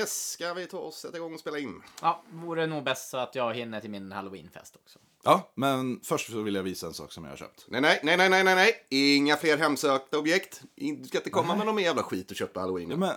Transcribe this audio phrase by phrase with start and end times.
[0.00, 1.82] Yes, ska vi ta oss sätta igång och spela in?
[2.02, 4.98] Ja, vore nog bäst så att jag hinner till min halloweenfest också.
[5.24, 7.64] Ja, men först så vill jag visa en sak som jag har köpt.
[7.68, 8.86] Nej, nej, nej, nej, nej, nej, nej.
[8.88, 10.62] Inga fler hemsökta objekt.
[10.74, 12.90] Du ska inte komma med någon jävla skit köpt på halloween.
[12.90, 13.14] Ja, men,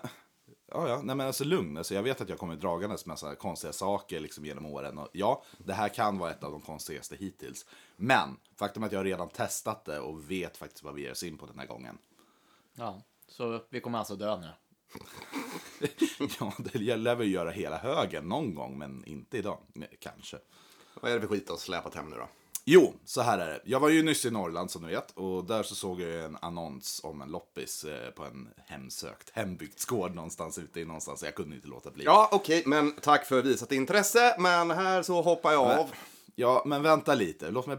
[0.71, 1.77] ja, ja, nej men alltså lugn.
[1.77, 4.97] Alltså, jag vet att jag kommer dragandes med massa konstiga saker liksom genom åren.
[4.97, 7.65] Och ja, det här kan vara ett av de konstigaste hittills.
[7.95, 11.11] Men faktum är att jag har redan testat det och vet faktiskt vad vi ger
[11.11, 11.97] oss in på den här gången.
[12.75, 14.49] Ja, så vi kommer alltså dö nu.
[16.39, 19.57] Ja, det lär väl göra hela högen någon gång, men inte idag.
[19.73, 20.37] Men, Kanske.
[21.01, 22.27] Vad är det för skit du har släpat hem nu då?
[22.65, 23.61] Jo, så här är det.
[23.65, 26.37] Jag var ju nyss i Norrland som ni vet och där så såg jag en
[26.41, 31.23] annons om en loppis eh, på en hemsökt hembygdsgård någonstans ute i någonstans.
[31.23, 32.03] Jag kunde inte låta bli.
[32.03, 34.35] Ja, okej, men tack för visat intresse.
[34.39, 35.89] Men här så hoppar jag av.
[36.35, 37.51] Ja, men vänta lite.
[37.51, 37.77] Låt mig...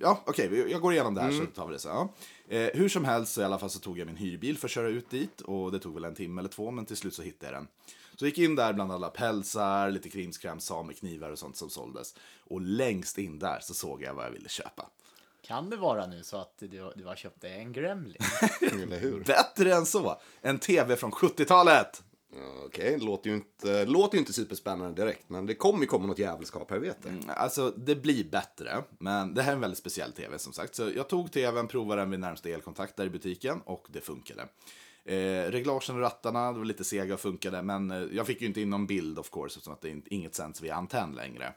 [0.00, 1.92] Ja, okej, jag går igenom det här så tar vi det sen.
[1.92, 2.08] Ja.
[2.48, 4.72] Eh, hur som helst så i alla fall så tog jag min hyrbil för att
[4.72, 7.22] köra ut dit och det tog väl en timme eller två, men till slut så
[7.22, 7.68] hittade jag den.
[8.16, 12.14] Så jag gick in där bland alla pälsar, lite krimskram, sameknivar och sånt som såldes.
[12.44, 14.86] Och längst in där så såg jag vad jag ville köpa.
[15.42, 18.16] Kan det vara nu så att du, du har köpt en gremlin?
[18.60, 19.24] Eller hur?
[19.24, 20.20] Bättre än så!
[20.40, 22.02] En tv från 70-talet!
[22.66, 25.28] Okej, det låter ju, inte, låter ju inte superspännande direkt.
[25.28, 27.32] Men det kommer ju komma något jävelskap här, vet du.
[27.32, 30.74] Alltså, det blir bättre, men det här är en väldigt speciell tv som sagt.
[30.74, 34.48] Så jag tog tvn, provade den vid närmsta elkontakt där i butiken och det funkade.
[35.04, 38.46] Eh, reglagen och rattarna, det var lite sega och funkade, men eh, jag fick ju
[38.46, 41.52] inte in någon bild of course, eftersom att det är inget sänds via antenn längre.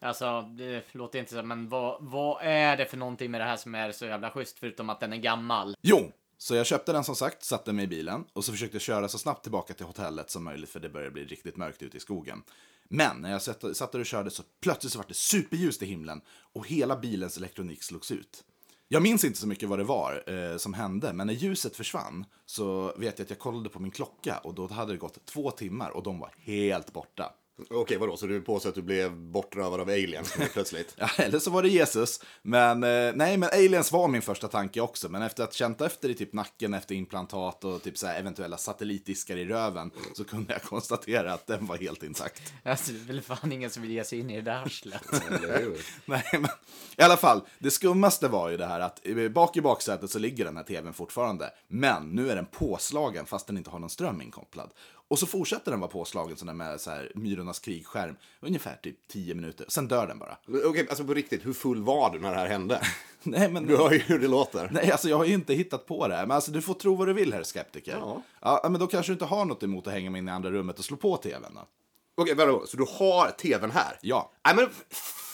[0.00, 3.56] Alltså, det låter inte så, men vad, vad är det för någonting med det här
[3.56, 5.76] som är så jävla schysst, förutom att den är gammal?
[5.80, 9.08] Jo, så jag köpte den som sagt, satte mig i bilen och så försökte köra
[9.08, 12.00] så snabbt tillbaka till hotellet som möjligt för det började bli riktigt mörkt ute i
[12.00, 12.42] skogen.
[12.88, 16.20] Men när jag satt, där och körde så plötsligt så var det superljust i himlen
[16.52, 18.44] och hela bilens elektronik slogs ut.
[18.88, 22.24] Jag minns inte så mycket vad det var eh, som hände, men när ljuset försvann
[22.46, 25.50] så vet jag att jag kollade på min klocka och då hade det gått två
[25.50, 27.32] timmar och de var helt borta.
[27.70, 28.16] Okej, vadå?
[28.16, 30.94] Så du påstår att du blev bortrövad av aliens plötsligt?
[30.98, 32.20] Ja, eller så var det Jesus.
[32.42, 35.08] Men eh, nej, men aliens var min första tanke också.
[35.08, 38.56] Men efter att känt efter i typ nacken efter implantat och typ så här eventuella
[38.56, 42.52] satellitdiskar i röven så kunde jag konstatera att den var helt intakt.
[42.62, 45.02] Alltså, det är väl fan ingen som vill ge sig in i det där arslet.
[46.04, 46.50] Nej, men
[46.96, 50.18] i alla fall, det skummaste var ju det här att eh, bak i baksätet så
[50.18, 51.50] ligger den här tvn fortfarande.
[51.68, 54.70] Men nu är den påslagen fast den inte har någon ström inkopplad.
[55.08, 59.34] Och så fortsätter den vara påslagen sådär med så här, Myrornas krigskärm ungefär typ 10
[59.34, 59.66] minuter.
[59.68, 60.36] Sen dör den bara.
[60.64, 62.80] Okej, alltså på riktigt, hur full var du när det här hände?
[63.22, 63.66] Nej, men...
[63.66, 64.68] Du hör ju hur det låter.
[64.72, 66.26] Nej, alltså jag har ju inte hittat på det här.
[66.26, 67.96] Men alltså du får tro vad du vill, herr skeptiker.
[68.00, 68.22] Ja.
[68.40, 68.68] ja.
[68.70, 70.78] Men då kanske du inte har något emot att hänga mig in i andra rummet
[70.78, 71.66] och slå på tvn då?
[72.14, 72.66] Okej, vadå?
[72.66, 73.98] Så du har tvn här?
[74.00, 74.32] Ja.
[74.44, 74.68] Nej, men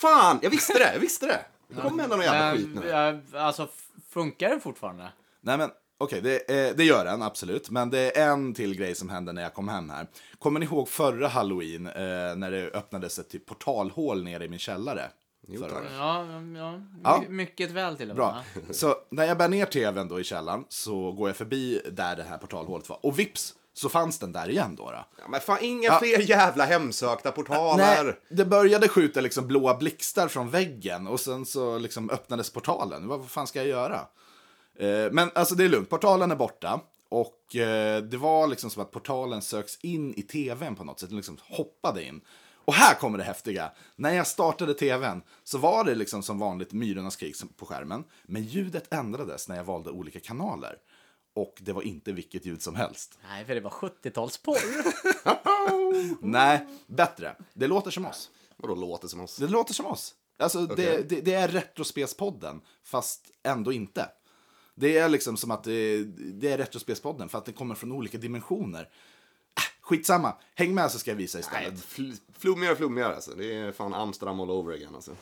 [0.01, 0.39] fan!
[0.43, 1.41] Jag visste det, jag visste det.
[1.69, 3.39] Det kommer hända någon jävla skit nu.
[3.39, 3.69] alltså,
[4.11, 5.13] funkar den fortfarande?
[5.41, 5.71] Nej men
[6.05, 7.71] okej, det, eh, det gör den absolut.
[7.71, 10.07] Men det är en till grej som hände när jag kom hem här.
[10.39, 11.93] Kommer ni ihåg förra halloween eh,
[12.37, 15.11] när det öppnades ett typ portalhål nere i min källare?
[15.49, 15.73] Året?
[15.99, 16.25] Ja,
[16.57, 17.21] ja, Ja.
[17.21, 18.27] My- mycket väl till och med.
[18.27, 18.43] Bra.
[18.71, 22.23] Så när jag bär ner tvn då i källaren så går jag förbi där det
[22.23, 23.07] här portalhålet var.
[23.07, 24.91] Och vips så fanns den där igen då.
[24.91, 25.05] då.
[25.19, 25.99] Ja, men fan, inga Ja.
[25.99, 28.05] fler jävla hemsökta portaler.
[28.05, 33.09] Nej, det började skjuta liksom blåa blixtar från väggen och sen så liksom öppnades portalen.
[33.09, 34.01] Vad fan ska jag göra?
[34.79, 36.81] Eh, men alltså det är lugnt, portalen är borta.
[37.09, 41.09] Och eh, det var liksom som att portalen söks in i tvn på något sätt.
[41.09, 42.21] Den liksom hoppade in.
[42.65, 43.73] Och här kommer det häftiga.
[43.97, 48.05] När jag startade tvn så var det liksom som vanligt Myrornas krig på skärmen.
[48.23, 50.77] Men ljudet ändrades när jag valde olika kanaler.
[51.35, 53.19] Och det var inte vilket ljud som helst.
[53.29, 54.59] Nej, för det var 70-talsporr.
[56.21, 57.37] Nej, bättre.
[57.55, 58.31] Det låter som oss.
[58.57, 59.37] Vadå låter som oss?
[59.37, 60.15] Det låter som oss.
[60.39, 64.09] Alltså, det, det, det är Retrospelspodden, fast ändå inte.
[64.75, 68.19] Det är liksom som att det, det är Retrospelspodden, för att det kommer från olika
[68.19, 68.81] dimensioner.
[68.83, 71.75] Äh, skitsamma, häng med så ska jag visa istället.
[71.75, 73.35] fl- flummigare och flummigare alltså.
[73.35, 75.17] Det är fan Amsterdam all over again alltså.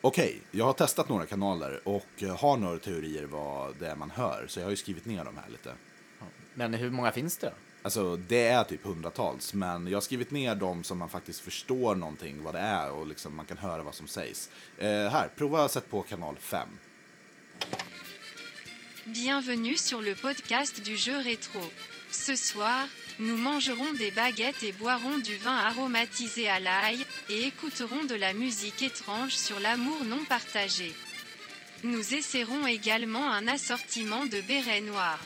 [0.00, 4.10] Okej, jag har testat några kanaler och eh, har några teorier vad det är man
[4.10, 5.72] hör, så jag har ju skrivit ner dem här lite.
[6.54, 7.52] Men hur många finns det?
[7.88, 11.94] Alltså, det är typ hundratals, men jag har skrivit ner dem som man faktiskt förstår
[11.94, 14.50] någonting vad det är och liksom man kan höra vad som sägs.
[14.78, 16.68] Eh, här, prova att sätta på kanal 5.
[19.04, 21.62] Bienvenue sur le podcast du jeu rétro.
[22.10, 22.88] Ce soir,
[23.18, 28.32] nous mangerons des baguettes et boirons du vin aromatisé à l'ail, et écouterons de la
[28.34, 30.92] musique étrange sur l'amour non partagé.
[31.84, 35.24] Nous essaierons également un assortiment de bérets noirs.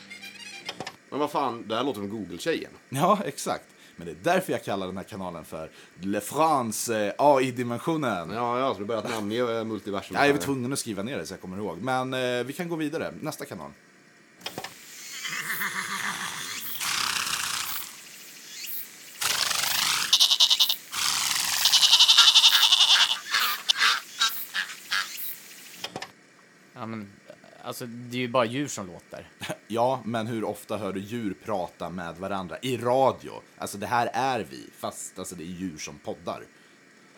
[1.13, 2.71] Men vad fan, det här låter som Google-tjejen.
[2.89, 3.65] Ja, exakt.
[3.95, 5.69] Men det är därför jag kallar den här kanalen för
[6.01, 8.31] Le France eh, AI-dimensionen.
[8.31, 10.17] Ja, ja, så du börjat namnge eh, multiversum.
[10.17, 11.77] Jag är tvungen att skriva ner det så jag kommer ihåg.
[11.81, 13.13] Men eh, vi kan gå vidare.
[13.21, 13.71] Nästa kanal.
[26.73, 27.11] Ja, men,
[27.83, 29.27] alltså, det är ju bara djur som låter.
[29.67, 33.31] Ja, men hur ofta hör du djur prata med varandra i radio?
[33.57, 36.43] Alltså det här är vi, fast alltså, det är djur som poddar.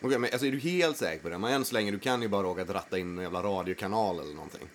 [0.01, 1.37] Okej, men alltså, är du helt säker på det?
[1.37, 4.33] Men än så länge, du kan ju bara råka ratta in en jävla radiokanal eller
[4.33, 4.67] någonting.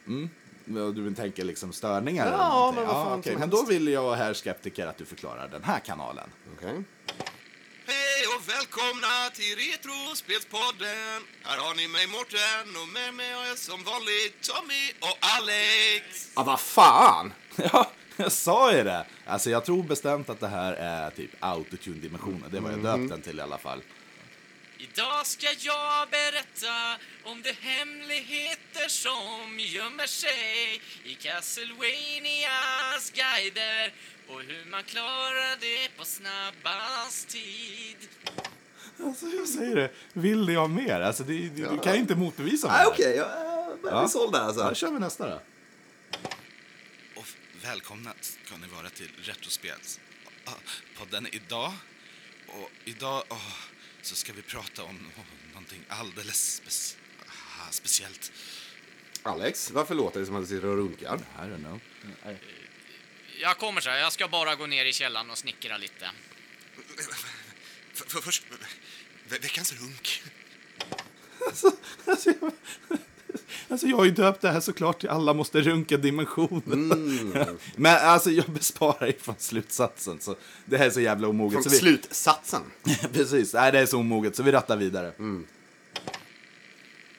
[0.87, 2.85] Och Du tänker liksom störningar eller Ja, någonting?
[2.85, 3.33] men vad fan okej.
[3.33, 6.29] som Men då vill jag här skeptiker att du förklarar den här kanalen.
[6.57, 6.83] Okej.
[7.93, 11.19] Hej och välkomna till Retrospelspodden.
[11.43, 16.05] Här har ni mig Mårten och med mig har jag som vanligt Tommy och Alex.
[16.37, 17.33] Ja, vad fan!
[17.73, 19.07] Ja, jag sa ju det!
[19.27, 22.51] Alltså jag tror bestämt att det här är typ autotune-dimensionen.
[22.51, 23.83] Det vad jag döpt den till i alla fall.
[24.82, 33.93] Idag ska jag berätta om de hemligheter som gömmer sig i Castlevanias guider
[34.29, 37.97] och hur man klarar det på snabbast tid.
[39.05, 41.00] Alltså jag säger det, vill du ha mer?
[41.00, 42.76] Alltså det, du, du kan ju inte motbevisa mig.
[42.76, 42.91] Nej, här.
[42.93, 43.17] okej.
[43.17, 44.03] jag börjar Ja.
[44.03, 44.61] bli såld där alltså.
[44.62, 45.41] Ja, Då kör vi nästa då.
[47.17, 47.26] Och
[47.62, 50.00] välkomna ska ni vara till Retrospels
[50.44, 50.50] ah,
[50.99, 51.73] podden idag.
[52.49, 53.53] Och idag åh,
[54.02, 55.11] så ska vi prata om
[55.52, 58.32] någonting alldeles spec- ah, speciellt.
[59.23, 61.17] Alex, varför låter det som att du sitter och runkar?
[61.17, 61.81] I don't know.
[63.41, 66.11] Jag kommer så här, jag ska bara gå ner i källaren och snickra lite.
[67.94, 68.43] För, för först,
[69.29, 70.23] ve- veckans runk.
[71.47, 71.73] Alltså,
[72.06, 72.52] alltså, jag,
[73.69, 77.59] alltså jag har ju döpt det här såklart till alla måste runka dimensionen.
[77.77, 80.21] Men alltså jag besparar ju från slutsatsen.
[80.21, 81.53] Så det här är så jävla omoget.
[81.53, 82.62] Från så vi, slutsatsen.
[83.12, 85.12] Precis, nej det är så omoget så vi rattar vidare.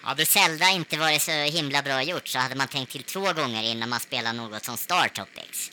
[0.01, 3.63] Hade Zelda inte varit så himla bra gjort så hade man tänkt till två gånger
[3.63, 5.71] innan man spelar något som Star Tropics.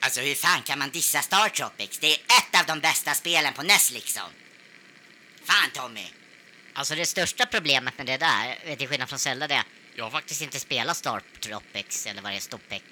[0.00, 1.98] Alltså hur fan kan man dissa Star Tropics?
[1.98, 4.22] Det är ett av de bästa spelen på NES liksom.
[5.44, 6.06] Fan Tommy!
[6.74, 9.64] Alltså det största problemet med det där, till skillnad från Zelda, det är
[9.94, 12.84] jag har faktiskt inte spelat Star Tropics eller vad det är, Stopex.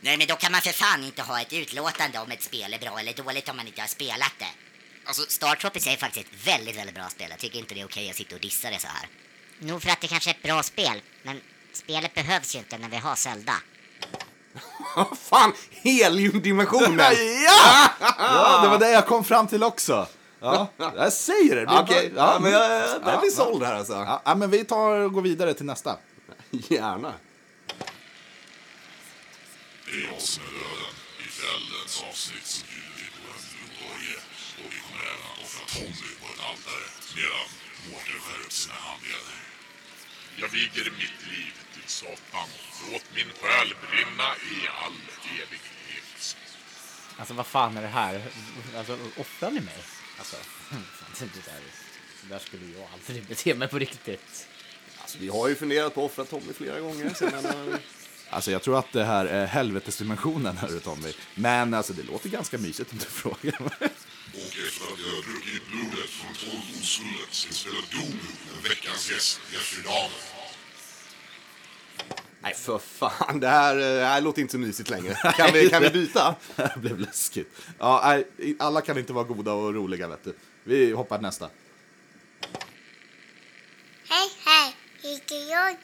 [0.00, 2.78] Nej men då kan man för fan inte ha ett utlåtande om ett spel är
[2.78, 4.52] bra eller dåligt om man inte har spelat det.
[5.04, 7.26] Alltså Star Tropics är faktiskt ett väldigt, väldigt bra spel.
[7.30, 9.08] Jag tycker inte det är okej att sitta och dissa det så här.
[9.58, 11.40] Nog för att det kanske är ett bra spel, men
[11.72, 13.54] spelet behövs ju inte när vi har Zelda.
[15.30, 16.98] Fan, heliumdimensionen!
[17.44, 17.90] ja!
[18.18, 18.60] ja!
[18.62, 20.08] Det var det jag kom fram till också.
[20.40, 21.60] Ja, jag säger det.
[21.60, 21.66] det.
[21.66, 24.20] blir Okej, bara- ja, men jag jag börjar Ja, såld här alltså.
[24.24, 25.96] Ja, men vi tar och går vidare till nästa.
[26.50, 27.12] Gärna.
[29.86, 30.94] Det är jag som är döden.
[31.24, 34.18] I kvällens avsnitt så bjuder vi på en blodorgie
[34.62, 36.86] och vi kommer även att offra Tommy på ett altare
[37.16, 37.46] medan
[37.88, 39.36] Mårten skär upp sina handleder.
[40.42, 42.48] Jag viger mitt liv till Satan.
[42.92, 44.98] Låt min själ brinna i all
[45.40, 46.36] evighet.
[47.18, 48.22] Alltså vad fan är det här?
[48.78, 49.80] Alltså offrar ni mig?
[50.18, 50.82] Alltså, fan,
[51.18, 51.60] det där,
[52.22, 54.46] det där skulle jag aldrig bete mig på riktigt.
[55.00, 57.14] Alltså, vi har ju funderat på att offra Tommy flera gånger.
[57.14, 57.78] Så jag menar,
[58.30, 61.12] Alltså jag tror att det här är helvetesdimensionen, hörru Tommy.
[61.34, 63.90] Men alltså det låter ganska mysigt om du frågar mig.
[64.34, 66.62] Och efter att jag druckit blodet från tolv
[67.20, 68.18] jag spela Doom
[68.52, 70.35] med veckans gäst, Jeffrey Dahmer.
[72.40, 73.40] Nej, för fan.
[73.40, 75.14] Det här, eh, det här låter inte så mysigt längre.
[75.14, 76.34] Kan vi, kan vi byta?
[76.56, 77.52] Det här blev läskigt.
[77.78, 78.26] Ja, nej,
[78.58, 80.34] alla kan inte vara goda och roliga, vet du.
[80.64, 81.50] Vi hoppar nästa.
[84.08, 85.76] Hej, hej, heter jag.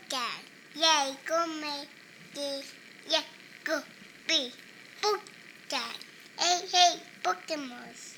[0.75, 1.87] Jag kommer
[2.35, 2.65] till
[3.13, 5.93] Jäckoby-porten.
[6.37, 8.17] Hej, hej, Pokémons.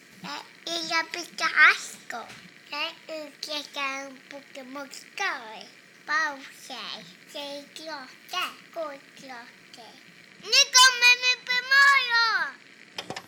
[0.66, 2.22] Jag är Pika Asko.
[2.70, 2.92] Jag
[3.26, 5.68] utvecklar en Pokémon-skoj.
[6.06, 8.44] Bowser, säg klocka,
[8.74, 9.94] kodklockor.
[10.40, 12.54] Nu kommer på morgon!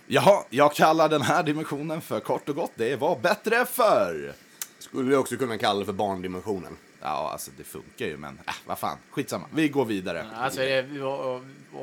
[0.06, 4.32] Jaha, jag kallar den här dimensionen för kort och gott, det var bättre förr.
[4.78, 6.76] Skulle vi också kunna kalla det för barndimensionen.
[7.00, 9.46] Ja, alltså det funkar ju, men äh, vad fan, skitsamma.
[9.54, 10.26] Vi går vidare.
[10.34, 11.00] Alltså, är det,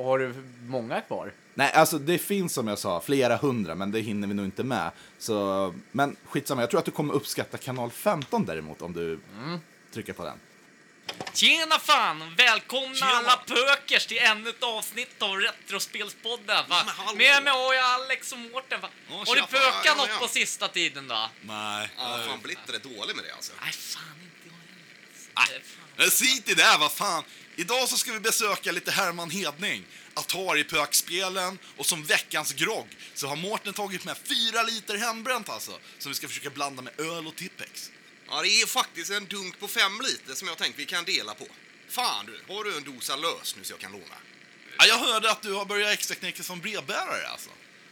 [0.04, 0.34] har du
[0.68, 1.32] många kvar?
[1.54, 4.64] Nej, alltså det finns som jag sa flera hundra, men det hinner vi nog inte
[4.64, 4.92] med.
[5.18, 9.20] Så, men skitsamma, jag tror att du kommer uppskatta kanal 15 däremot om du
[9.94, 10.38] trycker på den.
[11.33, 12.36] Tjena fan!
[12.36, 16.69] Välkomna alla pökers till ännu ett avsnitt av Retrospelspodden.
[16.69, 16.86] Va?
[17.15, 18.81] Med mig har jag Alex och Mårten.
[18.81, 18.89] Va?
[19.10, 20.17] Ja, har tjena, du pökat ja, något ja.
[20.19, 21.29] på sista tiden då?
[21.41, 21.89] Nej.
[21.98, 23.53] Ja, fan, Blitter är dålig med det alltså.
[23.62, 24.55] Nej, fan inte
[25.36, 26.10] jag heller.
[26.10, 27.24] Skit i det, vad fan.
[27.55, 29.86] Idag så ska vi besöka lite Herman Hedning.
[30.13, 35.79] Atari-pökspelen och som veckans grogg så har Mårten tagit med fyra liter hembränt alltså.
[35.98, 37.91] Som vi ska försöka blanda med öl och Tippex.
[38.36, 41.34] Ja, det är faktiskt en dunk på fem liter som jag tänkt vi kan dela
[41.34, 41.48] på.
[41.90, 44.16] Fan du, har du en dosa lös nu så jag kan låna?
[44.78, 47.50] Ja, jag hörde att du har börjat extraknäcka som brevbärare alltså.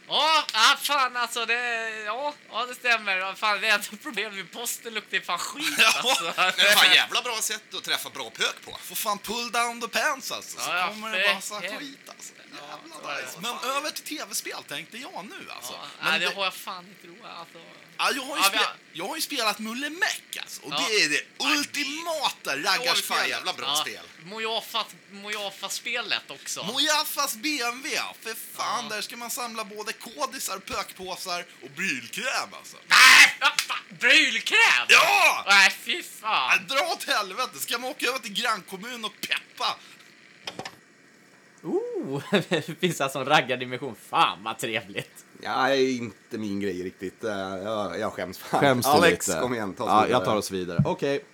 [0.08, 1.88] Ja, ah, fan alltså det...
[2.06, 3.16] Ja, ja det stämmer.
[3.16, 6.24] Ja, Fan, det är ett problem med posten luktar ju fan skit alltså.
[6.56, 8.78] Det är fan jävla bra sätt att träffa bra pök på.
[8.82, 10.58] Får fan pull down the pants alltså.
[10.58, 12.32] Så Ja, ja, kommer det bara så skit alltså.
[12.52, 13.38] Jävla nice.
[13.40, 15.72] Men över till tv-spel tänkte jag nu alltså.
[15.72, 17.58] Ja, nej, det det- har jag fan inte råd alltså.
[18.04, 20.72] Ja, jag, har ju Ja, vi har- jag har ju spelat Mulle Meck alltså, och
[20.72, 20.86] Ja.
[20.88, 23.28] det är det ultimata raggarspelet.
[23.28, 24.04] jävla bra Ja, spel.
[24.24, 26.64] Mojafas, Mojafas-spelet också.
[26.64, 28.94] Mojafas BMW, för fan Ja.
[28.96, 32.76] där ska man samla både kodisar, pökpåsar och brylkräm alltså.
[32.88, 33.52] Ja,
[34.00, 34.86] Brylkräm!
[34.88, 35.44] Ja!
[35.46, 36.66] Nej, fy Ja, fan.
[36.66, 39.76] Dra åt helvete, ska man åka över till grannkommun och peppa?
[41.62, 43.94] Oh, det finns alltså en raggardimension.
[44.08, 45.24] Fan vad trevligt.
[45.42, 47.24] Ja, det är inte min grej riktigt.
[47.24, 47.30] Eh,
[47.64, 48.60] Jag, jag skäms fan.
[48.60, 49.40] Skäms Alex, lite?
[49.40, 50.10] kom igen, ta oss Ja, vidare.
[50.18, 50.78] jag tar oss vidare.
[50.84, 51.24] Okej.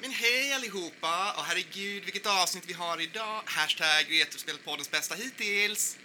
[0.00, 1.32] Men hej allihopa!
[1.36, 3.40] Och herregud vilket avsnitt vi har idag.
[3.44, 5.96] Hashtag Retrospelpoddens bästa hittills.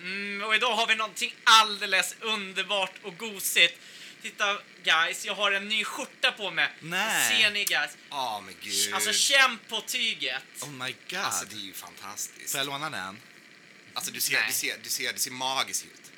[0.00, 3.78] Mm, och idag har vi någonting alldeles underbart och gosigt.
[4.22, 4.44] Titta
[4.84, 6.68] guys, jag har en ny skjorta på mig.
[6.80, 7.42] Nej.
[7.42, 7.96] Ser ni guys?
[8.10, 8.94] Ja, men gud.
[8.94, 10.42] Alltså känn på tyget.
[10.62, 11.18] Oh my god.
[11.18, 12.50] Alltså, det är ju fantastiskt.
[12.52, 13.16] Får jag låna den?
[13.94, 14.44] Alltså, du ser, Nej.
[14.48, 16.12] du ser, du ser, det ser magiskt ut.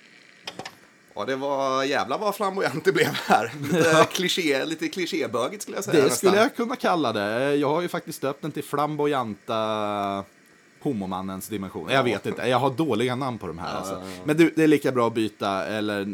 [1.15, 3.53] Ja, det var jävla vad flamboyant det blev här.
[3.63, 5.97] Lite, kliché, lite klichébögigt skulle jag säga.
[5.97, 6.17] Det nästan.
[6.17, 7.55] skulle jag kunna kalla det.
[7.55, 10.25] Jag har ju faktiskt döpt den till flamboyanta
[10.85, 11.91] homomannens dimension.
[11.91, 13.77] Jag vet inte, jag har dåliga namn på de här.
[13.77, 14.03] alltså.
[14.25, 16.05] Men du, det är lika bra att byta, eller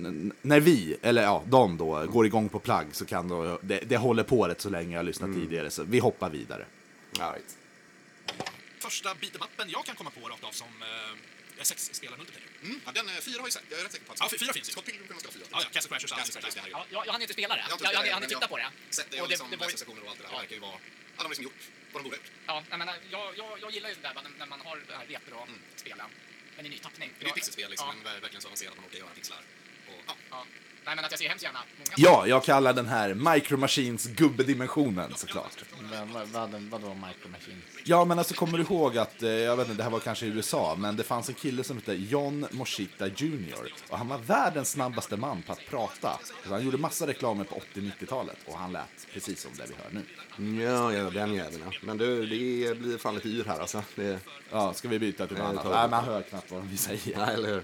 [0.43, 3.97] när vi, eller ja, de då, går igång på plagg så kan då, det, det
[3.97, 6.65] håller på rätt så länge jag har lyssnat tidigare, så vi hoppar vidare.
[7.21, 7.57] All right.
[8.79, 12.49] Första beatemappen jag kan komma på rakt av som eh, sexspelar multiplayer.
[12.62, 12.81] Mm.
[12.87, 13.62] Ja, den eh, fyra har jag sett.
[13.71, 14.73] Jag är rätt säker på att Ja, fyra finns ju.
[14.73, 15.45] Scott Pilgrim ska ha fyra.
[15.53, 16.41] Ja, ja, Castle Crashers och allt Castle.
[16.43, 16.85] Crashers, Ja, ja.
[16.95, 17.62] jag, jag hann inte spela det.
[17.69, 18.69] Jag har Jag, inte jag, jag hann titta på det.
[18.99, 20.31] Sett det Och och det- liksom det var ju- och allt det där.
[20.35, 20.79] Det verkar ju vara...
[21.21, 21.62] Ja, de har liksom gjort
[21.93, 22.33] vad de borde ha gjort.
[22.47, 25.07] Ja, jag, menar, jag, jag, jag gillar ju det där när, man har det här
[25.07, 26.07] retro-spelen.
[26.57, 27.11] Men i ny tappning.
[27.19, 27.95] Det är ett pixelspel liksom, Ja.
[27.95, 29.39] men ver- verkligen så avancerat att man orkar göra pixlar.
[29.91, 30.15] Och, ja.
[30.31, 30.45] Ja.
[30.85, 31.93] Nej, men att jag ser hemskt gärna många.
[31.97, 35.65] Ja, jag kallar den här Micro Machines gubbedimensionen såklart.
[35.91, 37.65] Men vad, vad, vadå Micro Machines?
[37.85, 40.27] Ja, men alltså kommer du ihåg att, eh, jag vet inte, det här var kanske
[40.27, 43.73] i USA, men det fanns en kille som hette John Moshita Jr.
[43.89, 46.21] Och han var världens snabbaste man på att prata.
[46.47, 49.91] Så han gjorde massa reklamer på 80-90-talet och han lät precis som det vi hör
[49.91, 50.63] nu.
[50.63, 51.73] Ja, ja, den jäveln ja.
[51.83, 53.83] Men du, det blir fan lite yr här alltså.
[53.95, 54.21] Det...
[54.51, 55.73] Ja, ska vi byta till något Nej, annat?
[55.73, 57.19] Nej, man hör knappt vad vi säger.
[57.19, 57.63] Nej, eller hur?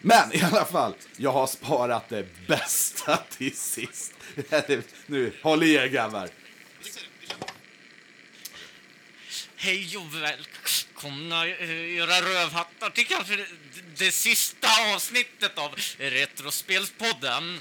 [0.00, 4.12] Men i alla fall, jag har sparat det bästa till sist.
[5.06, 6.28] nu, håll i er grabbar.
[9.56, 13.46] Hej och välkomna eh, era rövhattar till kanske det,
[13.96, 17.60] det sista avsnittet av Retrospelspodden.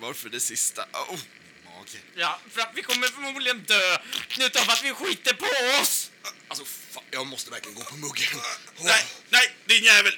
[0.00, 0.82] Varför det sista?
[0.82, 1.20] Oh,
[1.64, 1.98] mage.
[2.14, 3.98] Ja, för att vi kommer förmodligen dö
[4.38, 6.10] utav att vi skiter på oss.
[6.48, 8.40] Alltså, fan, jag måste verkligen gå på muggen.
[8.80, 10.12] Nej, nej, din jävel!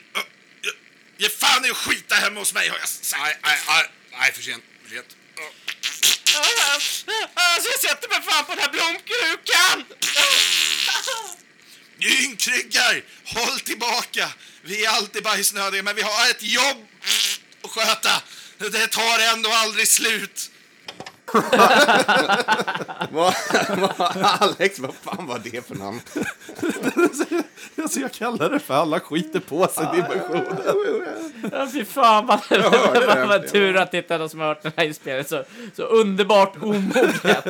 [1.19, 2.69] Ge- fan i att skita hemma hos mig.
[3.13, 3.85] Nej, nej, nej,
[4.19, 4.65] nej, för sent.
[4.83, 5.17] För sent.
[7.35, 9.85] Alltså jag sätter mig fan på den här blomkrukan!
[12.01, 14.31] Ynkryggar, håll tillbaka!
[14.63, 16.87] Vi är alltid bajsnödiga, men vi har ett jobb
[17.65, 18.23] att sköta.
[18.59, 20.51] Det tar ändå aldrig slut.
[24.41, 26.01] Alex, vad fan var det för namn?
[27.83, 31.69] Alltså, jag kallar det för alla skiter på sig dimensionen.
[31.73, 33.07] Fy fan vad, hörde det.
[33.07, 35.25] vad, vad tur att det är någon som har hört den här inspelningen.
[35.25, 35.45] Så,
[35.77, 37.25] så underbart omoget.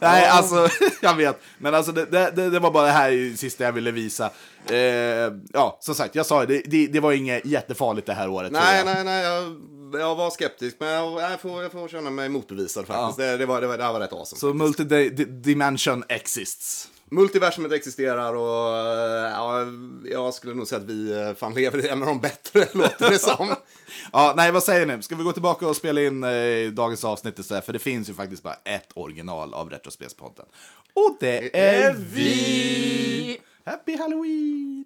[0.00, 0.68] Nej, alltså,
[1.00, 1.40] jag vet.
[1.58, 4.30] Men alltså, det, det, det det var bara det här sista jag ville visa.
[4.70, 8.52] Eh, ja, som sagt, jag sa det, det, det var inget jättefarligt det här året.
[8.52, 8.86] Nej, jag.
[8.86, 9.56] nej, nej, jag,
[10.00, 13.18] jag var skeptisk, men jag, jag, får, jag får känna mig motbevisad faktiskt.
[13.18, 14.40] Det, det, var, det, var, det här var rätt awesome.
[14.40, 16.88] Så multidimension exists.
[17.10, 19.66] Multiversumet existerar och eh, ja,
[20.04, 23.10] jag skulle nog säga att vi eh, fan lever i en av de bättre, låter
[23.10, 23.54] det som.
[24.12, 25.02] Ja, nej, vad säger ni?
[25.02, 27.64] Ska vi gå tillbaka och spela in eh, dagens avsnitt istället?
[27.66, 30.46] För det finns ju faktiskt bara ett original av Retrospelspodden.
[30.94, 33.40] Och det är vi!
[33.68, 34.84] Happy Halloween!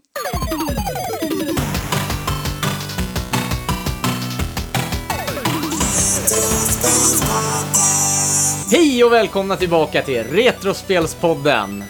[8.71, 11.85] Hej och välkomna tillbaka till Retrospelspodden.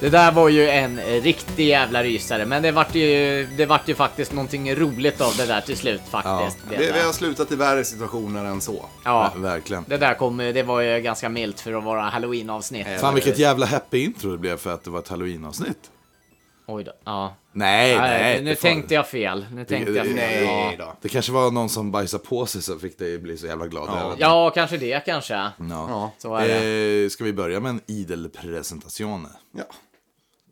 [0.00, 3.94] Det där var ju en riktig jävla rysare, men det vart ju, det vart ju
[3.94, 6.58] faktiskt någonting roligt av det där till slut faktiskt.
[6.70, 6.78] Ja.
[6.78, 8.84] Det, Vi, har slutat i värre situationer än så.
[9.04, 9.84] ja, Ver- Verkligen.
[9.88, 12.86] det där kom, det var ju ganska milt för att vara halloween-avsnitt.
[13.00, 15.90] Fan vilket jävla happy intro det blev för att det var ett halloween-avsnitt.
[16.66, 16.92] Oj då.
[17.04, 17.36] Ja.
[17.52, 18.20] Nej, nej.
[18.22, 19.46] Nej, nu tänkte jag fel.
[19.52, 20.14] Nu tänkte jag fel.
[20.14, 20.84] Nej Ja.
[20.84, 20.96] då.
[21.00, 23.88] Det kanske var någon som bajsade på sig som fick dig bli så jävla glad.
[23.88, 24.00] Ja.
[24.08, 24.14] Ja.
[24.18, 25.34] ja, kanske det kanske.
[25.70, 26.12] Ja.
[26.18, 27.04] Så är det.
[27.04, 29.26] Eh, ska vi börja med en idel presentation?
[29.52, 29.64] Ja.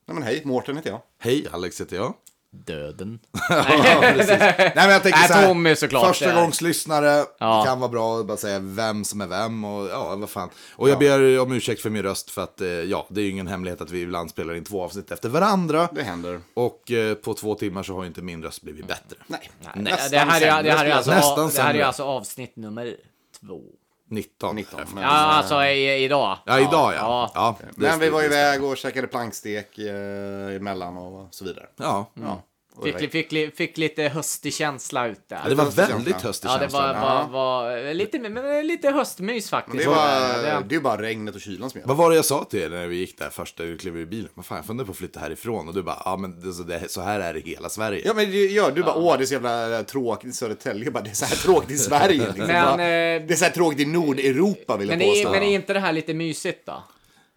[0.06, 1.00] Nej men hej, Mårten heter jag.
[1.18, 2.14] Hej, Alex heter jag.
[2.54, 3.18] Döden.
[3.50, 6.06] Nej, men jag tänker så här, Tommy såklart.
[6.06, 7.58] Första gångs lyssnare, Ja.
[7.60, 10.50] det kan vara bra att bara säga vem som är vem och ja, vad fan.
[10.76, 13.30] Och jag ber om ursäkt för min röst för att eh, ja, det är ju
[13.30, 15.88] ingen hemlighet att vi ibland spelar in två avsnitt efter varandra.
[15.92, 16.40] Det händer.
[16.54, 19.16] Och eh, på två timmar så har ju inte min röst blivit bättre.
[19.26, 19.50] Nej.
[19.74, 21.86] Nej, det här är, det här är, alltså, Nästan det här är sämre.
[21.86, 22.96] alltså avsnitt nummer
[23.40, 23.60] två.
[24.08, 24.56] 19.
[24.56, 24.80] 19.
[24.80, 24.94] efter.
[24.94, 26.38] Men, Ja, alltså i, idag.
[26.46, 27.30] Ja, idag ja.
[27.34, 27.56] Ja.
[27.60, 27.66] ja.
[27.76, 31.66] men vi var iväg och käkade plankstek eh, emellan och så vidare.
[31.76, 32.10] Ja.
[32.14, 32.42] Ja.
[32.82, 35.40] Fick, fick, fick, fick lite höstig känsla ut där.
[35.42, 36.28] ja, det var höstig väldigt känsla.
[36.28, 36.92] höstig Ja, det känsla.
[36.92, 39.84] var, var, var lite, men lite höstmys faktiskt.
[39.84, 40.06] det, var,
[40.42, 42.44] Det- det är ju bara regnet och kylan som gör Vad var det jag sa
[42.44, 44.28] till er när vi gick där först, när vi klev ur bilen?
[44.34, 45.68] Vad fan, jag funderar på att flytta härifrån.
[45.68, 48.02] Och du bara, ja men det, så, det, så här är det i hela Sverige.
[48.04, 50.84] Ja men ja, du bara åh det är så jävla tråkigt i Södertälje.
[50.84, 52.26] Jag Bara, det är så här tråkigt i Sverige.
[52.26, 52.46] Liksom.
[52.46, 55.30] Men, Bara, eh, det är så här tråkigt i Nordeuropa vill jag Men är, påstå.
[55.30, 56.82] men är inte det här lite mysigt då?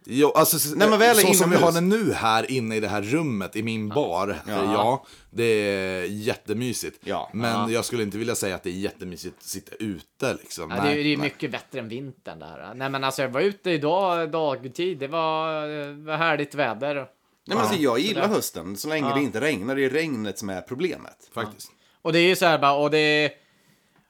[0.10, 1.62] Jo, alltså, så, Nej, men väl så som vi inomhus.
[1.62, 6.04] har det nu här inne i det här rummet, i min bar, ja, det är
[6.04, 7.00] jättemysigt.
[7.04, 7.30] Ja.
[7.34, 10.70] Men jag skulle inte vilja säga att det är jättemysigt att sitta ute liksom.
[10.72, 11.04] Ja, det, är- Nej.
[11.04, 12.74] det är mycket bättre än vintern där.
[12.76, 14.98] Nej men alltså jag var ute idag dagtid.
[14.98, 16.96] Det var, var härligt väder.
[16.96, 17.06] Nej,
[17.48, 18.36] men alltså, jag gillar Sådär.
[18.36, 19.76] hösten så länge det inte regnar.
[19.76, 21.30] Det är regnet som är problemet.
[21.34, 21.72] Faktiskt.
[22.02, 23.32] Och det är ju så här bara, och det...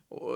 [0.10, 0.36] Och,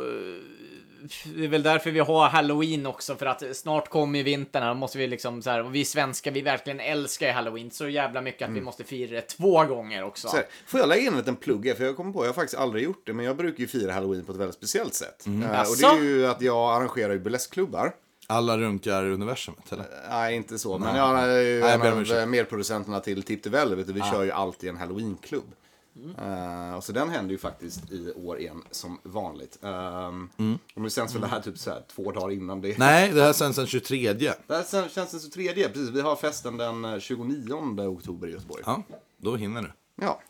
[1.35, 4.69] det är väl därför vi har halloween också, för att snart kommer ju vintern här,
[4.69, 7.87] då måste vi liksom så här, och vi svenskar, vi verkligen älskar ju halloween så
[7.87, 10.27] jävla mycket att vi måste fira det två gånger också.
[10.27, 11.77] Så här, får jag lägga in en liten plugg?
[11.77, 13.91] För jag kommer på, jag har faktiskt aldrig gjort det, men jag brukar ju fira
[13.91, 15.25] halloween på ett väldigt speciellt sätt.
[15.27, 17.93] Eh, och det är ju att jag arrangerar ju burleskklubbar.
[18.27, 19.85] Alla runkar universumet, eller?
[20.09, 20.77] Nej, inte så.
[20.77, 22.19] Men jag är ju Nej, jag en av ursäkt.
[22.19, 25.51] eh, medproducenterna till Tip the Velvet och vi kör ju alltid en halloweenklubb.
[26.17, 29.57] Eh, och så den händer ju faktiskt i år igen som vanligt.
[29.61, 32.77] Um, Och det känns väl det här typ så här två dagar innan det.
[32.77, 34.13] Nej, det här sänds den 23.
[34.13, 35.69] Det här känns den så tredje.
[35.69, 37.53] Precis, vi har festen den eh, 29
[37.87, 38.63] oktober i Göteborg.
[38.65, 38.83] Ja,
[39.17, 39.71] då hinner du.
[40.05, 40.21] Ja.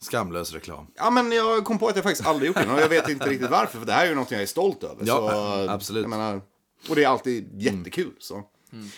[0.00, 0.86] Skamlös reklam.
[0.94, 2.72] Ja, men jag kom på att jag faktiskt aldrig gjort det.
[2.72, 4.84] Och jag vet inte riktigt varför, för det här är ju något jag är stolt
[4.84, 5.04] över.
[5.06, 6.06] Ja, så, absolut.
[6.06, 6.40] Menar,
[6.88, 8.12] och det är alltid jättekul.
[8.18, 8.42] Så.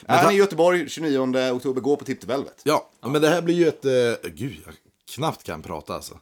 [0.06, 2.60] Är ni i Göteborg 29 oktober, gå på Tip the Velvet.
[2.64, 3.84] Ja, men det här blir ju ett...
[3.84, 4.74] Eh, gud, jag
[5.14, 6.18] knappt kan prata alltså.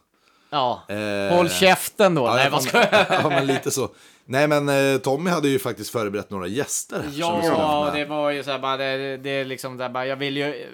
[0.49, 0.81] Ja.
[0.87, 2.21] Eh, Håll käften då.
[2.21, 2.77] Ja, Nej, jag vad ska
[3.09, 3.89] Ja, men lite så.
[4.25, 7.09] Nej, men eh, Tommy hade ju faktiskt förberett några gäster.
[7.13, 10.37] Ja, det var ju så här bara, det, det är liksom där bara, jag vill
[10.37, 10.67] ju...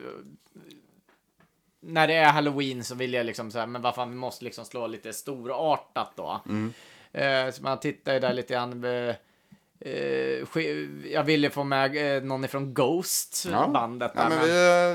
[1.82, 4.46] När det är halloween så vill jag liksom så här, men vad fan, vi måste
[4.46, 6.42] liksom slå lite storartat då.
[6.46, 6.74] Mm.
[7.12, 8.86] Eh, så man tittar ju där lite grann.
[9.86, 14.12] Eh, eh, jag ville få med eh, någon ifrån Ghost, bandet.
[14.16, 14.48] Ja, där, men men-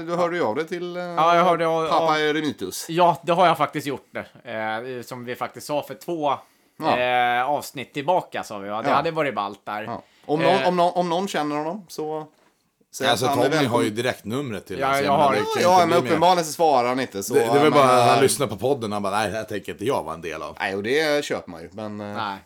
[0.07, 2.87] vi, du hörde ju av det till eh, Ja, jag hörde av- pappa Eremitus.
[2.89, 4.51] Ja, det har jag faktiskt gjort nu.
[4.53, 6.33] Eh, som vi faktiskt sa för två
[6.79, 6.99] Ja.
[6.99, 8.69] eh, avsnitt tillbaka sa vi.
[8.69, 8.95] Ja, det Ja.
[8.95, 9.83] hade varit ballt där.
[9.83, 10.03] Ja.
[10.27, 12.27] Om, någon, Eh, om, någon, om någon känner honom så...
[12.95, 16.45] säg Alltså Tommy har ju direktnumret till Ja, så jag har- Ja, inte men uppenbarligen
[16.45, 17.23] så svarar han inte.
[17.23, 19.31] Så, Det, det var men, bara eh, han lyssnade på podden och han bara, nej,
[19.31, 20.57] det här tänker inte jag vara en del av.
[20.61, 21.69] Nej, och det köper man ju.
[21.73, 22.37] Men eh, Nej.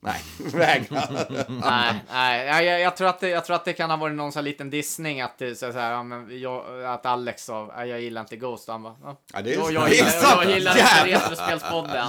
[0.00, 0.20] Nej,
[0.54, 1.02] vägra.
[1.48, 4.16] nej, nej, jag, jag, jag, tror att det, jag tror att det kan ha varit
[4.16, 7.88] någon sån liten dissning att, så, så här, ja, men jag, att Alex sa "Nej,
[7.88, 8.68] jag gillar inte Ghost.
[8.68, 10.40] Och Han bara, ja, Ja, det är- jag, jag, gillar, sant.
[10.44, 11.04] jag gillar inte.
[11.16, 12.06] Retrospelspodden.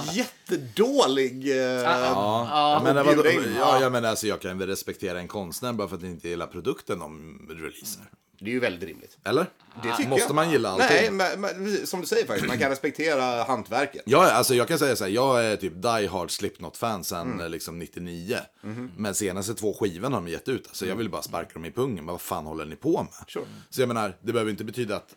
[0.50, 1.50] Jättedålig...
[1.50, 3.22] Eh, Ja, Ja, men, vadå,
[3.58, 6.46] ja, jag menar, alltså, jag kan väl respektera en konstnär bara för att inte gilla
[6.46, 8.04] produkten de releasar.
[8.42, 9.18] Det är ju väldigt rimligt.
[9.24, 9.46] Eller?
[9.82, 10.34] Det tycker Måste jag.
[10.34, 10.88] man gilla allting?
[10.90, 14.02] Nej, men, men, som du säger faktiskt, man kan respektera hantverket.
[14.06, 17.40] Ja, alltså jag kan säga så här, jag är typ die hard Slipknot-fan sedan Mm.
[17.40, 18.36] eh, liksom 99.
[18.62, 18.90] Mhm.
[18.96, 21.70] Men senaste två skivorna har de gett ut, alltså jag vill bara sparka dem i
[21.70, 21.96] pungen.
[22.04, 22.98] Men vad fan håller ni på med?
[22.98, 23.24] Mm.
[23.28, 23.44] Sure.
[23.70, 25.14] Så jag menar, det behöver inte betyda att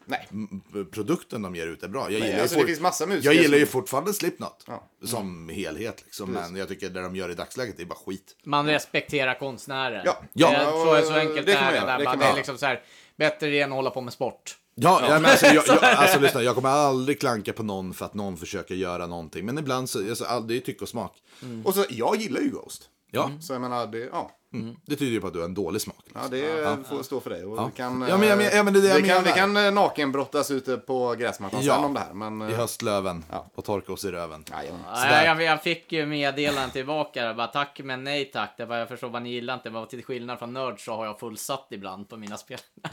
[0.91, 2.11] produkten de ger ut är bra.
[2.11, 4.63] Jag Nej, gillar, alltså, ju det finns massa musiker jag gillar ju som- fortfarande Slipknot
[4.67, 4.89] Ja.
[5.05, 6.01] som helhet.
[6.05, 6.31] Liksom.
[6.31, 8.35] Men jag tycker det de gör i dagsläget är bara skit.
[8.45, 10.01] Man respekterar konstnären.
[10.05, 10.17] Ja.
[10.33, 10.49] Ja.
[10.49, 10.65] Det,
[11.01, 11.91] så, så enkelt Det kan är man det.
[11.91, 11.97] Där.
[11.97, 12.83] det kan Det är man liksom så här,
[13.15, 14.57] bättre det än att hålla på med sport.
[14.75, 15.09] Ja, ja.
[15.09, 18.37] men alltså, jag, jag, alltså lyssna, jag kommer aldrig klanka på någon för att någon
[18.37, 19.45] försöker göra någonting.
[19.45, 21.17] Men ibland så, alltså, all- det är tycke och smak.
[21.63, 22.89] Och så, jag gillar ju Ghost.
[23.15, 23.31] Ja.
[23.41, 24.31] Så jag menar, det, ja.
[24.53, 24.75] Mm.
[24.85, 25.95] Det tyder ju på att du har en dålig smak.
[26.13, 27.45] Ja, det får stå för dig.
[27.45, 27.65] Och Ja.
[27.65, 29.29] vi kan, Ja, men jag men- ja, men det är det jag vi kan, vi
[29.29, 29.35] menar.
[29.37, 31.75] kan eh, nakenbrottas ute på gräsmattan Ja.
[31.75, 32.13] sen om det här.
[32.13, 34.45] Men, eh, I höstlöven och torka oss i röven.
[34.51, 34.63] Ja,
[35.09, 38.53] jag, jag, jag fick ju meddelanden tillbaka där, bara tack men nej tack.
[38.57, 41.05] Det var, jag förstår vad ni gillar inte, men till skillnad från Nörd så har
[41.05, 42.59] jag fullsatt ibland på mina spel.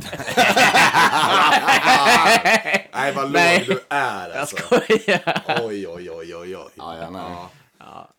[2.92, 4.56] Nej, vad låg du är Jag alltså.
[4.56, 5.42] skojar.
[5.62, 6.70] Oj, oj, oj, oj, oj.
[6.74, 7.22] Ja, ja, nej.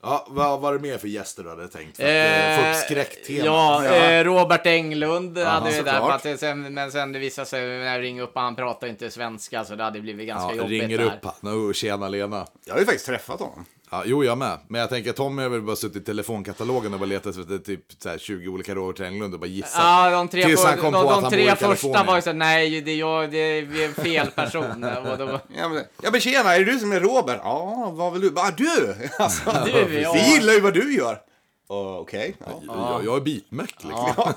[0.02, 1.97] Ja, vad var det mer för gäster du hade tänkt?
[1.97, 3.45] För att eh, få upp skräcktemat.
[3.45, 6.10] Ja, Eh, Robert Englund Ja, hade vi där.
[6.12, 9.12] att det sen, men sen det visade sig när jag ringde upp, han pratar inte
[9.12, 11.06] svenska så det hade blivit ganska Ja, jobbigt ringer där.
[11.06, 11.74] upp han.
[11.74, 12.45] Tjena Lena.
[12.65, 13.65] Jag har ju faktiskt träffat honom.
[13.93, 14.58] Ja, jo, jag med.
[14.67, 17.82] Men jag tänker Tommy har väl bara suttit i telefonkatalogen och bara letat efter typ
[18.04, 19.71] så här 20 olika Robert Englund och bara gissat.
[19.75, 22.21] Ja, de tre, Tills han kom de, på att de han tre första var ju
[22.21, 24.84] såhär, nej, det är jag, det är, vi är fel person.
[25.12, 27.39] och då, Ja, men, ja, men tjena, är det du som är Robert?
[27.43, 28.32] Ja, vad vill du?
[28.32, 28.95] Bara du!
[29.19, 30.13] Alltså, Du, ja.
[30.13, 31.17] Vi gillar ju vad du gör.
[31.71, 32.36] Uh, Okej.
[32.39, 32.62] ja.
[32.67, 34.34] Jag, jag är bitmäck liksom.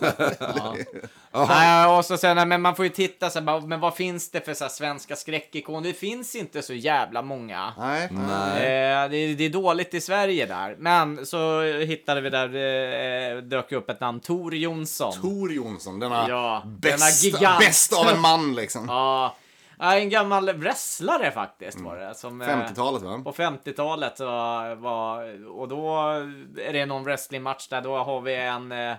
[1.48, 4.40] Nej, och så sen, men man får ju titta så här, men vad finns det
[4.40, 5.88] för så här, svenska skräckikoner?
[5.88, 7.72] Det finns inte så jävla många.
[7.78, 8.04] Nej.
[8.04, 8.10] Eh,
[9.10, 10.76] det, är- det är dåligt i Sverige där.
[10.78, 12.46] Men så hittade vi där,
[13.36, 15.12] eh, dök upp ett namn, Tor Jonsson.
[15.20, 17.58] Tor Jonsson, denna, Ja, bästa, denna gigant.
[17.58, 18.84] bäst av en man liksom.
[18.88, 19.36] Ja,
[19.78, 22.14] ja, en gammal wrestlare faktiskt var det.
[22.14, 23.22] Som, eh, 50-talet va?
[23.24, 24.24] På 50-talet så
[24.74, 25.98] var, och då
[26.58, 28.96] är det någon wrestlingmatch där, då har vi en eh,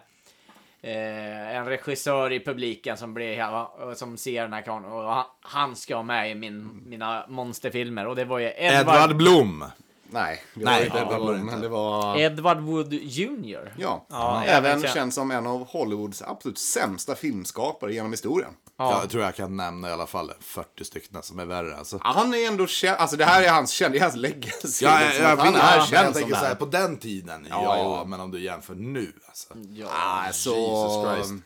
[0.86, 5.96] Eh, en regissör i publiken som, blir, som ser den här karln och han, ska
[5.96, 9.66] vara med i min, mina monsterfilmer och det var ju Edward, Edvard Blom.
[10.10, 12.18] Nej, det Nej, var inte ja, Edward var det var...
[12.18, 13.74] Edward Wood Jr.
[13.78, 18.52] Ja, Ja, även jag känd som en av Hollywoods absolut sämsta filmskapare genom historien.
[18.78, 19.00] Ja.
[19.02, 21.78] Jag tror jag kan nämna i alla fall 40 stycken som är värre.
[21.78, 22.00] Alltså.
[22.04, 24.86] Ja, han är ändå känd, alltså det här är hans känd, det är hans legacy.
[24.86, 27.48] Ja, liksom, jag, att han är känd jag som tänker så här, på den tiden,
[27.50, 29.54] ja, Ja, men om du jämför nu alltså.
[29.70, 29.88] Ja.
[29.90, 31.44] Alltså, Jesus Christ.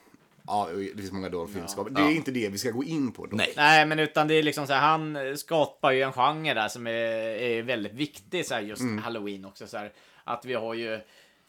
[0.49, 1.93] Ja, det finns många dåliga filmskapare.
[1.93, 3.25] Det är inte det vi ska gå in på.
[3.25, 3.35] Då.
[3.35, 3.53] Nej.
[3.55, 6.87] Nej, men utan det är liksom så här, han skapar ju en genre där som
[6.87, 8.97] är, är väldigt viktig, så här, just Mm.
[9.03, 9.67] halloween också.
[9.67, 9.91] Så här,
[10.23, 10.99] att vi har ju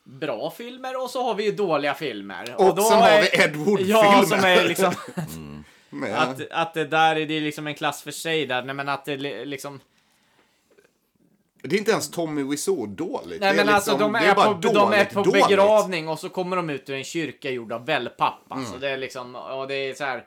[0.04, 2.54] bra filmer och så har vi ju dåliga filmer.
[2.58, 3.92] Och då sen har är- vi Ed Wood-filmer.
[3.92, 4.94] Ja, som är liksom...
[5.92, 8.62] Men, att, att det där är det liksom en klass för sig där.
[8.62, 9.80] Nej, men att det li- liksom...
[11.62, 13.40] Det är inte ens Tommy Wiseau dåligt.
[13.40, 15.46] Nej, det är men alltså liksom- de är, bara på, de är dåligt, på dåligt.
[15.48, 18.34] begravning och så kommer de ut ur en kyrka gjord av wellpapp.
[18.48, 18.80] Alltså, Mm.
[18.80, 20.24] det är liksom, och det är så här...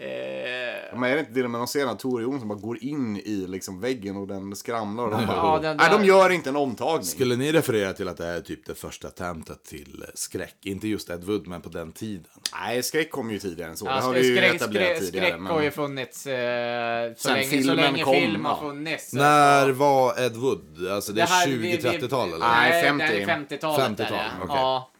[0.00, 3.16] Eh, Men är det inte det när man ser när Tore Jonsson bara går in
[3.16, 6.30] i liksom väggen och den skramlar och de bara, Ja, den Nej, där- de gör
[6.30, 7.04] inte en omtagning.
[7.04, 10.56] Skulle ni referera till att det är typ det första attemptet till skräck?
[10.62, 12.24] Inte just Ed Wood, men på den tiden.
[12.60, 13.86] Nej, skräck kom ju tidigare än så.
[13.86, 15.26] Ja, det har vi ju skräck, etablerat skräck, tidigare.
[15.26, 18.60] skräck men- har ju funnits eh, så länge, så filmen länge kom, film har ja.
[18.68, 19.12] funnits.
[19.12, 20.88] När var Ed Wood?
[20.90, 22.38] Alltså det är här- vi- vi- 20-30-tal eller?
[22.38, 23.04] Nej, Nej, 50.
[23.06, 23.86] det är 50-talet.
[23.86, 24.44] 50-tal, är det.
[24.44, 24.56] okej.
[24.56, 24.90] Ja.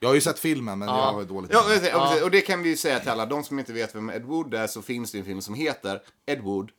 [0.00, 0.96] Jag har ju sett filmen, men Ja.
[1.06, 2.22] jag har dåligt Ja, minne.
[2.24, 3.26] och, det kan vi ju säga till alla.
[3.26, 6.00] De som inte vet vem Ed Wood är så finns det en film som heter
[6.26, 6.70] Ed Wood.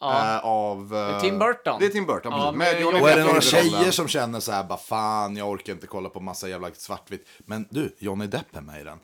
[0.00, 0.36] Ja.
[0.36, 0.88] eh, av...
[0.88, 1.76] Det är Tim Burton.
[1.80, 2.58] Det är Tim Burton, Ja, precis.
[2.58, 5.72] Med Johnny Och är det några tjejer som känner så här, bara fan, jag orkar
[5.72, 7.26] inte kolla på massa jävla svartvitt.
[7.38, 8.98] Men du, Johnny Depp är med i den.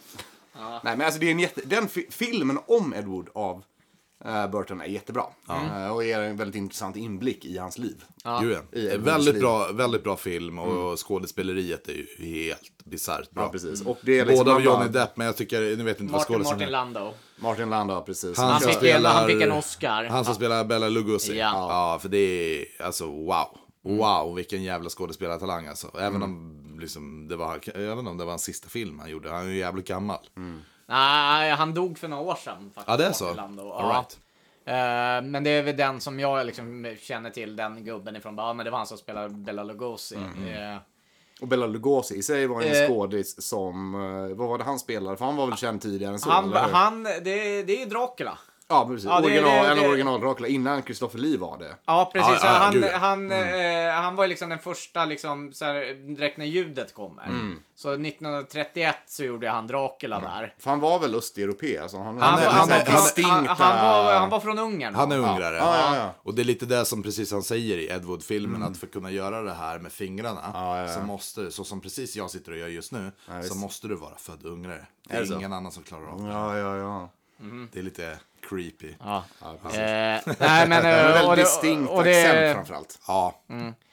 [0.59, 1.61] Nej, men alltså det är en jätte...
[1.65, 3.65] Den fi- filmen om Ed Wood av
[4.53, 5.25] Burton är jättebra.
[5.49, 8.05] Eh, och ger en väldigt intressant inblick i hans liv.
[8.25, 8.43] Ja.
[8.73, 13.43] I väldigt, bra, väldigt bra film och skådespeleriet är ju helt bisarrt bra.
[13.45, 13.83] Ja, precis.
[13.83, 16.13] Och det är liksom Både av bara- Johnny Depp, men jag tycker, nu vet inte
[16.13, 17.13] vad Martin, skådespelaren Martin Landau.
[17.39, 18.39] Martin Landau, precis.
[18.39, 20.05] Han, Han som fick en- spelar, han fick en Oscar.
[20.05, 20.35] Han som Ja.
[20.37, 21.39] spelar Bella Lugosi.
[21.39, 21.67] Ja.
[21.93, 21.99] Ja.
[22.03, 23.59] för det är, alltså wow.
[23.85, 23.99] Mm.
[23.99, 25.91] Wow, vilken jävla skådespelartalang alltså.
[26.01, 29.31] Även om liksom, det var, inte om det var hans sista film han gjorde.
[29.31, 30.19] Han är ju jävligt gammal.
[30.37, 30.61] Mm.
[30.87, 32.71] Nej, han dog för några år sedan.
[32.75, 33.29] Faktiskt, Ja, det är så?
[33.73, 34.19] All right.
[34.65, 38.35] Eh, men det är väl den som jag liksom känner till, den gubben ifrån.
[38.39, 40.15] Ja, men det var han som spelade Bella Lugosi.
[40.17, 40.79] Mm.
[41.41, 42.89] Och Bella Lugosi i sig var en Eh.
[42.89, 43.95] skådis som...
[43.95, 45.17] eh, vad var det han spelade?
[45.17, 46.31] För han var väl känd tidigare än så?
[46.31, 47.21] han, han, det,
[47.63, 48.39] det är ju Dracula.
[48.69, 49.05] Ja, precis.
[49.05, 51.77] Ja, det- original, det- en det- original Dracula innan Christopher Lee var det.
[51.85, 52.31] Ja, precis.
[52.33, 55.95] Ja, Så ja, han, gud, han, eh, han var liksom den första, liksom, så här,
[56.17, 57.25] direkt när ljudet kommer.
[57.27, 57.59] Mm.
[57.75, 60.55] Så 1931 så gjorde han Dracula där.
[60.59, 61.79] För han var väl östeuropé?
[61.79, 62.77] Alltså, han, Han, är- var- han var-
[63.31, 64.95] han han, var, han var från Ungern.
[64.95, 65.57] Han är ungrare.
[65.57, 66.11] Ja, ja, ja.
[66.23, 68.63] Och det är lite det som precis han säger i Ed Wood-filmen.
[68.63, 70.41] Att för att kunna göra det här med fingrarna.
[70.55, 70.89] Ja, ja, ja.
[70.95, 73.13] Så måste, så som precis jag sitter och gör just nu.
[73.29, 74.87] Ja, så måste du vara född ungrare.
[75.09, 75.35] Det Är är, det så?
[75.35, 76.29] ingen annan som klarar av det.
[76.33, 77.09] Ja, ja, ja.
[77.73, 78.19] Det är lite
[78.49, 78.95] creepy.
[79.05, 79.25] Ja.
[79.63, 79.79] precis.
[79.81, 80.87] Eh, nej, men...
[81.17, 82.99] Eh, och det- distinkt och det- accent framförallt.
[83.07, 83.41] Ja,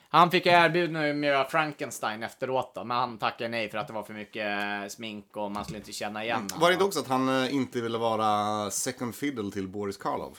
[0.10, 3.88] Han fick erbjudande med att göra Frankenstein efteråt då, men han tackade nej för att
[3.88, 6.60] det var för mycket eh, smink och man skulle inte känna igen honom.
[6.60, 10.38] Var det inte också att han eh, inte ville vara second fiddle till Boris Karloff?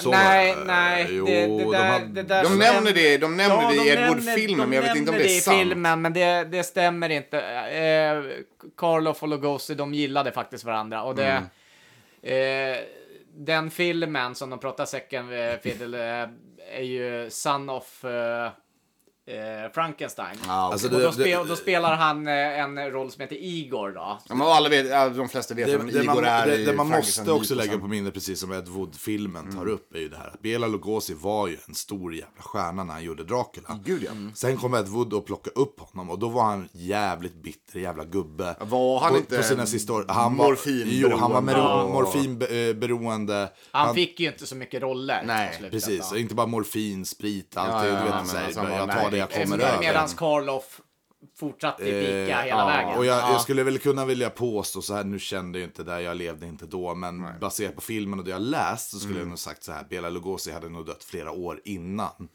[0.00, 1.06] Så, nej, eh, nej.
[1.10, 3.96] jo, det, det de hade- det där De nämner det, de nämner Ja, det i
[3.96, 5.56] de Edward-filmen, nämner- men jag vet inte om de det är nämner sant.
[5.56, 7.40] i filmen, men det, det stämmer inte.
[7.40, 8.24] Eh,
[8.76, 11.02] Karloff och Lugosi, de gillade faktiskt varandra.
[11.02, 11.44] Och det, Mm
[12.22, 12.76] eh,
[13.34, 16.28] den filmen som de pratar second eh, fiddle eh,
[16.72, 18.50] är ju Son of eh,
[19.28, 20.36] eh, Frankenstein.
[20.46, 20.72] Ja, okej.
[20.72, 23.90] Alltså, och det- då, spe, det- då spelar han eh, en roll som heter Igor
[23.92, 24.18] då.
[24.28, 26.88] Ja, men alla vet, de flesta vet Det, vem det, Igor man, är det, man
[26.88, 30.26] måste också lägga på minnet, precis som Ed Wood-filmen tar upp, är ju det här
[30.28, 33.78] att Bela Lugosi var ju en stor jävla stjärna när han gjorde Dracula.
[33.84, 34.10] Gud ja.
[34.34, 38.04] Sen kom Ed Wood och plockade upp honom och då var han jävligt bitter jävla
[38.04, 38.56] gubbe.
[38.60, 40.04] Var han på, inte på sina sista år.
[40.08, 40.58] Han var?
[40.66, 41.88] Jo, han var Ja.
[41.92, 43.48] morfinberoende.
[43.70, 45.22] Han, fick ju inte så mycket roller.
[45.26, 47.68] Nej, Precis, inte bara morfin, sprit, allt.
[47.72, 48.12] Ja, det, ja, här,
[48.44, 49.80] alltså, han jag tar det jag nej, kommer eh, över.
[49.80, 50.80] Medan Karloff
[51.38, 52.98] fortsatte i pika Eh, hela ja, vägen.
[52.98, 53.32] Och jag, Ja.
[53.32, 56.46] jag skulle väl kunna vilja påstå så här, nu kände jag inte det, jag levde
[56.46, 59.22] inte då, men baserat på filmen och det jag läst så skulle Mm.
[59.22, 62.28] jag nog sagt så här, Bela Lugosi hade nog dött flera år innan.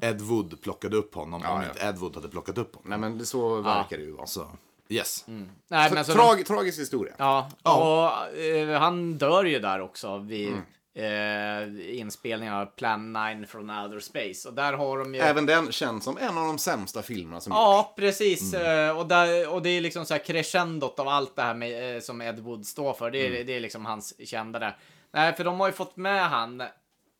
[0.00, 1.64] Ed Wood plockade upp honom, om ja.
[1.68, 2.90] inte Ed Wood hade plockat upp honom.
[2.90, 4.26] Nej men det- så verkar det ju vara.
[4.26, 4.46] Så,
[4.88, 5.24] yes.
[5.68, 7.14] Nej, men så Trag, tragisk historia.
[7.18, 10.54] Ja, och eh, han dör ju där också vid
[10.94, 14.48] eh, inspelningen av Plan 9 från Outer Space.
[14.48, 15.20] Och där har de ju...
[15.20, 18.54] Även den känns som en av de sämsta filmerna som Ja, precis.
[18.54, 21.96] Eh, Och, där, och det är liksom så här crescendot av allt det här med,
[21.96, 23.10] eh, som Ed Wood står för.
[23.10, 24.76] Det är, det är liksom hans kända där.
[25.12, 26.62] Nej, för de har ju fått med han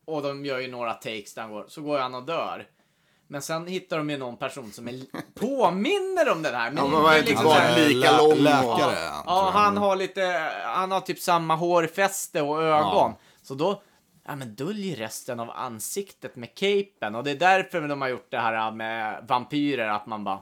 [0.07, 1.65] och de gör ju några takes där han går.
[1.69, 2.67] Så går han och dör.
[3.29, 5.01] Men sen hittar de ju någon person som är,
[5.41, 6.71] påminner om den här.
[6.71, 10.91] Men Ja, men var inte liksom här- lika lång Läkare Ja, han har lite, han
[10.91, 13.13] har typ samma hårfäste och ögon.
[13.53, 13.83] Så då,
[14.25, 17.15] ja men döljer resten av ansiktet med capen.
[17.15, 20.41] Och det är därför de har gjort det här med vampyrer, att man bara...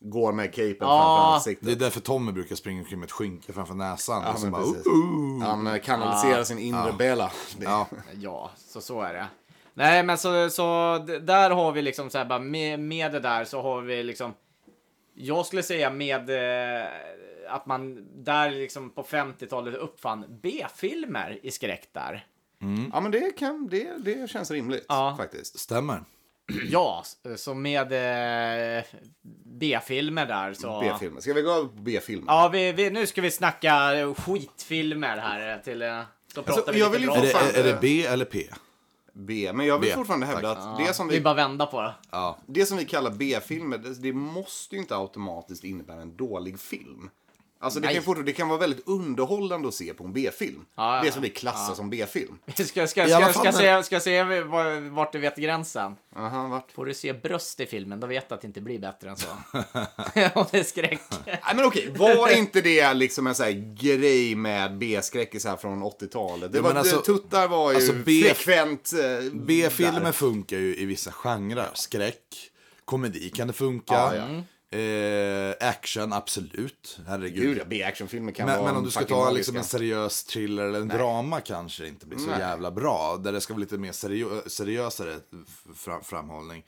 [0.00, 0.86] går med capen Ja.
[0.86, 1.66] framför ansiktet.
[1.66, 4.22] Det är därför Tommy brukar springa omkring med ett skynke framför näsan.
[4.22, 4.62] Ja, och så men bara.
[4.62, 7.32] "Oh, oh." Han eh, kanaliserar sin inre Bela.
[7.58, 7.86] Det- Ja.
[8.20, 9.26] Ja, så så är det.
[9.74, 13.44] Nej, men så, så där har vi liksom så här bara med, med det där
[13.44, 14.34] så har vi liksom.
[15.14, 16.86] Jag skulle säga med eh,
[17.48, 22.26] att man där liksom på 50-talet uppfann B-filmer i skräck där.
[22.92, 25.14] Ja men det, kan, det, det känns rimligt Ja.
[25.18, 25.58] faktiskt.
[25.58, 26.04] Stämmer.
[26.70, 27.04] Ja,
[27.36, 27.92] så med
[28.78, 28.84] eh,
[29.44, 30.80] B-filmer där så.
[30.80, 31.20] B-filmer.
[31.20, 32.24] Ska vi gå över på B-filmer?
[32.32, 35.82] Ja, vi, vi, nu ska vi snacka eh, skitfilmer här till.
[35.82, 36.00] eh,
[36.34, 37.16] pratar Alltså, vi jag lite vill bra.
[37.16, 38.46] Är det, är, är det eh, B eller P?
[39.12, 39.50] B.
[39.54, 39.94] Men jag vill B.
[39.94, 40.64] fortfarande hävda Tack.
[40.64, 41.94] att det som Vi vi, bara vända på det.
[42.10, 42.38] Ja.
[42.46, 47.10] det som vi kallar B-filmer, det, det måste ju inte automatiskt innebära en dålig film.
[47.62, 50.64] Alltså det kan, fort, det kan vara väldigt underhållande att se på en B-film.
[50.76, 52.38] Ja, ja, det som vi klassar som B-film.
[52.54, 54.22] Ska, ska, ska, ska, ska, se, ska se
[54.90, 55.96] vart du vet gränsen.
[56.16, 56.72] Aha, vart?
[56.72, 59.16] Får du se bröst i filmen, då vet du att det inte blir bättre än
[59.16, 59.26] så.
[60.34, 61.00] Om det är skräck.
[61.26, 66.52] Nej men okej, var inte det liksom en sån här grej med B-skräckisar från 80-talet?
[66.52, 70.84] Det Ja, var, alltså- tuttar var ju alltså B- frekvent eh, B-filmer funkar ju i
[70.84, 71.70] vissa genrer.
[71.74, 72.50] Skräck,
[72.84, 73.94] komedi kan det funka.
[74.72, 76.98] Eh, action, absolut.
[77.06, 77.42] Herregud.
[77.42, 80.64] Gud ja, B-actionfilmer kan men, vara men om du ska ta liksom en seriös thriller
[80.64, 82.38] eller en drama kanske inte blir så Nej.
[82.38, 83.16] jävla bra.
[83.16, 85.16] Där det ska vara lite mer seriö- seriösare
[85.76, 86.64] fram- framhållning.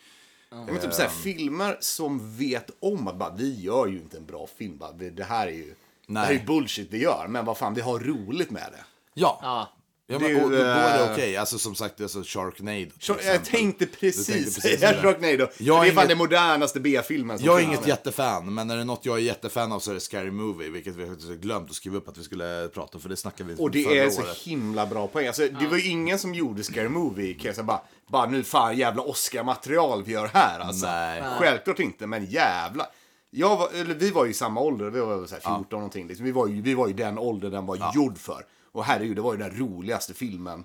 [0.51, 4.27] Ja, men typ såhär, filmer som vet om att bara, vi gör ju inte en
[4.27, 4.79] bra film.
[4.79, 5.75] Bara, det här är ju
[6.07, 6.47] det här är ju Nej.
[6.47, 8.85] bullshit vi gör, men vad fan, vi har roligt med det.
[9.15, 9.74] Ja, Ja.
[10.07, 11.37] Ja Det är men, ju, och, då är det eh, okej.
[11.37, 12.91] Alltså som sagt, alltså Sharknado.
[13.01, 15.03] Så, jag tänkte precis tänkte precis säga det.
[15.03, 15.47] Sharknado.
[15.59, 18.85] Jag det är fan inget- den modernaste B-filmen Jag är inget jättefan, men är det
[18.85, 21.71] något jag är jättefan av så är det Scary Movie, vilket vi faktiskt har glömt
[21.71, 23.95] att skriva upp att vi skulle prata om, för det snackade vi Och det förra
[24.05, 24.37] är så året.
[24.37, 25.27] himla bra poäng.
[25.27, 28.77] Alltså, det var ju ingen som gjorde Scary Movie, kan jag bara, bara nu fan
[28.77, 30.87] jävla Oscar-material vi gör här alltså.
[30.87, 31.23] Nej.
[31.39, 32.87] Självklart inte, men jävla.
[33.31, 35.65] Jag var, eller vi var ju i samma ålder, vi var väl så här 14
[35.71, 36.07] någonting.
[36.09, 36.27] Liksom.
[36.27, 38.45] Vi, var ju, vi var ju den ålder den var gjord för.
[38.75, 40.65] Och herregud, det var ju den roligaste filmen.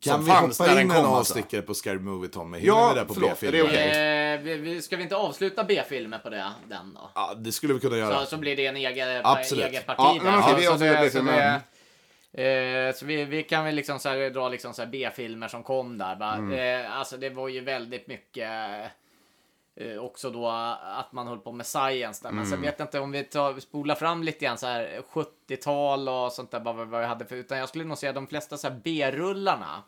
[0.00, 1.12] Kan som vi hoppa när in en alltså.
[1.12, 2.58] avstickare på Scary Movie, Tommy?
[2.58, 3.54] Hinner Ja, vi det på förlåt, B-film?
[3.54, 4.74] är det okej?
[4.74, 7.10] Eh, ska vi inte avsluta B-filmer på det, den då?
[7.14, 8.20] Ja, det skulle vi kunna göra.
[8.20, 9.64] Så, så blir det en egen, Absolut.
[9.66, 10.42] eget parti Ja, där.
[10.42, 11.60] Så- vi så avslutar B-filmen.
[12.32, 15.62] eh, Så vi, vi kan väl liksom så här, dra liksom så här B-filmer som
[15.62, 16.34] kom där.
[16.38, 16.84] Mm.
[16.84, 18.50] eh, alltså det var ju väldigt mycket
[19.76, 22.30] eh, också då att man höll på med science där.
[22.30, 22.50] Men Mm.
[22.50, 26.32] sen vet jag inte om vi tar, spolar fram lite grann så här 70-tal och
[26.32, 28.56] sånt där, bara vad vad jag hade för, utan jag skulle nog säga de flesta
[28.56, 29.82] så här B-rullarna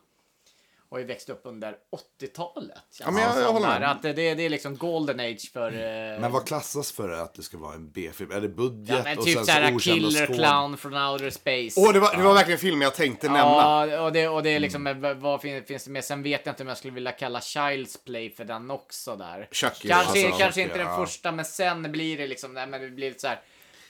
[0.90, 1.74] har ju växt upp under
[2.20, 2.70] 80-talet.
[2.76, 3.90] känns Ja, men jag- det jag håller med.
[3.90, 5.72] Att det, det är liksom golden age för...
[5.72, 8.30] eh, Men vad klassas för att det ska vara en B-film?
[8.30, 11.30] Är det budget Ja, men och typ sen så okända Killer skåd- Clown från Outer
[11.30, 11.80] Space.
[11.80, 13.86] Åh, det var, det var verkligen filmen jag tänkte nämna.
[13.86, 16.04] Ja, och det, och det är liksom, vad, vad fin- finns det med?
[16.04, 19.48] Sen vet jag inte om jag skulle vilja kalla Child's Play för den också där.
[19.52, 19.88] Chucky.
[19.88, 20.84] Kanske, alltså, kanske inte ja.
[20.84, 23.40] den första, men sen blir det liksom, nej men det blir lite så här.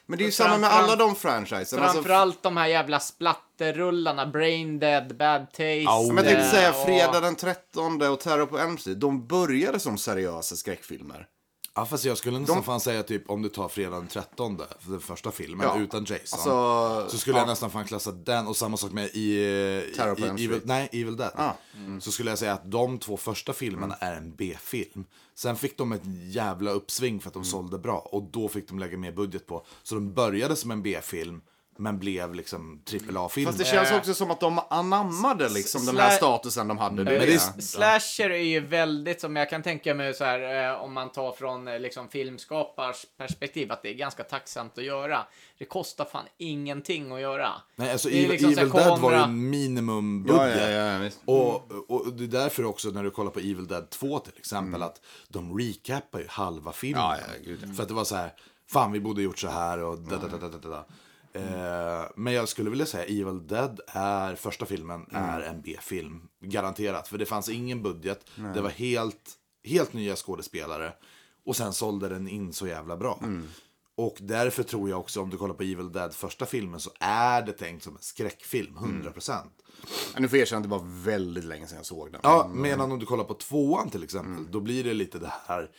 [0.09, 1.59] Men det är ju samma med alla de franchisen.
[1.79, 6.13] Alltså, Framförallt de här jävla splatterrullarna, Brain Dead, Bad Taste.
[6.13, 9.01] men jag tänkte säga Fredag den 13 och Terror på Elm Street.
[9.01, 11.27] De började som seriösa skräckfilmer.
[11.79, 14.59] Ja, fast jag skulle nästan De- fan säga typ om du tar fredag den 13,
[14.81, 15.79] för den första filmen, Ja.
[15.81, 16.17] utan Jason.
[16.39, 17.41] Alltså, så skulle ja.
[17.43, 20.89] jag nästan fan klassa den, och samma sak med i, i, Terror i Evil, nej,
[20.93, 21.33] Evil Dead.
[21.37, 21.53] Ah.
[22.01, 24.13] Så skulle jag säga att de två första filmerna Mm.
[24.15, 25.05] är en B-film.
[25.35, 26.03] Sen fick de ett
[26.35, 27.51] jävla uppsving för att de Mm.
[27.51, 29.67] sålde bra, och då fick de lägga mer budget på.
[29.83, 31.41] Så de började som en B-film,
[31.79, 33.53] men blev liksom AAA-filmer.
[33.53, 36.95] Fast det känns också som att de anammade liksom den här statusen de hade.
[36.95, 37.35] Men med det det.
[37.35, 41.13] är, slasher är ju väldigt, som jag kan tänka mig så här, eh, om man
[41.13, 45.27] tar från eh, liksom, filmskapars perspektiv, att det är ganska tacksamt att göra.
[45.59, 47.49] Det kostar fan ingenting att göra.
[47.77, 50.57] Nej, alltså Det är Evil, liksom så här Evil Dead var ju en minimumbudget.
[50.57, 53.91] Ja, ja, ja, och, och det är därför också när du kollar på Evil Dead
[53.91, 54.83] 2 till exempel Mm.
[54.83, 57.03] att de recapar ju halva filmen.
[57.03, 57.75] Ja, ja, gud, ja.
[57.75, 58.33] För att det var så här,
[58.73, 60.85] fan vi borde gjort så här och da, da, da, da, da,
[61.33, 65.25] Eh, men jag skulle vilja säga Evil Dead är, första filmen Mm.
[65.31, 66.29] är en B-film.
[66.41, 67.09] Garanterat.
[67.09, 68.25] För det fanns ingen budget.
[68.55, 69.33] Det var helt,
[69.65, 70.93] helt nya skådespelare.
[71.45, 73.19] Och sen sålde den in så jävla bra.
[73.23, 73.47] Mm.
[73.97, 77.43] Och därför tror jag också, om du kollar på Evil Dead första filmen, så är
[77.43, 79.43] det tänkt som en skräckfilm, 100%.
[80.15, 82.21] Ja, Nu får jag erkänna att det var väldigt länge sedan jag såg den.
[82.25, 85.71] Ja, medan om du kollar på tvåan till exempel, då blir det lite det här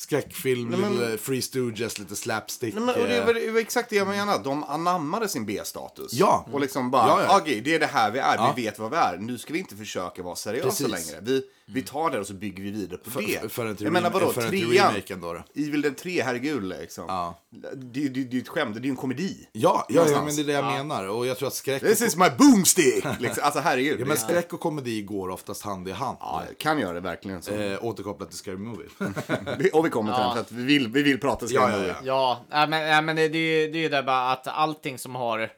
[0.00, 2.74] skräckfilm, Nej, men- lite Free Stooges, lite slapstick.
[2.74, 4.44] Nej, men, och det eh, var, det var exakt det jag menade.
[4.44, 6.12] De anammade sin B-status.
[6.12, 6.46] Ja.
[6.52, 7.38] Och liksom bara, Ja, ja.
[7.40, 8.34] okej, det är det här vi är.
[8.34, 8.52] Ja.
[8.56, 9.16] Vi vet vad vi är.
[9.20, 10.88] Nu ska vi inte försöka vara seriösa Precis.
[11.10, 11.20] längre.
[11.22, 13.52] Vi, vi tar det och så bygger vi vidare på För- det.
[13.52, 15.42] för till jag menar vadå, för trean, remaken då då?
[15.54, 17.04] Evil Dead 3, herregud liksom.
[17.08, 17.38] Ja.
[17.50, 19.48] Det, det, det, är ett skämt, det är ju en komedi.
[19.52, 21.08] Ja, ja, ja, men det är det jag menar.
[21.08, 21.82] Och jag tror att skräck...
[21.82, 23.04] This is my boomstick!
[23.20, 23.42] liksom.
[23.44, 24.00] Alltså herregud.
[24.00, 26.16] Ja, men skräck och komedi går oftast hand i hand.
[26.20, 27.52] Ja, kan göra det verkligen så.
[27.54, 28.88] Eh, återkopplat till Scary Movie.
[29.58, 30.26] Vi- och vi kommer till Ja.
[30.26, 31.94] den för att vi vill, vi vill prata Scary Ja, ja, Movie.
[32.02, 32.44] ja.
[32.50, 34.98] Ja, men, nej, men det, det, är ju- det är ju det bara att allting
[34.98, 35.50] som har...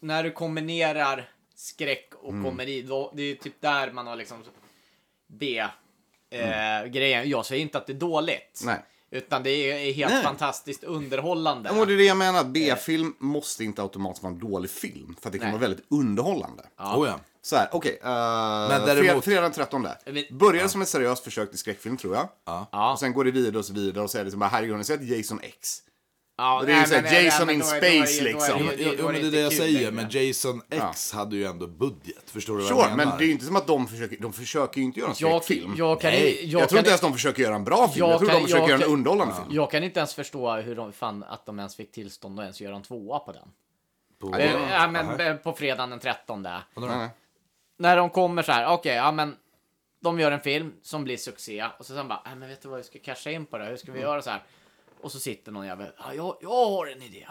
[0.00, 1.28] När du kombinerar
[1.62, 2.44] skräck och Mm.
[2.44, 4.38] komedi, då, det är ju typ där man har liksom
[5.26, 6.82] B-grejen.
[6.84, 7.28] Eh, grejen.
[7.30, 8.60] Jag säger inte att det är dåligt.
[8.62, 8.74] Mm.
[8.74, 8.84] Nej.
[9.10, 10.22] Utan det är, helt Nej.
[10.22, 11.70] fantastiskt underhållande.
[11.74, 12.44] Ja, och det är det jag menar.
[12.44, 15.16] B-film måste inte automatiskt vara en dålig film.
[15.20, 15.52] För att det kan Nej.
[15.52, 16.62] vara väldigt underhållande.
[16.78, 17.20] Oh, ja.
[17.42, 17.98] Så här, okej.
[18.00, 19.82] Okay, däremot- Fredag den 13.
[19.82, 22.28] Men- Började som ett seriöst försök till skräckfilm tror jag.
[22.44, 22.92] Ja.
[22.92, 24.04] Och sen går det vidare och så vidare.
[24.04, 25.82] Och så är det som bara, herregud, har ni sett Jason X?
[26.36, 28.70] Ja, Och det är ju såhär Jason in space, liksom.
[28.78, 29.90] Jo, men det är det jag säger.
[29.90, 32.30] Men Jason X hade ju ändå budget.
[32.30, 33.10] Förstår du vad Sure, jag menar?
[33.10, 35.16] men det är ju inte som att de försöker, de försöker ju inte göra en
[35.18, 35.74] Jag, skräckfilm.
[35.76, 38.06] jag, kan, jag, Jag tror kan, inte ens de försöker göra en bra film.
[38.06, 39.46] Jag, jag tror kan- de försöker jag göra en underhållande film.
[39.50, 42.60] jag kan inte ens förstå hur de fann att de ens fick tillstånd att ens
[42.60, 43.48] göra en tvåa på den.
[44.20, 46.42] På- Eh, ja, men, eh, på fredagen den 13.
[46.42, 47.08] Nej, nej.
[47.78, 49.36] När de kommer så här, okej, ja men
[50.02, 52.78] de gör en film som blir succé och så sen bara, men vet du vad,
[52.78, 54.42] vi ska casha in på det, hur ska vi göra så här?
[55.02, 57.26] Och så sitter någon jävel, ja jag, jag har en idé.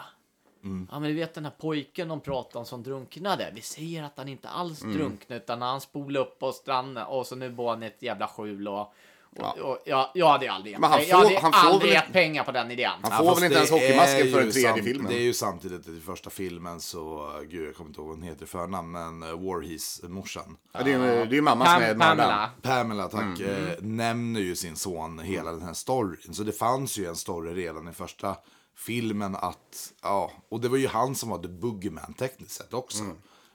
[0.90, 4.18] Ja men du vet den här pojken de pratar om som drunknade, vi säger att
[4.18, 7.82] han inte alls drunknade utan han spolade upp på stranden och så nu bor han
[7.82, 8.94] ett jävla skjul och
[9.38, 12.12] och, och, ja, jag hade aldrig, Men han jag hade får- han får aldrig gett
[12.12, 12.90] pengar på den idén.
[13.02, 15.06] Han Ja, får fast väl inte ens hockeymasken för den tredje sam- filmen.
[15.12, 18.24] Det är ju samtidigt i första filmen så, gud jag kommer inte ihåg vad hon
[18.28, 20.56] heter i förnamn, men uh, Warhees, morsan.
[20.72, 22.16] Ja, det är ju det är mamma som Pam, är mördaren.
[22.18, 22.50] Pamela.
[22.62, 26.34] Pamela, tack, eh, nämner ju sin son hela den här storyn.
[26.34, 28.36] Så det fanns ju en story redan i första
[28.76, 33.02] filmen att, ja, och det var ju han som var the boogeyman tekniskt sett också.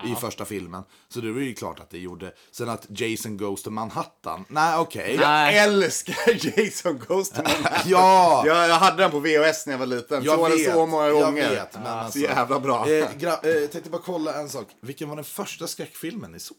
[0.06, 0.84] I första filmen.
[1.10, 2.34] Så det var ju klart att det gjorde.
[2.52, 4.46] Sen att Jason Goes to Manhattan.
[4.50, 5.16] Nej, okej.
[5.22, 6.16] Jag älskar
[6.60, 7.82] Jason Ghost to Manhattan.
[7.86, 8.44] Ja!
[8.46, 10.24] Jag, jag hade den på VHS när jag var liten.
[10.24, 11.50] Jag så var det vet, så många jag gånger.
[11.50, 12.90] vet, men alltså- så jävla bra.
[12.90, 14.68] Eh, gra- eh, jag tänkte bara kolla en sak.
[14.82, 16.58] Vilken var den första skräckfilmen ni såg?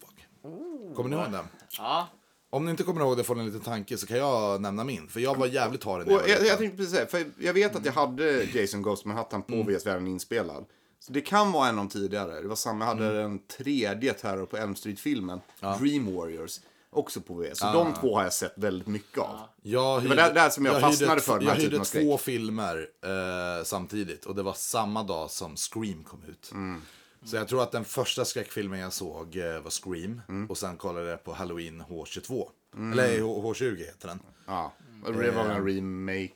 [0.96, 1.44] Kommer ni ihåg den?
[1.78, 2.08] Ja.
[2.50, 4.84] Om ni inte kommer ihåg det får ni en liten tanke så kan jag nämna
[4.84, 5.08] min.
[5.08, 6.58] För jag var jävligt haren när jag var jag, jag liten.
[6.58, 9.86] tänkte precis säga, för jag vet att jag hade Jason Ghost to Manhattan på VHS
[9.86, 10.64] redan inspelad.
[11.00, 12.40] Så det kan vara en av de tidigare.
[12.42, 17.34] Det var samma, jag hade den tredje Terror på Elm Street-filmen, Dream Warriors, också på
[17.34, 17.58] VHS.
[17.58, 19.36] Så de två har jag sett väldigt mycket av.
[19.62, 23.64] Jag Det var där- där som jag fastnade hyrde, för Jag hyrde två filmer eh,
[23.64, 26.50] samtidigt och det var samma dag som Scream kom ut.
[26.52, 26.82] Mm.
[27.24, 30.50] Så jag tror att den första skräckfilmen jag såg eh, var Scream Mm.
[30.50, 32.48] och sen kollade jag på Halloween H22.
[32.92, 34.20] Eller H- H20 heter den.
[34.46, 34.72] Ja,
[35.04, 36.32] och det var en remake.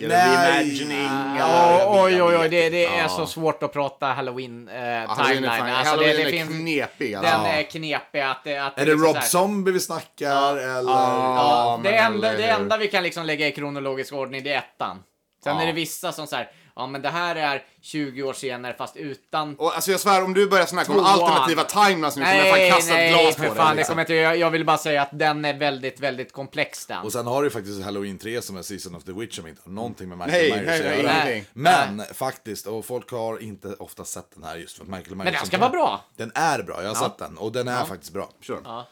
[0.00, 0.08] Nej.
[0.08, 1.36] reimagining.
[1.38, 3.08] Ja, oj, oj, oj, det, det är Ja.
[3.08, 5.50] så svårt att prata halloween eh, Halloween är timeline.
[5.58, 7.48] fan- Alltså, Halloween det, är det finns, knepig, Den alltså.
[7.48, 8.20] är knepig.
[8.20, 11.70] Att, det- att Är det liksom Rob här- Zombie vi snackar eller?
[11.72, 14.58] Men det, enda, eller det enda vi kan liksom lägga i kronologisk ordning, det är
[14.58, 15.02] ettan.
[15.44, 18.74] Sen är det vissa som så här, Ja, men det här är 20 år senare
[18.74, 19.54] fast utan...
[19.56, 21.10] Och, alltså jag svär, om du börjar snacka om Tvåan.
[21.12, 23.74] alternativa timelines nu kommer jag fan kasta nej, glas för på fan, dig.
[23.74, 23.92] det Liksom.
[23.92, 26.98] kommer inte, jag, jag vill bara säga att den är väldigt, väldigt komplex den.
[27.04, 29.46] Och sen har du ju faktiskt Halloween 3 som är Season of the Witch som
[29.46, 31.24] inte har någonting med Nej, Michael Myers nej, att nej, göra.
[31.24, 31.46] nej.
[31.52, 35.24] Men faktiskt, och folk har inte ofta sett den här just för att Michael Myers...
[35.24, 36.04] Men den ska vara bra.
[36.16, 37.08] Den är bra, jag har Ja.
[37.08, 37.38] sett den.
[37.38, 37.84] Och den är Ja.
[37.86, 38.30] faktiskt bra.
[38.46, 38.58] Sure.
[38.64, 38.86] Ja.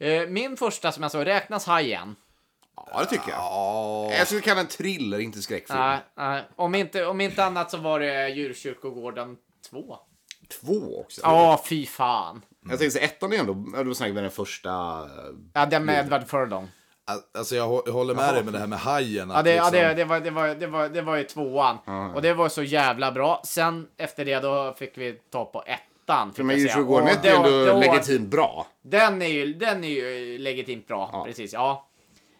[0.00, 2.16] Eh, Min första som jag såg, räknas Hajen?
[2.92, 4.12] Ja, det tycker jag.
[4.18, 5.78] Jag skulle kalla den thriller, inte skräckfilm.
[5.78, 6.42] Nej, nej.
[6.56, 9.36] om, inte, om inte annat så var det Djurkyrkogården
[9.70, 9.96] 2.
[10.60, 11.20] Två också.
[11.24, 12.42] Ja, fy fan.
[12.70, 14.70] Jag tänkte så ettan är ändå, ja, då snackar vi den första...
[15.52, 16.68] Ja, den med Edward Furlong.
[17.10, 19.30] Al- Alltså jag hå- jag håller med dig med det här med hajen.
[19.30, 21.24] Ja, att det, ja liksom- det, det, var, det, var, det, var, det var ju
[21.24, 21.76] tvåan.
[22.14, 23.42] Och det var så jävla bra.
[23.44, 26.32] Sen efter det då fick vi ta på ettan.
[26.34, 26.76] Fick men jag säga.
[26.78, 28.66] Djurkyrkogården Och 1 är då- ändå då- legitimt bra.
[28.82, 31.24] Den är ju, den är ju legitimt bra.
[31.26, 31.87] Precis, ja.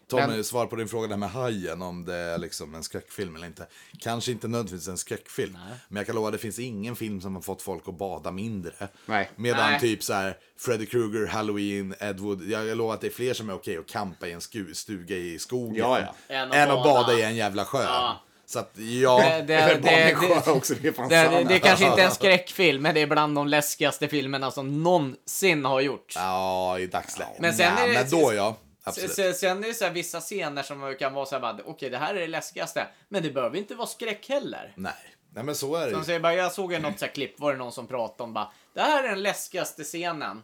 [0.09, 3.35] Tommy, Men- svar på din fråga där med hajen, om det är liksom en skräckfilm
[3.35, 3.67] eller inte.
[3.99, 5.57] Kanske inte nödvändigtvis en skräckfilm,
[5.87, 8.31] men jag kan lova att det finns ingen film som har fått folk att bada
[8.31, 8.87] mindre.
[9.05, 9.29] Nej.
[9.35, 9.79] Medan Nej.
[9.79, 13.49] typ så här Freddy Krueger, Halloween, Ed Wood, jag, lovar att det är fler som
[13.49, 15.75] är okej att campa i en sku, stuga i skogen.
[15.75, 16.35] Ja, ja.
[16.35, 17.83] Än att Än att bada i en jävla sjö.
[17.83, 18.21] Ja.
[18.45, 19.19] Så att, ja.
[19.23, 22.95] Det, det, det, det, också, det det, det, det kanske inte är en skräckfilm, men
[22.95, 26.15] det är bland de läskigaste filmerna som någonsin har gjorts.
[26.15, 27.39] Ja, i dagsläget.
[27.39, 28.57] Men sen ja, är det- men då ja.
[28.89, 29.37] Absolut.
[29.37, 32.15] Sen, är det så här vissa scener som kan vara så här, okej det här
[32.15, 34.73] är det läskigaste, men det behöver inte vara skräck heller.
[34.75, 34.93] Nej.
[35.33, 36.05] Nej, men så är det Som ju.
[36.05, 38.33] säger bara, jag såg en något så här klipp, var det någon som pratade om
[38.33, 40.41] bara, det här är den läskigaste scenen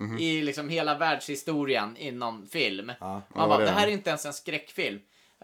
[0.00, 0.18] Mhm.
[0.18, 2.86] i liksom hela världshistorien inom film.
[2.86, 5.00] Man Ja, bara, det det är här är inte ens en skräckfilm.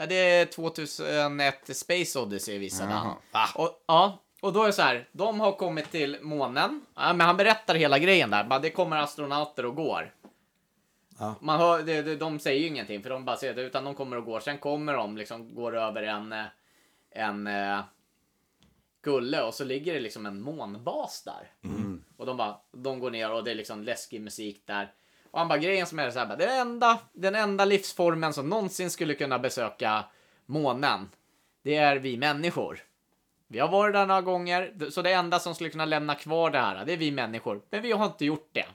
[0.09, 3.17] Det är 2001 Space Odyssey visade han.
[3.55, 6.83] Och, ja, och då är det så här, de har kommit till månen.
[6.97, 8.45] Ja, men han berättar hela grejen där.
[8.45, 10.15] Bara, det kommer astronauter och går.
[11.41, 13.95] Man hör, det, det, de säger ju ingenting för de bara säger det, utan de
[13.95, 14.41] kommer och går.
[14.41, 16.45] Sen kommer de liksom, går över en, eh,
[17.11, 17.81] en eh,
[19.03, 21.51] gulle och så ligger det liksom en månbas där.
[22.17, 24.93] Och de bara, de går ner och det är liksom läskig musik där.
[25.31, 28.91] Och han bara, grejen som är så här, bara, enda, den enda livsformen som någonsin
[28.91, 30.05] skulle kunna besöka
[30.47, 31.09] månen,
[31.63, 32.81] det är vi människor.
[33.49, 36.59] Vi har varit där några gånger, så det enda som skulle kunna lämna kvar det
[36.59, 37.63] här, det är vi människor.
[37.71, 38.67] Men vi har inte gjort det.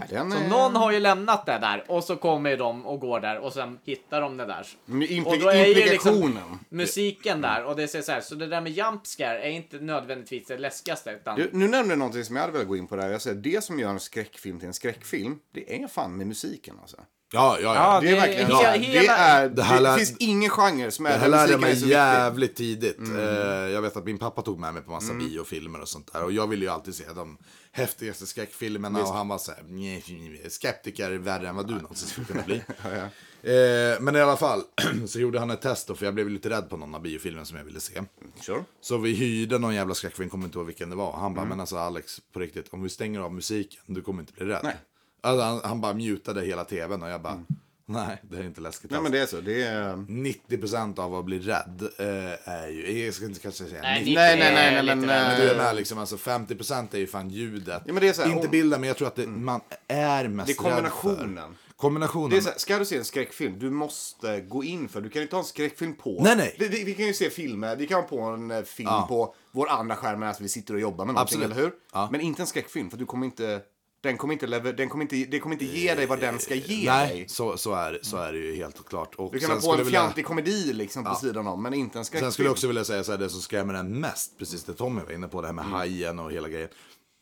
[0.00, 3.00] Ja, den Så är- någon har ju lämnat det där och så kommer de och
[3.00, 4.66] går där och sen hittar de det där.
[4.86, 5.82] Impli- Och då är liksom
[6.14, 6.58] implikationen.
[6.68, 9.78] musiken där och det ser så här, så det där med jump scare är inte
[9.78, 12.86] nödvändigtvis det läskigaste utan Du, nu nämnde du någonting som jag hade velat gå in
[12.86, 13.08] på där.
[13.10, 16.76] Jag säger, det som gör en skräckfilm till en skräckfilm, det är fan med musiken
[16.82, 16.96] alltså.
[17.32, 17.94] Ja, ja, ja.
[17.94, 18.78] Ja, Det är det är verkligen så här.
[18.78, 21.52] hela- Det, är, Det det, här lär- finns ingen genre som är Det här lärde
[21.54, 22.98] är mig så jävligt tidigt.
[23.16, 23.20] Eh,
[23.68, 26.24] jag vet att min pappa tog med mig på massa biofilmer och sånt där.
[26.24, 27.38] Och jag ville ju alltid se de
[27.72, 29.02] häftigaste skräckfilmerna.
[29.02, 32.42] Och han var såhär, "Nej, nej, skeptiker är värre än vad du någonsin skulle kunna
[32.42, 32.56] bli.
[33.42, 34.62] eh, men i alla fall,
[35.06, 37.44] så gjorde han ett test då, för jag blev lite rädd på någon av biofilmerna
[37.44, 38.02] som jag ville se.
[38.40, 38.64] Sure.
[38.80, 41.12] Så vi hyrde någon jävla skräckfilm, kommer inte ihåg vilken det var.
[41.12, 44.32] Han bara, men alltså Alex, på riktigt, om vi stänger av musiken, du kommer inte
[44.32, 44.60] bli rädd.
[44.62, 44.76] Nej.
[45.20, 47.44] Alltså, han, han bara mutade hela tvn och jag bara,
[47.86, 49.02] nej, det är inte läskigt Nej alls.
[49.02, 49.40] men det är så.
[49.40, 49.94] Det är...
[49.94, 54.14] 90% av att bli rädd eh, är ju, jag ska inte kanske säga Nej, 90,
[54.14, 57.06] Nej, nej, nej, nej, men, men du är eh, med liksom, alltså 50% är ju
[57.06, 57.82] fan ljudet.
[57.86, 59.60] Ja, men det är så här, inte om- bilden, men jag tror att det, man
[59.88, 61.36] är mest Det är kombinationen.
[61.36, 61.70] rädd för.
[61.76, 62.30] Kombinationen.
[62.30, 65.08] Det är så här, ska du se en skräckfilm, du måste gå in för, du
[65.10, 66.20] kan inte ha en skräckfilm på.
[66.24, 66.56] Nej, nej.
[66.58, 69.06] Vi, vi, vi kan ju se filmer, vi kan ha på en eh, film Ja.
[69.08, 71.56] på vår andra skärm när vi sitter och jobbar med någonting, Absolut.
[71.56, 71.72] eller hur?
[71.92, 72.08] Ja.
[72.12, 73.60] Men inte en skräckfilm, för du kommer inte,
[74.02, 76.54] den kommer inte, lever, den kommer inte, det kommer inte ge dig vad den ska
[76.54, 77.28] ge Nej, dig.
[77.28, 79.14] så, så, är, så är det ju helt klart.
[79.14, 81.14] Och Du kan ha på en jag vilja- fjantig komedi liksom på Ja.
[81.14, 82.26] sidan om, men inte en skräckfilm.
[82.26, 84.74] Sen skulle jag också vilja säga så här, det som skrämmer en mest, precis det
[84.74, 85.74] Tommy var inne på, det här med Mm.
[85.74, 86.68] hajen och hela grejen.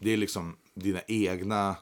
[0.00, 1.76] Det är liksom dina egna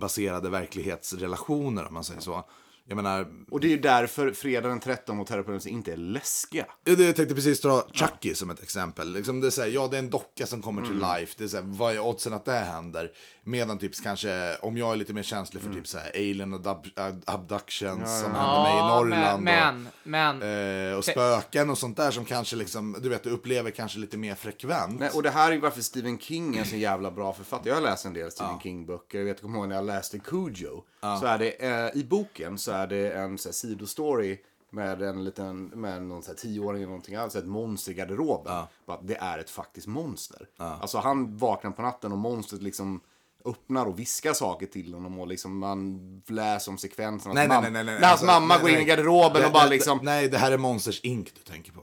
[0.00, 2.48] baserade verklighetsrelationer om man säger så.
[2.88, 6.66] Jag menar, Och det är ju därför Fredag den 13 och Terrorpodden inte är läskiga.
[6.84, 9.12] Ja, Jag tänkte precis dra Chucky som ett exempel.
[9.12, 10.92] Liksom det är här, ja, det är en docka som kommer Mm.
[10.92, 11.34] till life.
[11.38, 13.10] Det är så här, vad är oddsen att det händer?
[13.44, 15.80] Medan typ kanske, om jag är lite mer känslig för Mm.
[15.82, 19.42] typ så här alien abdu- ab- abductions som Ja, händer mig i Norrland.
[19.42, 20.48] men, men, men och,
[20.92, 24.16] eh, och spöken och sånt där som kanske liksom, du vet, du upplever kanske lite
[24.16, 25.00] mer frekvent.
[25.00, 27.68] Nej, och det här är ju varför Stephen King är så jävla bra författare.
[27.68, 29.18] Jag har läst en del Stephen King-böcker.
[29.18, 30.82] Jag vet, kommer ihåg när jag läste Cujo.
[31.20, 34.38] Så är det, eh, I boken så är det en så här, sidostory
[34.70, 38.62] med en liten, med någon så här, tioåring eller någonting, alltså ett monster i garderoben.
[38.86, 40.46] Bara att det är ett faktiskt monster.
[40.56, 43.00] Alltså han vaknar på natten och monstret liksom
[43.44, 47.32] öppnar och viskar saker till honom och liksom man läser om sekvensen.
[47.34, 47.94] Nej, Att nej, mam- nej, nej, nej.
[47.94, 48.86] När hans Alltså, mamma nej, går in i nej.
[48.86, 49.98] garderoben och bara liksom...
[50.02, 51.80] Nej, det här är Monsters Inc du tänker på.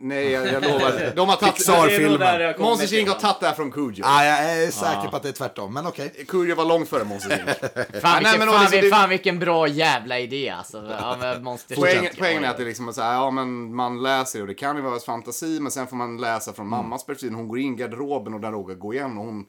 [0.00, 1.12] Nej, jag, jag lovar.
[1.16, 1.54] De har tagit...
[1.54, 2.54] Pixar-filmen.
[2.58, 4.02] Monsters Inc har tagit det här från Cujo.
[4.04, 6.24] Ah, jag är säker på att det är tvärtom, men okej.
[6.28, 7.48] Cujo var långt före Monsters Inc.
[8.02, 10.96] Fan, nej, vilken, men fan, alltså, vi- det- fan vilken bra jävla idé alltså.
[11.00, 11.78] Ja, men Monsters
[12.18, 14.76] Poängen, är att det liksom är så här, ja men man läser och det kan
[14.76, 17.32] ju vara fantasi men sen får man läsa från mammas perspektiv.
[17.36, 19.44] Hon går in i garderoben och den råkar gå igen och hon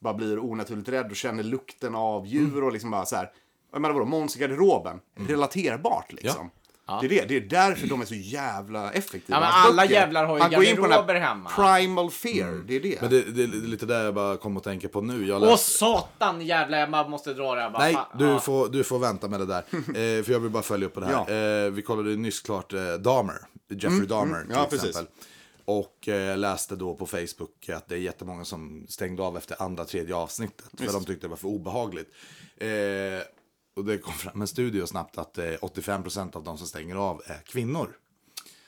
[0.00, 3.30] bara blir onaturligt rädd och känner lukten av djur och liksom bara så här.
[3.72, 6.50] Jag menar vadå, Måns i garderoben, relaterbart liksom.
[7.00, 9.38] Det är det, det är därför de är så jävla effektiva.
[9.40, 11.50] Ja, alla böcker, jävlar har ju han går in på den hemma.
[11.50, 13.00] Primal fear, det är det.
[13.00, 15.26] Men det, det är lite där jag bara kom att tänka på nu.
[15.26, 17.70] Jag Åh läste- satan jävlar, jag bara måste dra det här.
[17.70, 18.40] Bara, Nej, du, ja.
[18.40, 19.58] får, du får vänta med det där.
[20.18, 21.64] eh, för jag vill bara följa upp på det här.
[21.66, 23.36] Eh, vi kollade ju nyss klart eh, Dahmer,
[23.70, 24.48] Jeffrey Mm, Dahmer mm.
[24.48, 25.02] till Ja, precis.
[25.66, 29.84] Och eh, läste då på Facebook att det är jättemånga som stängde av efter andra,
[29.84, 30.66] tredje avsnittet.
[30.70, 30.92] För Visst.
[30.92, 32.10] de tyckte det var för obehagligt.
[32.56, 32.68] Eh,
[33.76, 37.22] och det kom fram en studie snabbt att eh, 85% av de som stänger av
[37.26, 37.96] är kvinnor.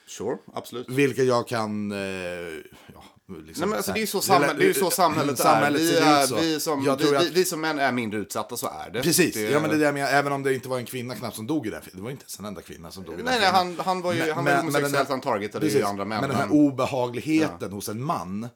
[0.09, 0.89] Sure, absolut.
[0.89, 1.91] Vilket jag kan...
[1.91, 5.37] Eh, ja, liksom, Nej, men alltså, det är ju så, samhälle, det är så samhället,
[5.39, 5.85] Samhället är.
[5.85, 6.35] Vi, är så.
[6.35, 9.01] vi, som, vi, att- vi, vi som män är mindre utsatta, så är det.
[9.03, 10.09] Precis, det, ja, men det är det jag menar.
[10.11, 11.81] Även om det inte var en kvinna knappt som dog i det.
[11.93, 14.01] Det var inte ens en enda kvinna som dog i den Nej, nej, han, han
[14.01, 16.19] var ju han var den homosexuell, här- han targetade ju andra män.
[16.21, 18.49] Men den här men- obehagligheten hos en man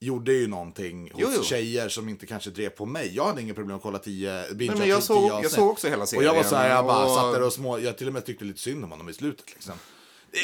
[0.00, 1.42] gjorde ju någonting hos Jo, jo.
[1.42, 3.12] tjejer som inte kanske drev på mig.
[3.16, 6.06] Jag hade inga problem att kolla tio binge men jag såg- jag såg också hela
[6.06, 8.06] serien, Och jag var så här, jag bara och- satt där och små, jag till
[8.06, 9.74] och med tyckte lite synd om honom i slutet liksom.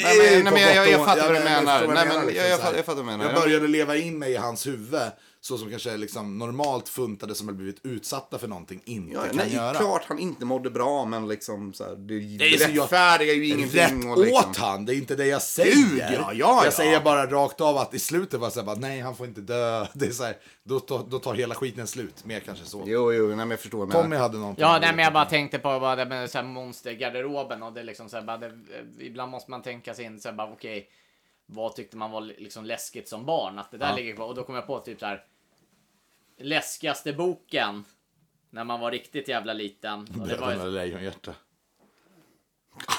[0.01, 1.87] Nej, men- nej, På men jag- jag och- fattar vad du men jag menar.
[2.25, 2.57] Nej, jag jag- jag här.
[2.57, 3.25] fattar- jag fattar vad du menar.
[3.25, 3.39] Jag Ja.
[3.41, 5.01] började leva in mig i hans huvud.
[5.45, 9.35] Så som kanske liksom normalt funtade som har blivit utsatta för någonting inte Ja, kan
[9.35, 9.73] nej, göra.
[9.77, 13.47] klart han inte mådde bra, men liksom så här, det Nej, så jag- rättfärdigar ju
[13.47, 13.79] ingenting.
[13.79, 14.49] Rätt och liksom.
[14.49, 15.75] åt han, det är inte det jag säger.
[15.75, 16.61] Gud, ja, ja, ja.
[16.63, 19.15] Jag säger bara rakt av att i slutet var det så här, bara, nej han
[19.15, 19.85] får inte dö.
[19.93, 22.25] Det är så här, då, tar- då tar hela skiten slut.
[22.25, 22.83] Mer kanske så.
[22.85, 23.87] Jo, jo, nej, men jag förstår.
[23.91, 24.61] Tommy hade någonting.
[24.61, 27.79] Ja, nej, men jag bara tänkte på bara det med så här monstergarderoben och det
[27.79, 28.51] är liksom så här, bara det,
[28.99, 30.87] ibland måste man tänka sig in så här, bara okej,
[31.45, 33.59] vad tyckte man var liksom läskigt som barn?
[33.59, 33.95] Att det där Ja.
[33.95, 34.25] ligger kvar.
[34.27, 35.23] Och då kom jag på typ så här
[36.43, 37.85] läskigaste boken
[38.49, 39.99] när man var riktigt jävla liten.
[39.99, 41.33] Och det var Bröderna ju, Lejonhjärta.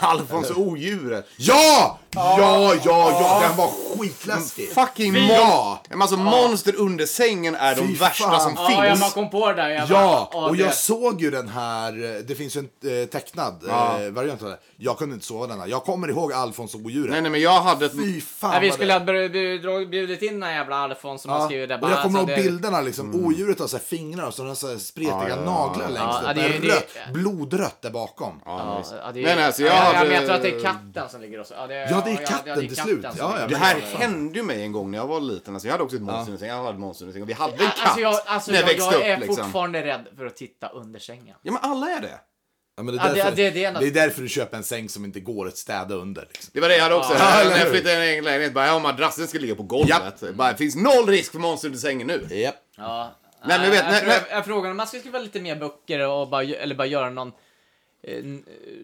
[0.01, 1.29] Alfons odjuret.
[1.39, 1.99] Ja!
[2.15, 4.69] Ja, ja, ja, den var skitläskig.
[4.73, 5.79] Fucking Ja!
[5.85, 8.41] mon- Men alltså, monster under sängen är de Fy värsta fan.
[8.41, 9.01] som ja, jag finns.
[9.01, 9.69] bara kom på det där.
[9.71, 13.07] Jag Ja, bara, och det- jag såg ju den här, det finns ju en eh,
[13.09, 14.01] tecknad Ja.
[14.03, 14.59] eh, variant av det.
[14.77, 15.67] Jag kunde inte sova den här.
[15.67, 17.11] Jag kommer ihåg Alfons och odjuret.
[17.11, 17.93] Nej, nej, men jag hade ett...
[17.93, 21.31] Fy fan Ja, vi skulle ha bjud- bjud- bjudit in den här jävla Alfons som
[21.31, 21.75] har Ja, skrivit det.
[21.75, 23.27] och bara, jag kommer ihåg bilderna liksom.
[23.27, 25.53] Odjuret har så här fingrar och så har den så här spretiga Ja, ja, ja.
[25.53, 27.13] naglar längst Ja, upp.
[27.15, 28.41] blodrött där bakom.
[28.45, 31.09] Ja, ja, Nej, nej, alltså, jag ja, ja, men jag tror att det är katten
[31.11, 31.55] som ligger och så.
[31.57, 31.67] Ja,
[32.05, 33.05] det är, Ja, är ja, katten det är till slut.
[33.05, 33.99] Ja, ja, Det och här så.
[33.99, 35.55] hände ju mig en gång när jag var liten.
[35.55, 36.57] Alltså, jag hade också ett monster under sängen.
[36.57, 37.27] Jag hade ett monster under sängen.
[37.27, 39.21] Vi hade en katt Alltså jag, alltså när jag jag, växte jag är upp.
[39.21, 39.45] Liksom.
[39.45, 41.37] fortfarande rädd för att titta under sängen.
[41.43, 42.21] Ja, men alla är det.
[42.77, 44.57] Ja, men det, Ja, är det- därför, det- det är det är därför du köper
[44.57, 46.23] en säng som inte går att städa under.
[46.23, 46.51] Liksom.
[46.55, 47.13] Det var det jag hade också.
[47.19, 48.53] Ja, när jag flyttade in i en egen lägenhet.
[48.55, 50.23] Bara, ja, madrassen ska ligga på golvet.
[50.35, 52.27] Bara, det finns noll risk för monster under sängen nu.
[52.31, 52.55] Yep.
[52.77, 53.11] Ja.
[53.47, 54.21] Nej, men vet- jag, nej, tror- nej.
[54.29, 57.11] jag, jag frågar om man ska skriva lite mer böcker och bara, eller bara göra
[57.11, 57.33] någon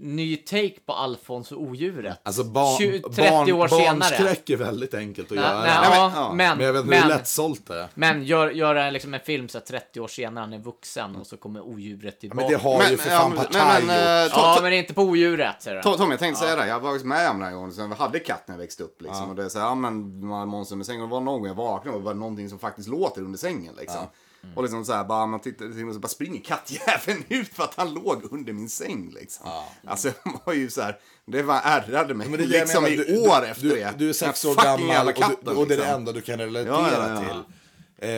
[0.01, 2.21] ny take på Alfons och odjuret.
[2.23, 3.87] Alltså barn, 20 30 barn, år senare.
[3.99, 5.61] barnskräck är väldigt enkelt att Nej, göra.
[5.61, 6.33] nej, men- ja, ja.
[6.33, 7.89] men, Men jag vet inte men, hur lättsålt det är.
[7.95, 11.27] men gör, göra liksom en film så att 30 år senare han är vuxen och
[11.27, 12.43] så kommer odjuret Ja, tillbaka.
[12.43, 14.33] men det har Men- ju för ja, fan men- Partaj men, men, gjort.
[14.33, 15.63] eh, ja, men inte på odjuret.
[15.63, 15.83] Ser du.
[15.83, 16.67] Tom, Tom, jag tänkte säga det.
[16.69, 17.73] Jag var med om den här gången.
[17.73, 19.03] Så jag hade katt när jag växte upp.
[19.03, 19.23] Liksom.
[19.25, 19.29] Ja.
[19.31, 21.03] Och det är så här, ja men man har monster under sängen.
[21.03, 23.39] Och det var någon gång jag vaknade och det var någonting som faktiskt låter under
[23.39, 23.75] sängen.
[23.81, 24.01] Liksom.
[24.57, 27.75] Och liksom så här, bara, man tittar och så bara springer kattjäveln ut för att
[27.75, 29.11] han låg under min säng.
[29.21, 29.51] Liksom.
[29.87, 32.95] Alltså, det var ju så här, det var ärrade mig Men det det liksom menar,
[32.95, 33.95] i du- år du, efter du, det.
[33.99, 35.95] Du är sex år gammal och, katten, och det är det liksom.
[36.01, 37.21] enda du kan relatera Ja, ja, ja.
[37.21, 37.55] till.
[38.09, 38.11] Eh,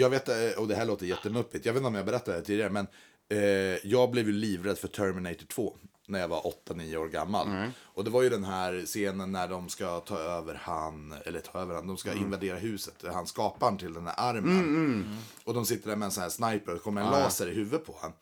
[0.00, 2.42] jag vet, eh, och det här låter jättemuppigt, jag vet inte om jag berättade det
[2.44, 2.86] tidigare, men
[3.30, 3.38] eh,
[3.86, 5.74] jag blev ju livrädd för Terminator 2
[6.06, 7.46] när jag var 8-9 år gammal.
[7.46, 7.70] Mm.
[7.82, 11.58] Och det var ju den här scenen när de ska ta över han, eller ta
[11.58, 15.18] över han, de ska invadera huset, han skaparen till den här armen.
[15.44, 17.86] Och de sitter där med en sån här sniper och kommer en laser i huvudet
[17.86, 18.16] på honom.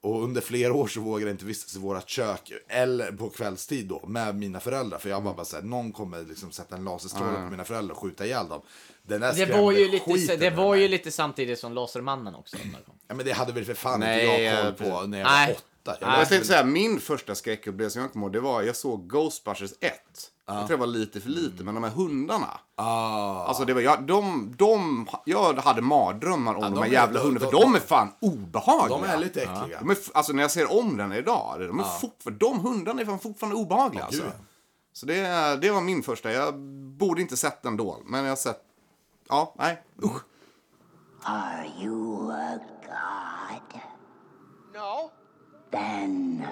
[0.00, 3.86] Och under flera år så vågade jag inte vistas i vårat kök, eller på kvällstid
[3.86, 4.98] då, med mina föräldrar.
[4.98, 8.00] För jag var bara såhär, någon kommer liksom sätta en laserstråle på mina föräldrar och
[8.00, 8.62] skjuta ihjäl dem.
[9.02, 12.56] Den där Det var ju lite, det var ju lite samtidigt som Lasermannen också.
[13.08, 15.54] Ja men det hade väl för fan Nej, inte jag koll på när jag var
[15.54, 15.60] åtta.
[16.00, 19.72] Jag Jag läste tänkte säga, min första skräckupplevelse jag kommer det var, jag såg Ghostbusters
[19.80, 19.92] 1.
[20.48, 22.60] Jag tror det var lite för lite, men de här hundarna.
[22.76, 23.44] Ah.
[23.44, 27.20] Alltså det var, jag, de, de, jag hade mardrömmar om de, de här är- jävla
[27.20, 28.98] hundarna, för de- de är fan obehagliga.
[28.98, 29.78] De är lite äckliga.
[29.80, 33.06] De är, alltså när jag ser om den idag, de, är fortfar- de hundarna är
[33.06, 34.00] fan fortfarande obehagliga.
[34.00, 34.22] Ja, alltså.
[34.92, 35.22] Så det,
[35.60, 36.58] det var min första, jag
[36.98, 38.60] borde inte sett den då, men jag har sett,
[39.28, 40.22] ja, nej, usch.
[41.22, 43.80] Are you a god?
[44.74, 45.10] No.
[45.76, 46.46] Then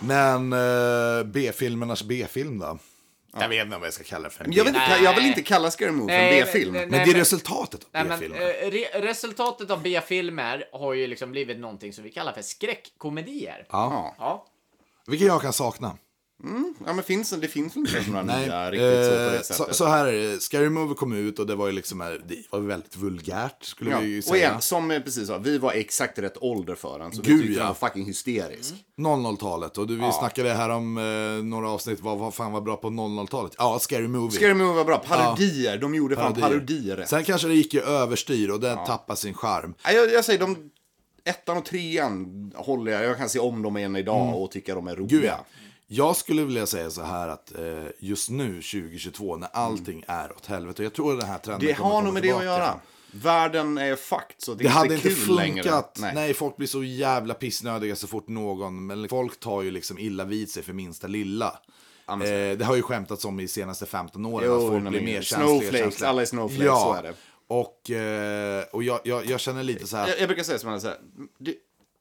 [0.00, 2.78] Men eh, B-filmernas B-film då?
[3.32, 4.44] Jag vet inte vad jag ska kalla det för.
[4.44, 4.92] en Jag vill, B-film.
[4.92, 6.72] inte, jag vill inte kalla Scary Movie för en B-film.
[6.72, 8.38] Men det är resultatet av B-filmer.
[8.40, 13.66] eh, re resultatet av B-filmer har ju liksom blivit någonting som vi kallar för skräckkomedier.
[13.70, 14.14] Ja.
[14.18, 14.46] Ja.
[15.06, 15.96] Vilket jag kan sakna.
[16.86, 19.54] Ja, men finns, det finns väl inte Nej, nya riktigt så på eh, det så,
[19.54, 19.76] sättet.
[19.76, 20.40] så här är det.
[20.40, 23.98] Scary Movie kom ut och det var ju liksom, eh, det var väldigt vulgärt skulle
[24.00, 24.18] vi ju Ja.
[24.18, 24.36] Och säga.
[24.36, 27.12] igen, som jag precis sa, vi var exakt rätt ålder för den.
[27.12, 27.58] Så Gud, vi tyckte ja.
[27.58, 28.74] den var fucking hysterisk.
[28.98, 29.78] 00-talet.
[29.78, 30.12] Och du, vi Ja.
[30.12, 33.52] snackade här om eh, några avsnitt, vad, vad fan var bra på 00-talet?
[33.58, 34.30] Ja, Scary Movie.
[34.30, 34.98] Scary Movie var bra.
[34.98, 37.08] Parodier, de gjorde fan parodier rätt.
[37.08, 39.74] Sen kanske det gick ju överstyr och den tappade sin charm.
[39.84, 40.70] Jag, jag säger de
[41.24, 43.04] ettan och trean håller jag.
[43.04, 45.06] Jag kan se om dem igen idag och tycka de är roliga.
[45.08, 45.20] Mm.
[45.20, 45.44] Gud ja.
[45.92, 50.46] Jag skulle vilja säga så här att eh, just nu 2022 när allting är åt
[50.46, 50.82] helvete.
[50.82, 52.58] Jag tror den här trenden Det har nog med det att tillbaka.
[52.60, 52.80] göra.
[53.12, 55.98] Världen är fucked, så det, Det är hade inte kul funkat.
[55.98, 56.12] längre.
[56.14, 56.34] Nej.
[56.34, 60.50] folk blir så jävla pissnödiga så fort någon, men folk tar ju liksom illa vid
[60.50, 61.58] sig för minsta lilla.
[62.08, 62.18] Eh,
[62.58, 65.22] det har ju skämtats om i senaste 15 åren Jo, att folk nej, blir mer
[65.22, 65.82] snowflakes, känsliga.
[65.84, 66.08] känsliga.
[66.08, 66.80] alla är snowflakes, ja.
[66.80, 67.14] så är det.
[67.46, 70.08] Och, eh, och jag, jag, jag känner lite så här.
[70.08, 70.98] Jag, jag brukar säga som man säger,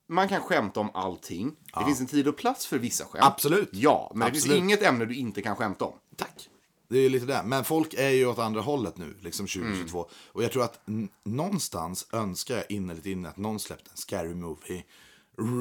[0.09, 1.55] man kan skämta om allting.
[1.73, 3.25] Det finns en tid och plats för vissa skämt.
[3.25, 3.69] Absolut.
[3.71, 4.43] Ja, men det Absolut.
[4.43, 5.93] finns inget ämne du inte kan skämta om.
[6.15, 6.49] Tack.
[6.87, 7.41] Det är lite det.
[7.45, 9.97] Men folk är ju åt andra hållet nu, liksom 2022.
[9.97, 10.09] Mm.
[10.31, 10.81] Och jag tror att
[11.23, 14.83] någonstans önskar jag innerligt inne att någon släppte en scary movie.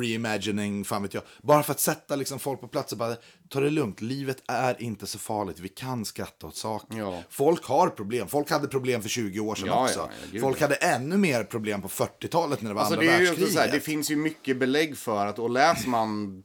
[0.00, 1.22] Reimagining, fan vet jag.
[1.42, 3.16] Bara för att sätta liksom folk på plats och bara
[3.48, 4.00] ta det lugnt.
[4.00, 5.58] Livet är inte så farligt.
[5.60, 6.98] Vi kan skratta åt saker.
[6.98, 7.22] Ja.
[7.30, 8.28] Folk har problem.
[8.28, 10.08] Folk hade problem för 20 år sedan Ja, också.
[10.32, 13.54] ja, folk hade ännu mer problem på 40-talet när det var Alltså, andra det, världskriget.
[13.58, 16.42] här, det finns ju mycket belägg för att, och läser man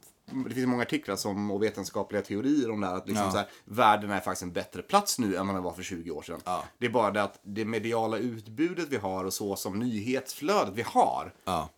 [0.48, 3.30] det finns många artiklar som, och vetenskapliga teorier om det här, att liksom Ja.
[3.30, 6.10] så här, världen är faktiskt en bättre plats nu än vad den var för 20
[6.10, 6.40] år sedan.
[6.78, 10.82] Det är bara det att det mediala utbudet vi har och så som nyhetsflödet vi
[10.82, 11.32] har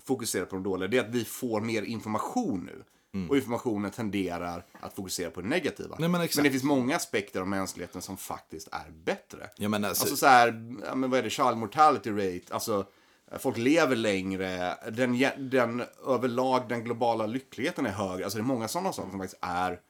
[0.05, 2.85] fokuserar på de dåliga, det är att vi får mer information nu.
[3.31, 5.87] Och informationen tenderar att fokusera på det negativa.
[5.89, 5.97] Mm.
[6.01, 6.45] Nej, men exakt.
[6.45, 9.51] det finns många aspekter av mänskligheten som faktiskt är bättre.
[9.57, 12.87] Jag menar, så- Alltså så här, ja, men vad är det, child mortality rate, alltså
[13.39, 15.19] folk lever längre, den,
[15.51, 18.25] den överlag, den globala lyckligheten är högre.
[18.25, 19.81] Alltså det är många sådana saker som faktiskt är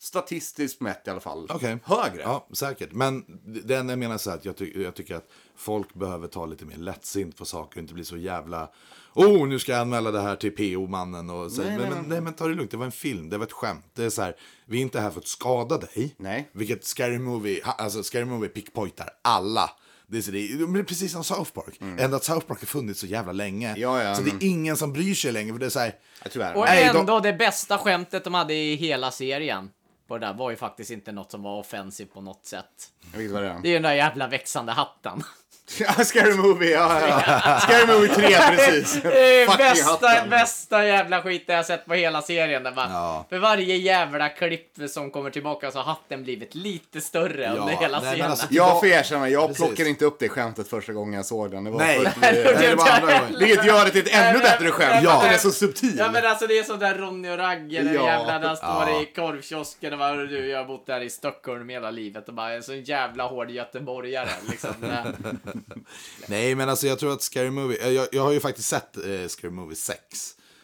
[0.00, 1.78] statistiskt mätt i alla fall Okej.
[1.84, 2.22] högre.
[2.22, 2.92] Ja, säkert.
[2.92, 3.24] Men
[3.64, 6.46] det enda jag menar så här att jag, ty- jag tycker att folk behöver ta
[6.46, 8.70] lite mer lättsint på saker och inte bli så jävla
[9.14, 11.62] Oh, nu ska jag anmäla det här till PO-mannen och så.
[11.62, 12.20] Nej, men, nej, men, nej.
[12.20, 13.84] men ta det lugnt, det var en film, det var ett skämt.
[13.94, 16.14] Det är så här, vi är inte här för att skada dig.
[16.18, 16.50] Nej.
[16.52, 19.70] Vilket Scary Movie, alltså Scary Movie pickpointar alla.
[20.08, 21.80] Det är, precis som South Park.
[21.98, 23.68] Ändå att South Park har funnits så jävla länge.
[23.68, 23.80] Mm.
[23.80, 25.52] Ja, ja, så men- det är ingen som bryr sig längre.
[25.52, 25.94] För det är så här,
[26.40, 26.56] är.
[26.56, 29.70] Och Nej, de- ändå det bästa skämtet de hade i hela serien
[30.08, 32.64] på det där var ju faktiskt inte något som var offensivt på något sätt.
[33.12, 33.60] Jag vet vad det är.
[33.62, 35.22] Det är ju den där jävla växande hatten.
[35.80, 37.60] Ja, Scary Movie, ja, ja.
[37.60, 39.02] Scary Movie 3, precis.
[39.02, 42.62] Det bästa, bästa jävla skiten jag sett på hela serien.
[42.62, 43.26] Där man, Ja.
[43.28, 47.72] För varje jävla klipp som kommer tillbaka så har hatten blivit lite större Ja, under
[47.76, 48.30] hela nej, scenen.
[48.30, 49.64] alltså- Jag får erkänna, jag Precis.
[49.66, 51.64] plockade inte upp det skämtet första gången jag såg den.
[51.64, 52.00] Det var Nej.
[52.04, 53.38] först- Nej, det var andra gången.
[53.38, 55.16] Vilket gör det till ett ännu bättre skämt, Ja.
[55.16, 55.94] att den är så subtil.
[55.98, 58.06] Ja men alltså det är sånt där Ronny och Ragge, den Ja.
[58.06, 59.02] jävla där står Ja.
[59.02, 62.52] i korvkiosken och bara du, jag har bott där i Stockholm hela livet och bara
[62.52, 64.70] en sån jävla hård göteborgare liksom.
[66.28, 68.96] nej, men alltså jag tror att Scary Movie, eh, jag, jag har ju faktiskt sett
[68.96, 69.98] eh, Scary Movie 6.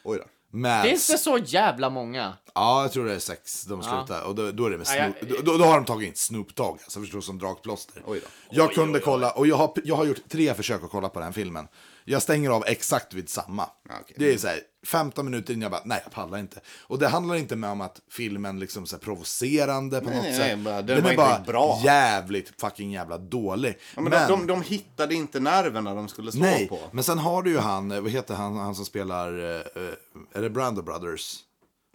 [0.05, 0.24] Oj då.
[0.59, 2.32] Med, Finns det så jävla många?
[2.55, 4.22] Ja, jag tror det är sex de slutar.
[4.22, 6.14] Och då, då är det med Ja, jag- Snoop, då, då har de tagit in
[6.14, 8.03] Snoop Dogg, alltså förstår som dragplåster.
[8.07, 8.26] Oj då.
[8.51, 11.32] Jag kunde kolla, och jag har, jag har gjort tre försök att kolla på den
[11.32, 11.68] filmen.
[12.05, 13.68] Jag stänger av exakt vid samma.
[13.84, 14.16] okej.
[14.18, 16.61] Det är så här, 15 minuter innan jag bara, nej jag pallar inte.
[16.80, 20.36] Och det handlar inte med om att filmen liksom så provocerande på Nej, något nej,
[20.36, 20.59] sätt.
[20.59, 21.80] nej, den är bara bra.
[21.84, 23.78] jävligt fucking jävla dålig.
[23.94, 26.78] Ja, men de, de, de hittade inte nerverna de skulle slå Nej, på.
[26.92, 29.92] men sen har du ju han, eh, vad heter han, han som spelar, eh, eh,
[30.38, 31.36] är det Brando Brothers?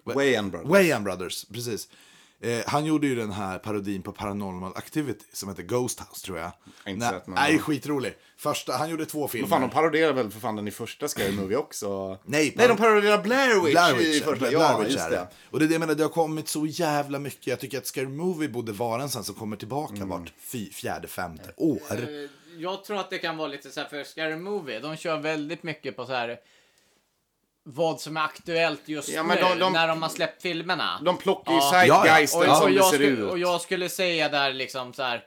[0.03, 0.70] Wayan Brothers.
[0.70, 1.88] Wayan Brothers, precis.
[2.42, 6.38] Eh, han gjorde ju den här parodin på Paranormal Activity som heter Ghost House tror
[6.38, 6.52] jag.
[6.88, 8.14] Inte Nej, sett, men- nej, skitrolig.
[8.38, 9.48] Första, han gjorde två filmer.
[9.48, 12.10] Men fan, de paroderar väl för fan den i första Scary Movie också?
[12.26, 14.36] Nej, Nej, de par- paroderar Blair Witch, Blair i Witch, första.
[14.36, 15.16] Blair ja, Witch är det.
[15.16, 15.28] det.
[15.52, 17.48] Och det är det jag menar, det har kommit så jävla mycket.
[17.48, 20.10] Jag tycker att Scary Movie borde vara en sån som kommer tillbaka Mm.
[20.10, 21.80] vart fy, fjärde, femte år.
[22.60, 25.64] Jag tror att det kan vara lite så här för Scary Movie, de kör väldigt
[25.64, 26.38] mycket på så här
[27.70, 31.01] vad som är aktuellt just Ja, men nu, de- de- när de har släppt filmerna.
[31.05, 31.72] De plockar ju Ja.
[31.72, 33.32] zeitgeisten och, och, som det jag ser skulle, ut.
[33.32, 35.24] och jag skulle säga där liksom så här.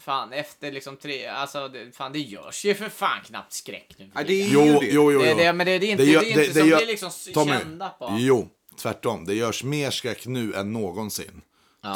[0.00, 4.10] Fan, efter liksom tre, alltså det, fan det görs ju för fan knappt skräck nu.
[4.14, 4.86] Ja, det är Jo, ju jo, det.
[4.86, 5.18] jo, jo.
[5.20, 6.82] Det är det, men det är det inte, gör- det är inte som gör- vi
[6.82, 8.14] är liksom Tommy, kända på.
[8.18, 9.24] Jo, tvärtom.
[9.24, 11.40] Det görs mer skräck nu än någonsin.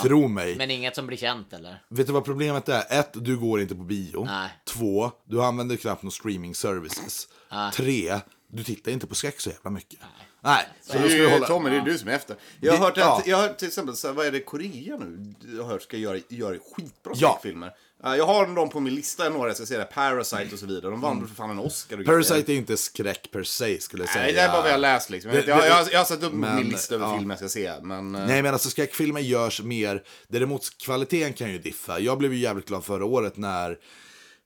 [0.03, 0.57] Tro mig.
[0.57, 1.83] Men inget som blir känt eller?
[1.91, 2.99] Vet du vad problemet är?
[3.01, 4.25] Ett, du går inte på bio.
[4.25, 4.49] Nej.
[4.69, 7.29] Två, du använder knappt några streaming services.
[7.75, 8.21] Tre,
[8.51, 9.99] Du tittar inte på skräck så jävla mycket.
[10.41, 10.67] Nej.
[10.83, 11.47] Så det då är ska vi ju hålla...
[11.47, 12.37] Tommy, det är du som är efter.
[12.61, 13.19] Jag har Det- hört ja.
[13.19, 15.35] att, jag har till exempel, så här, vad är det, Korea nu?
[15.57, 17.31] Jag har hört ska göra, göra skitbra Ja.
[17.41, 17.71] skräckfilmer.
[18.03, 20.67] Ja, Jag har dem på min lista, några jag ska se, där, Parasite och så
[20.67, 20.91] vidare.
[20.91, 21.97] De vann för fan en Oscar.
[21.97, 22.13] och grejer.
[22.23, 24.25] Parasite är inte skräck per se skulle jag säga.
[24.25, 25.31] Nej, det är bara vad jag läst liksom.
[25.33, 27.19] Det- jag, jag, jag har satt upp men, min lista över ja.
[27.19, 27.73] filmer jag ska se.
[27.83, 31.99] Men, eh, Nej men alltså skräckfilmer görs mer, däremot kvaliteten kan ju diffa.
[32.01, 33.79] Jag blev ju jävligt glad förra året när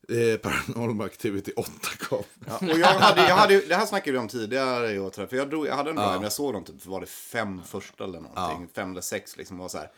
[0.09, 2.22] eh, Paranormal Activity 8 kom.
[2.48, 5.36] Ja, och jag hade, jag hade, det här snackade vi om tidigare i år, för
[5.36, 6.22] jag, drog, jag hade en drive, Ja.
[6.22, 9.68] jag såg dem, typ, var det fem första eller någonting, fem eller sex liksom, var
[9.68, 9.90] så här.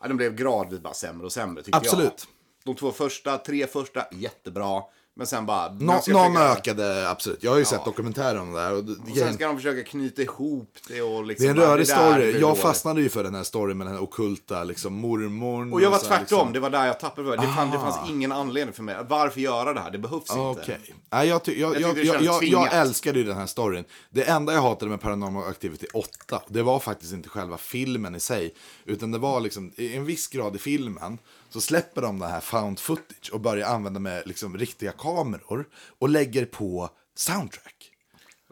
[0.00, 2.04] Ja, de blev gradvis bara sämre och sämre tyckte Absolut.
[2.06, 2.28] jag.
[2.64, 4.82] De två första, tre första, jättebra.
[5.18, 5.72] Men sen bara...
[5.72, 7.42] Nå, någon försöka- ökade, absolut.
[7.42, 8.74] Jag har ju sett dokumentärer om det här.
[8.74, 11.44] Och, det- Och sen ska de försöka knyta ihop det och liksom...
[11.44, 12.40] det är en bara, rörig där story.
[12.40, 15.72] Jag fastnade ju för den här storyn med den här okulta liksom, mormorn.
[15.72, 16.52] Och jag var här, tvärtom, liksom.
[16.52, 17.36] det var där jag tappade det.
[17.36, 17.80] Det, fann, det Ah.
[17.80, 18.96] fanns ingen anledning för mig.
[19.08, 19.90] Varför göra det här?
[19.90, 20.40] Det behövs inte.
[20.40, 20.94] Okej.
[21.10, 23.84] Nej, jag, ty- jag, Jag jag, jag, jag, älskade ju den här storyn.
[24.10, 28.20] Det enda jag hatade med Paranormal Activity 8, det var faktiskt inte själva filmen i
[28.20, 28.54] sig.
[28.84, 31.18] Utan det var liksom, i en viss grad i filmen,
[31.50, 35.68] så släpper de det här found footage och börjar använda med liksom riktiga kameror
[35.98, 37.90] och lägger på soundtrack.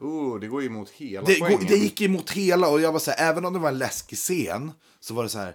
[0.00, 1.66] Oh, det går ju emot hela Det, poängen.
[1.68, 4.18] det gick emot hela och jag var så här, även om det var en läskig
[4.18, 5.54] scen, så var det så här,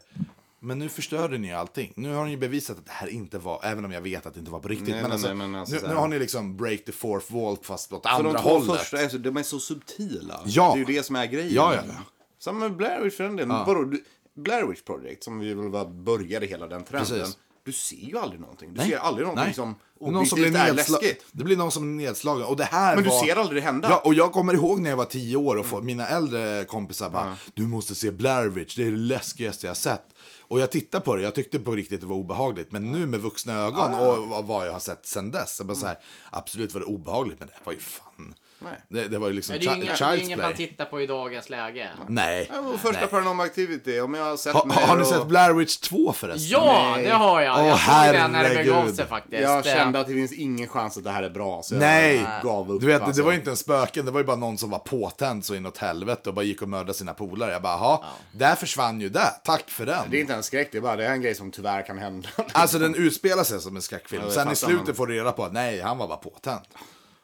[0.60, 1.94] men nu förstörde ni allting.
[1.96, 4.40] Nu har ni bevisat att det här inte var, även om jag vet att det
[4.40, 4.88] inte var på riktigt.
[4.90, 7.34] Nej, men, nej, alltså, nej, men alltså nu, nu har ni liksom break the fourth
[7.34, 8.78] wall fast åt andra de hållet.
[8.80, 10.42] första är så, de är så subtila.
[10.46, 10.72] Ja.
[10.76, 11.54] Det är ju det som är grejen.
[11.54, 11.94] Ja, ja, ja.
[12.40, 13.56] Samma med Blair Witch för den delen.
[13.58, 13.64] Ja.
[13.68, 14.04] Vadå, du-
[14.44, 17.20] Blair Witch Project, som vi väl började hela den trenden.
[17.20, 17.38] Precis.
[17.64, 18.74] Du ser ju aldrig någonting.
[18.74, 18.90] Du Nej.
[18.90, 19.54] ser aldrig någonting Nej.
[19.54, 21.26] som någon som blir är läskigt.
[21.32, 22.46] Det blir någon som är nedslagen.
[22.46, 23.24] Och det här Men du var...
[23.26, 23.90] ser aldrig det hända.
[23.90, 27.10] Ja, och jag kommer ihåg när jag var tio år och få- mina äldre kompisar
[27.10, 30.04] bara, du måste se Blair Witch, det är det läskigaste jag sett.
[30.42, 32.72] Och jag tittade på det, jag tyckte på riktigt det var obehagligt.
[32.72, 34.12] Men nu med vuxna ögon Ja.
[34.18, 35.98] och vad- vad jag har sett sen dess, så bara så här,
[36.32, 38.34] absolut var det obehagligt, men det var ju fan...
[38.64, 38.74] Nej.
[38.88, 41.90] Det, det var ju liksom Men det är ingen man tittar på i dagens läge.
[42.08, 42.50] Nej.
[42.54, 43.10] Ja, och första Nej.
[43.10, 46.50] Paranormal Activity, om jag har sett Ha, har ni och- sett Blair Witch 2 förresten?
[46.50, 47.06] Ja, Nej.
[47.06, 47.60] det har jag.
[47.60, 48.96] Åh, jag såg den när det begav herregud.
[48.96, 49.42] sig faktiskt.
[49.42, 51.62] Jag kände att det finns ingen chans att det här är bra.
[51.64, 52.82] Så Nej, jag gav upp.
[52.82, 53.22] du vet, alltså.
[53.22, 55.56] det var ju inte en spöken, det var ju bara någon som var påtänd så
[55.56, 57.52] inåt helvete och bara gick och mördade sina polare.
[57.52, 58.00] Jag bara, jaha,
[58.32, 59.34] där försvann ju det.
[59.44, 60.10] Tack för den.
[60.10, 61.98] Det är inte en skräck, det är bara det är en grej som tyvärr kan
[61.98, 62.30] hända.
[62.52, 64.22] Alltså den utspelar sig som en skräckfilm.
[64.26, 64.96] Ja, Sen i slutet man.
[64.96, 66.62] får du reda på att nej, han var bara påtänd.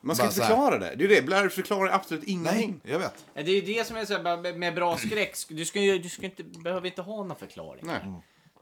[0.01, 0.49] Man ska Bara inte så här.
[0.49, 0.95] förklara det.
[0.95, 2.81] Det är det, Blair förklarar absolut ingenting.
[2.83, 3.25] Nej, jag vet.
[3.33, 5.35] Ja, Det är ju det som är så här, bara med bra skräck.
[5.49, 7.81] Du, ska ju, du ska inte, behöver inte ha någon förklaring.
[7.85, 8.01] Nej.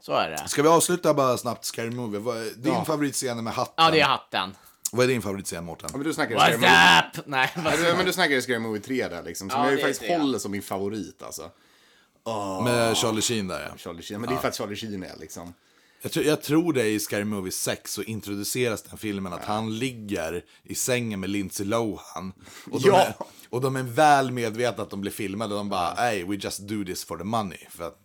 [0.01, 0.47] Så är det.
[0.49, 2.19] Ska vi avsluta bara snabbt Scary Movie?
[2.19, 2.85] Vad är Din Ja.
[2.85, 3.73] favoritscen med hatten?
[3.85, 4.55] Ja, det är hatten.
[4.91, 5.89] Vad är din favoritscen, Mårten?
[5.91, 6.69] Ja, men du snackade Scary Movie.
[6.69, 7.23] What's up?
[7.27, 9.71] Nej, Ja, vad du- Men du snackade Scary Movie 3 där liksom, som Ja, jag
[9.71, 10.17] ju det är faktiskt tre.
[10.17, 11.49] håller som min favorit alltså.
[12.63, 13.77] Med Charlie Sheen där, ja.
[13.77, 14.21] Charlie Sheen.
[14.21, 15.53] Men det är för att Charlie Sheen är liksom.
[16.05, 19.45] Jag tror, jag tror det är i Scary Movie 6 så introduceras den filmen att
[19.45, 22.33] han ligger i sängen med Lindsay Lohan.
[22.71, 23.01] Och de, Ja.
[23.01, 23.13] är,
[23.49, 25.55] och de är väl medvetna att de blir filmade.
[25.55, 27.57] De bara, hey, we just do this for the money.
[27.69, 27.97] För att,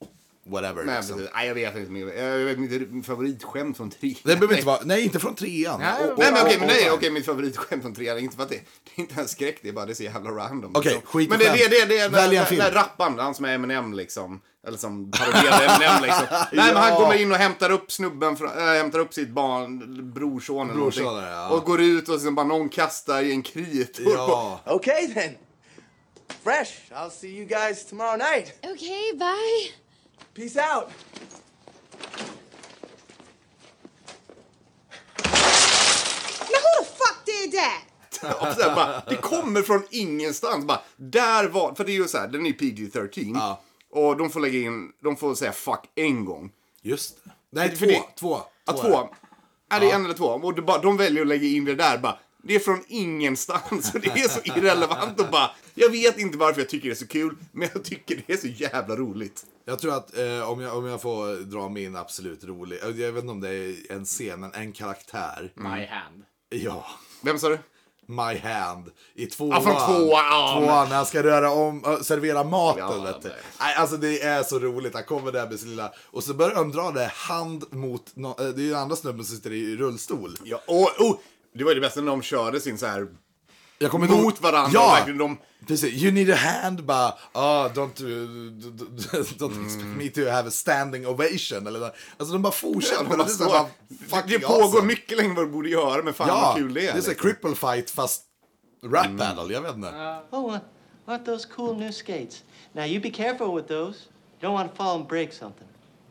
[0.47, 0.85] whatever.
[0.85, 1.17] Nej, liksom.
[1.17, 1.33] precis.
[1.35, 1.91] nej, jag vet inte.
[1.91, 2.59] min- Jag vet
[2.91, 4.15] min favoritskämt från 3.
[4.25, 5.81] Det behöver inte vara, nej, inte från trean.
[5.81, 8.43] Nej, Och- och- nej men okej, men nej, okej, mitt favoritskämt från trean, inte för
[8.43, 10.71] att det, det är inte en skräck, det är bara det är så jävla random.
[10.75, 11.07] Okej, liksom.
[11.07, 13.55] skit Men det, det, det, det är Välj en den där rapparen, han som är
[13.55, 14.41] Eminem liksom.
[14.67, 16.27] Eller som paroderade Eminem liksom.
[16.53, 16.97] Nej men han Ja.
[17.01, 21.05] kommer in och hämtar upp snubben, från, äh, hämtar upp sitt barn, brorson eller Brorson,
[21.05, 21.31] någonting.
[21.31, 21.49] ja.
[21.51, 24.13] Och går ut och liksom bara någon kastar i en kritor.
[24.17, 24.61] Ja.
[24.67, 25.35] Okay then.
[26.45, 26.73] Fresh.
[26.91, 28.53] I'll see you guys tomorrow night.
[28.63, 29.80] Okay, bye.
[30.41, 30.89] Peace out.
[36.53, 37.87] Now who the fuck did that?
[38.41, 40.65] Och så här bara, det kommer från ingenstans.
[40.65, 43.57] Bara, där var, för det är ju så här, den är PG-13.
[43.93, 46.51] Och de får lägga in, de får säga fuck en gång.
[46.83, 47.31] Just det.
[47.51, 47.87] Nej, För två.
[47.87, 48.41] det- Två.
[48.65, 49.09] Ja, Två det.
[49.71, 49.95] Ja, det är Ja.
[49.95, 50.27] en eller två.
[50.27, 51.99] Och det bara, de väljer att lägga in det där.
[51.99, 53.91] Bara, det är från ingenstans.
[53.95, 55.21] Och det är så irrelevant.
[55.21, 58.23] Och bara, jag vet inte varför jag tycker det är så kul, men jag tycker
[58.27, 59.47] det är så jävla roligt.
[59.65, 63.23] Jag tror att eh, om, jag, om jag får dra min absolut rolig, jag vet
[63.23, 65.53] inte om det är en scen, men en karaktär.
[65.55, 66.25] My hand.
[66.49, 66.87] Ja.
[67.23, 67.59] Vem sa du?
[68.07, 68.91] My hand.
[69.15, 69.51] I tvåan.
[69.51, 72.79] Ja, från tvåan, tvåan när han ska röra om, äh, servera maten.
[72.79, 73.33] Ja, vet du.
[73.61, 73.75] nej.
[73.75, 74.95] Alltså det är så roligt.
[74.95, 75.93] Han kommer där med sin lilla...
[76.05, 78.17] Och så börjar de dra det hand mot...
[78.17, 80.37] No, eh, det är ju andra snubben som sitter i rullstol.
[80.45, 81.19] Ja, och, oh,
[81.55, 83.09] det var ju det bästa när de körde sin så här
[83.83, 84.71] Jag kommer mot ihåg- varandra.
[84.75, 84.95] Ja!
[84.95, 87.95] verkligen de, Precis, you need a hand, bara, ah, don't,
[89.39, 89.67] don't Mm.
[89.67, 91.67] expect me to have a standing ovation.
[91.67, 91.85] Eller,
[92.17, 93.05] alltså de bara fortsätter.
[93.41, 94.87] Ja, det, bara, det pågår awesome.
[94.87, 96.93] mycket längre än vad det borde göra, men fan ja, vad kul det är.
[96.93, 97.29] Det är så liksom.
[97.31, 98.23] cripple fight fast
[98.85, 100.19] rap battle, jag vet inte.
[100.31, 100.59] Oh, uh,
[101.05, 102.43] what those cool new skates?
[102.73, 103.99] Now you be careful with those.
[104.41, 105.69] You don't want to fall and break something.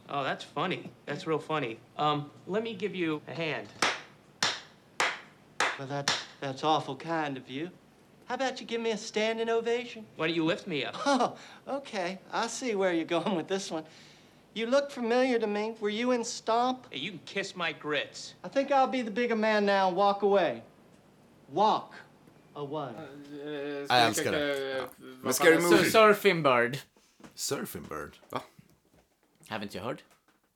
[0.10, 0.90] Oh, that's funny.
[1.06, 1.78] That's real funny.
[1.98, 3.68] Um, let me give you a hand.
[5.80, 7.70] Well, that that's awful kind of you.
[8.26, 10.06] How about you give me a standing ovation?
[10.16, 10.96] Why don't you lift me up?
[11.06, 11.36] Oh,
[11.68, 12.20] okay.
[12.32, 13.84] I see where you're going with this one.
[14.54, 15.76] You look familiar to me.
[15.80, 16.86] Were you in Stomp?
[16.92, 18.36] Hey, you can kiss my grits.
[18.44, 20.62] I think I'll be the bigger man now and walk away.
[21.52, 21.94] Walk
[22.56, 22.92] away.
[23.90, 24.90] Jag älskar det.
[25.22, 25.90] Men Scary uh, Movie.
[25.90, 26.80] Surfing Bird.
[27.36, 28.18] Surfing Bird?
[28.30, 28.42] Va?
[29.48, 30.02] Haven't you heard?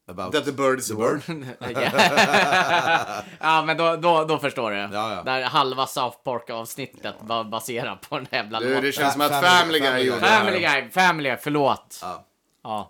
[0.08, 1.22] About That the bird is a bird?
[3.40, 4.78] ja, men då, då, då förstår du.
[4.78, 5.24] Ja, ja.
[5.24, 8.84] Där halva South Park-avsnittet var baserat på den jävla Du, låten.
[8.84, 10.60] det känns som att Family- Family Guy Family gjorde det Family.
[10.60, 12.00] Guy, Family Guy, förlåt.
[12.02, 12.26] Ja.
[12.64, 12.90] Ja.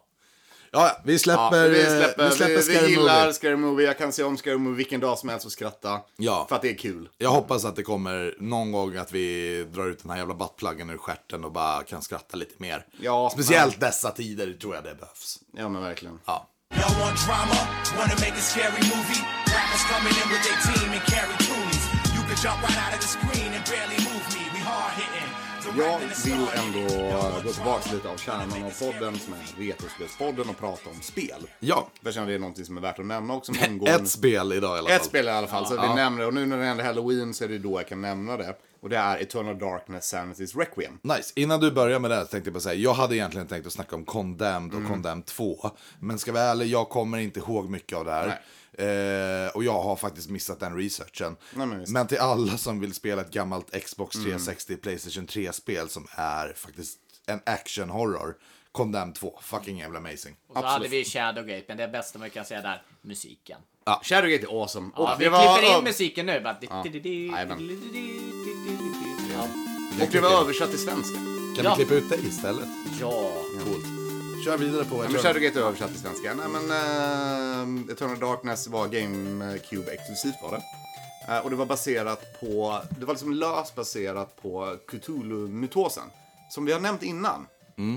[0.75, 3.33] Ja, ja, vi släpper, Ja, vi släpper, vi släpper vi, Scary vi gillar Movie.
[3.33, 3.85] Scary Movie.
[3.87, 6.01] Jag kan se om Scary Movie vilken dag som helst och skratta.
[6.17, 6.45] Ja.
[6.49, 7.09] För att det är kul.
[7.17, 10.89] Jag hoppas att det kommer någon gång att vi drar ut den här jävla buttpluggen
[10.89, 12.85] ur stjärten och bara kan skratta lite mer.
[13.01, 15.39] Ja, Speciellt dessa tider tror jag det behövs.
[15.57, 16.19] Ja, men verkligen.
[16.25, 16.49] Ja.
[16.79, 17.59] Y'all want drama?
[17.97, 19.21] Wanna make a scary movie?
[19.53, 21.83] Rappers coming in with their team and carry toolies.
[22.15, 24.43] You could jump right out of the screen and barely move me.
[24.53, 25.29] We hard hitting.
[25.77, 30.89] Jag vill ändå gå tillbaka lite av kärnan av podden som är Retrospelspodden och prata
[30.89, 31.47] om spel.
[31.59, 31.87] Ja.
[32.01, 33.53] Jag känner det är någonting som är värt att nämna också.
[33.53, 34.95] som ingår- Ett spel idag i alla fall.
[34.97, 35.81] Ett spel i alla fall, så Ja.
[35.89, 36.27] vi nämner det.
[36.27, 38.55] Och nu när det är Halloween så är det då jag kan nämna det.
[38.83, 40.99] Och det är Eternal Darkness Sanity's Requiem.
[41.01, 41.33] Nice.
[41.35, 43.73] Innan du börjar med det här tänkte jag bara säga, jag hade egentligen tänkt att
[43.73, 44.89] snacka om Condemned och Mm.
[44.91, 45.71] Condemned 2.
[45.99, 48.27] Men ska vi vara ärlig, jag kommer inte ihåg mycket av det här.
[48.77, 51.35] Eh, och jag har faktiskt missat den researchen.
[51.53, 54.25] Nej, men men till alla som vill spela ett gammalt Xbox Mm.
[54.25, 58.35] 360, Playstation 3-spel som är faktiskt en action horror.
[58.71, 60.35] Condemned 2, fucking jävla amazing.
[60.47, 63.59] Och så hade vi Shadowgate, men det bästa man kan säga där, musiken.
[63.85, 63.99] Ja.
[64.03, 64.89] Shadowgate är awesome.
[64.95, 66.41] Ja, Och vi det var- klipper in musiken nu.
[66.41, 66.55] Bara.
[69.33, 69.47] Ja.
[70.01, 71.17] Och det var översatt till svenska.
[71.55, 71.75] Kan Ja.
[71.77, 72.67] vi klippa ut det istället?
[73.01, 73.31] Ja.
[73.65, 73.85] Coolt.
[74.45, 75.21] Kör vidare på Ja, men.
[75.21, 76.33] Shadowgate är översatt till svenska.
[76.33, 76.63] Nej, men
[77.85, 80.63] uh, Eternal Darkness var GameCube exklusivt var det.
[81.33, 86.03] Eh, och det var baserat på, det var liksom löst baserat på Cthulhu-mytosen.
[86.49, 87.47] Som vi har nämnt innan.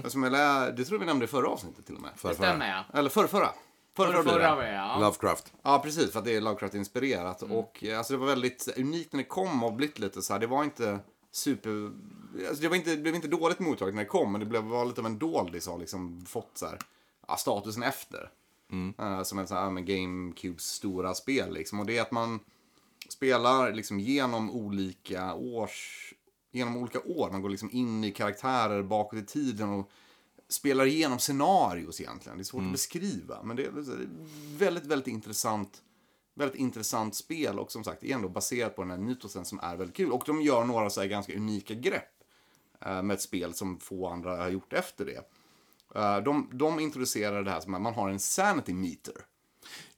[0.09, 2.11] Som jag lä- det tror jag vi nämnde i förra avsnittet till och med.
[2.23, 2.99] Det stämmer, ja.
[2.99, 3.49] Eller förra,
[3.97, 4.23] förra.
[4.23, 4.57] Förra.
[4.57, 4.99] Förra, ja.
[5.01, 5.53] Lovecraft.
[5.63, 6.13] Ja, precis.
[6.13, 7.43] För att det är Lovecraft-inspirerat.
[7.43, 7.57] Mm.
[7.57, 10.41] Och eh, alltså, det var väldigt unikt när det kom och blivit lite så här.
[10.41, 10.99] Det var inte
[11.33, 11.91] super...
[12.49, 14.63] Alltså, det, var inte, det blev inte dåligt mottaget när det kom, men det blev,
[14.63, 16.79] var lite av en doldis har liksom fått så här,
[17.29, 18.31] ja, statusen efter.
[18.99, 21.81] Eh, som en sån här, med GameCubes stora spel liksom.
[21.81, 22.41] Och det är att man
[23.09, 26.13] spelar liksom genom olika års...
[26.53, 27.31] Genom olika år.
[27.31, 29.91] Man går liksom in i karaktärer bakåt i tiden och
[30.49, 32.39] spelar igenom scenarios egentligen.
[32.39, 33.43] Det är svårt att beskriva.
[33.43, 33.73] Men det är
[34.59, 35.83] väldigt, väldigt intressant.
[36.35, 39.77] Väldigt intressant spel och som sagt är ändå baserat på den här mytosen som är
[39.77, 40.13] väldigt kul.
[40.13, 42.23] Och de gör några så här ganska unika grepp
[42.81, 45.29] eh, med ett spel som få andra har gjort efter det.
[45.95, 49.15] Eh, de, de introducerar det här som att man har en sanity meter.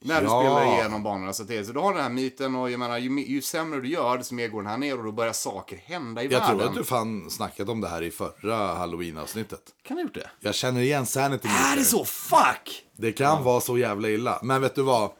[0.01, 0.41] När du Ja.
[0.43, 1.33] spelar igenom banorna.
[1.33, 3.89] Så, är- så du har den här myten och jag menar, ju, ju sämre du
[3.89, 6.59] gör, desto mer går den här ner och då börjar saker hända i Jag världen.
[6.59, 9.61] tror att du fan snackat om det här i förra halloween-avsnittet.
[9.83, 10.31] Kan du ha gjort det?
[10.41, 12.05] Jag känner igen Sanity Är det så?
[12.05, 12.85] Fuck!
[12.97, 14.39] Det kan vara så jävla illa.
[14.43, 15.11] Men vet du vad?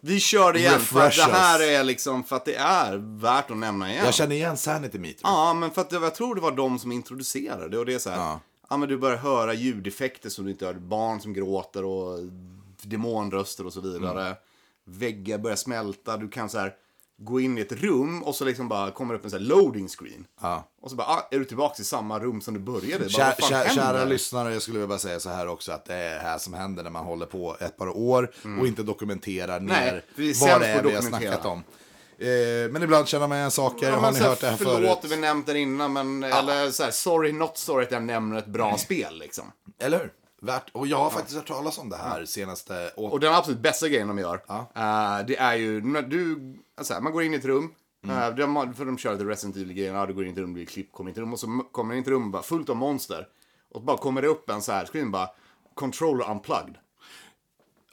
[0.00, 3.50] Vi kör det igen, för att det här är liksom, för att det är värt
[3.50, 4.04] att nämna igen.
[4.04, 5.20] Jag känner igen Sanity Meter.
[5.22, 8.10] Ja, men för att jag tror det var de som introducerade och det är så
[8.10, 8.38] här,
[8.70, 8.76] ja.
[8.76, 12.18] men du börjar höra ljudeffekter som du inte hör, barn som gråter och
[12.88, 14.22] demonröster och så vidare.
[14.26, 14.34] Mm.
[14.84, 16.74] Väggar börjar smälta, du kan så här
[17.18, 19.88] gå in i ett rum och så liksom bara kommer upp en så här loading
[19.88, 20.26] screen.
[20.40, 20.68] Ja.
[20.82, 23.04] Och så bara, ah, är du tillbaka i samma rum som du började?
[23.04, 25.94] Bara, Kär, kär, kära lyssnare, jag skulle vilja bara säga så här också att det
[25.94, 28.30] är det här som händer när man håller på ett par år
[28.60, 29.66] och inte dokumenterar Mm.
[29.66, 31.62] Nej, ner vad det är vi har snackat om.
[32.18, 35.12] Eh, men ibland känner man igen saker, Ja, har ni hört det här förlåt, förut?
[35.12, 38.46] vi nämnt det innan, men eller så här, sorry not sorry att jag nämner ett
[38.46, 39.52] bra spel liksom.
[39.78, 40.12] Eller hur?
[40.42, 40.70] Värt.
[40.72, 43.12] Och jag har faktiskt hört talas om det här senaste året.
[43.12, 47.12] Och den absolut bästa grejen de gör, eh, det är ju när du, alltså, man
[47.12, 47.74] går in i ett rum,
[48.04, 48.16] Mm.
[48.22, 50.52] eh, de, för de kör lite Resident Evil-grejen, ja, du går in i ett rum,
[50.54, 52.42] blir klipp, kommer in i ett rum och så kommer in i ett rum bara
[52.42, 53.28] fullt av monster.
[53.74, 55.28] Och bara kommer det upp en så här screen bara,
[55.74, 56.74] controller unplugged.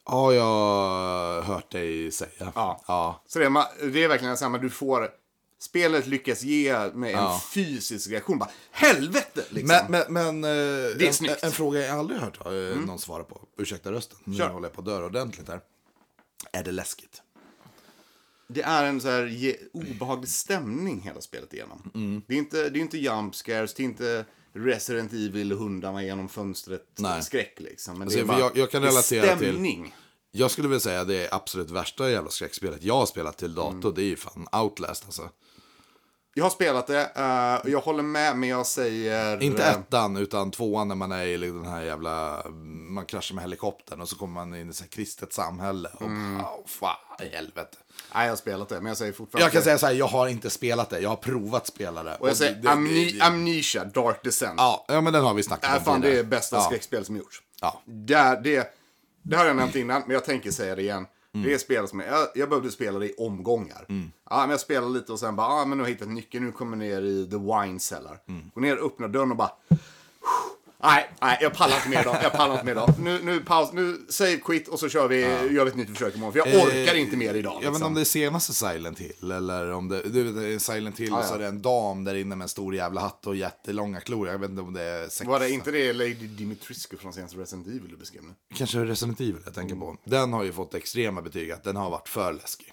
[0.05, 2.51] Ja, jag har hört dig säga.
[2.55, 2.81] Ja.
[2.87, 3.21] ja.
[3.27, 5.09] Så det är, det är verkligen samma, du får,
[5.63, 9.85] spelet lyckas ge med en fysisk reaktion, bara helvete liksom.
[9.89, 10.49] Men, men, men eh,
[10.97, 11.43] Det är en, snyggt.
[11.43, 12.51] en fråga jag aldrig hört eh,
[12.85, 13.41] någon svara på.
[13.57, 14.49] Ursäkta rösten, nu Kör.
[14.49, 15.59] håller jag på att dö ordentligt här.
[16.51, 17.21] Är det läskigt?
[18.47, 21.91] Det är en så här ge, obehaglig stämning hela spelet igenom.
[21.95, 22.21] Mm.
[22.27, 26.03] Det är inte, det är inte jump scares, det är inte Resident Evil och hundarna
[26.03, 27.23] genom fönstret Nej.
[27.23, 27.93] skräck liksom.
[27.93, 29.83] Men Alltså, det är för bara, jag, jag kan det är relatera stämning.
[29.83, 29.91] till...
[30.35, 33.71] Jag skulle vilja säga det är absolut värsta jävla skräckspelet jag har spelat till dator.
[33.81, 33.93] Mm.
[33.93, 35.29] Det är ju fan Outlast alltså.
[36.35, 37.05] Jag har spelat det,
[37.63, 39.43] och jag håller med, men jag säger...
[39.43, 42.43] Inte eh, ettan, utan tvåan när man är i den här jävla
[42.89, 45.89] man kraschar med helikoptern och så kommer man in i ett kristet samhälle.
[45.93, 46.37] Och Mm.
[46.37, 47.77] bara, oh, fan i helvete.
[48.15, 49.45] Nej, jag har spelat det, men jag säger fortfarande...
[49.45, 50.99] Jag kan säga så här, jag har inte spelat det.
[50.99, 52.15] Jag har provat spela det.
[52.15, 54.53] Och jag säger det- det- Amni- det- Amnesia, Dark Descent.
[54.57, 56.61] Ja, ja, men den har vi snackat Äh, om fan, det är bästa Ja.
[56.61, 57.41] skräckspel som gjorts.
[57.61, 57.81] Ja.
[57.85, 58.73] Där, det,
[59.21, 61.05] det har jag nämnt innan, men jag tänker säga det igen.
[61.33, 61.47] Mm.
[61.47, 63.85] Det är spel som jag, jag behövde spela det i omgångar.
[64.29, 66.45] Ja, men jag spelade lite och sen bara, ah, men nu har jag hittat nyckeln,
[66.45, 68.19] nu kommer jag ner i the wine cellar.
[68.27, 68.51] Mm.
[68.53, 69.51] Går ner, öppnar dörren och bara,
[70.83, 72.93] nej, nej, jag pallar inte mer idag, jag pallar inte mer idag.
[72.99, 76.15] Nu, nu paus, nu save quit och så kör vi, gör vi ett nytt försök
[76.15, 76.33] imorgon.
[76.33, 77.53] För jag Eh, orkar inte mer idag.
[77.53, 77.87] Jag vet inte liksom.
[77.87, 81.25] om det är senaste Silent Hill eller om det, du vet, Silent Hill Ja, och
[81.25, 81.35] så ja.
[81.35, 84.27] är det en dam där inne med en stor jävla hatt och jättelånga klor.
[84.27, 85.27] Jag vet inte om det är sex.
[85.27, 88.29] Var det inte det Lady Dimitrescu från senaste Resident Evil du beskrev nu?
[88.55, 89.97] Kanske Resident Evil jag tänker på.
[90.05, 92.72] Den har ju fått extrema betyg att den har varit för läskig.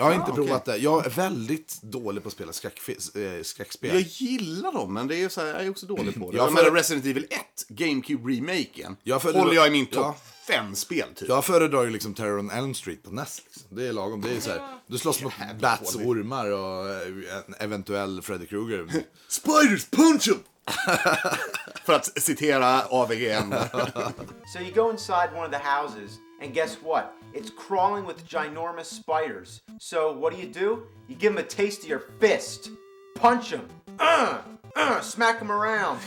[0.00, 0.76] Jag har Ah, inte provat det.
[0.76, 3.90] Jag är väldigt dålig på att spela skräckfi- eh, skräckspel.
[3.94, 6.36] Jag gillar dem, men det är så här, jag är också dålig på det.
[6.36, 10.02] Jag Jag för- menar Resident Evil 1, GameCube-remaken, Jag föredrar- håller jag i min Ja.
[10.02, 11.28] topp fem spel typ.
[11.28, 13.42] Jag föredrar ju liksom Terror on Elm Street på NES.
[13.44, 13.62] Liksom.
[13.76, 14.20] Det är lagom.
[14.20, 17.02] Det är så här, du slåss mot bats och ormar och eh,
[17.48, 18.86] en eventuell Freddy Krueger.
[19.28, 20.38] Spiders, punch 'em!
[21.84, 23.54] För att citera AVGN.
[24.54, 26.10] So you go inside one of the houses,
[26.42, 27.04] and guess what?
[27.34, 29.60] It's crawling with ginormous spiders.
[29.80, 30.82] So what do you do?
[31.08, 32.70] You give them a taste of your fist.
[33.20, 33.60] Punch them.
[34.00, 34.34] Uh,
[34.76, 35.98] uh, smack them around.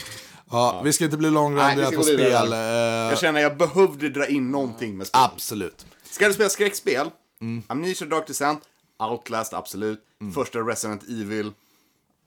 [0.52, 2.54] Ja, vi ska inte bli långrandiga på spel.
[2.54, 5.22] eh, Jag känner att jag behövde dra in någonting med spel.
[5.24, 5.86] Absolut.
[6.04, 7.12] Ska du spela skräckspel?
[7.68, 8.62] Amnesia Dark Descent,
[9.00, 10.00] Outlast, absolut.
[10.22, 10.34] Mm.
[10.34, 11.52] Första Resident Evil.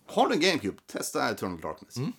[0.06, 0.76] Har du en GameCube?
[0.92, 1.96] Testa Eternal Darkness.
[1.96, 2.12] Mm.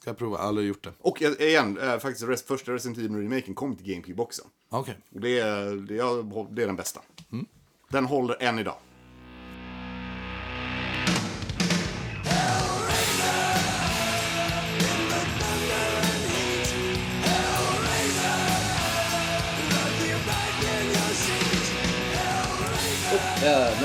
[0.00, 0.38] Ska jag prova?
[0.38, 0.92] Aldrig gjort det.
[0.98, 4.42] Och eh, igen, eh, faktiskt res- första Resident Evil-remaken kom till GameCube också.
[4.68, 4.98] Okej.
[5.14, 5.94] Och det, är, det,
[6.54, 7.00] det är den bästa.
[7.88, 8.76] Den håller än idag.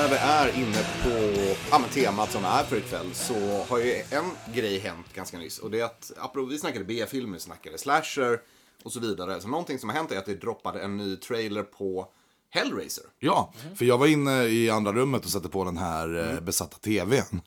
[0.06, 3.94] När vi är inne på ja, men temat som är för ikväll så har ju
[3.94, 5.60] en grej hänt ganska nyss.
[5.60, 8.40] Och det är att, apropå, vi snackade B-filmer, vi snackade slasher
[8.84, 9.42] och så vidare.
[9.42, 12.08] Så någonting som har hänt är att det droppade en ny trailer på
[12.50, 13.04] Hellraiser.
[13.20, 16.78] Ja, för jag var inne i andra rummet och satte på den här eh, besatta
[16.78, 17.42] tvn.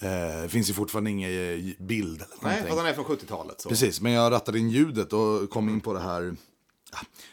[0.00, 3.60] Eh, det finns ju fortfarande ingen eh, bild eller Nej, för den är från 70-talet.
[3.60, 3.68] Så.
[3.68, 6.36] Precis, men jag rattade in ljudet och kom in på det här.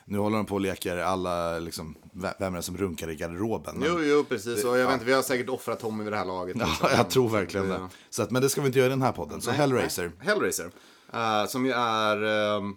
[0.06, 3.16] Nu håller de på och leker alla, liksom, ve- vem är det som runkar i
[3.16, 3.76] garderoben?
[3.78, 4.64] Men- Jo, jo, precis.
[4.64, 4.86] Och jag Ja.
[4.86, 6.58] vet inte, vi har säkert offrat Tommy vid det här laget.
[6.60, 6.90] Ja, liksom.
[6.98, 7.88] jag tror verkligen det.
[8.10, 9.42] Så att, men det ska vi inte göra i den här podden.
[9.42, 10.12] Så Nej, Hellraiser.
[10.18, 10.28] nej.
[10.28, 10.72] Hellraiser.
[11.14, 12.24] eh, som ju är...
[12.58, 12.76] ehm,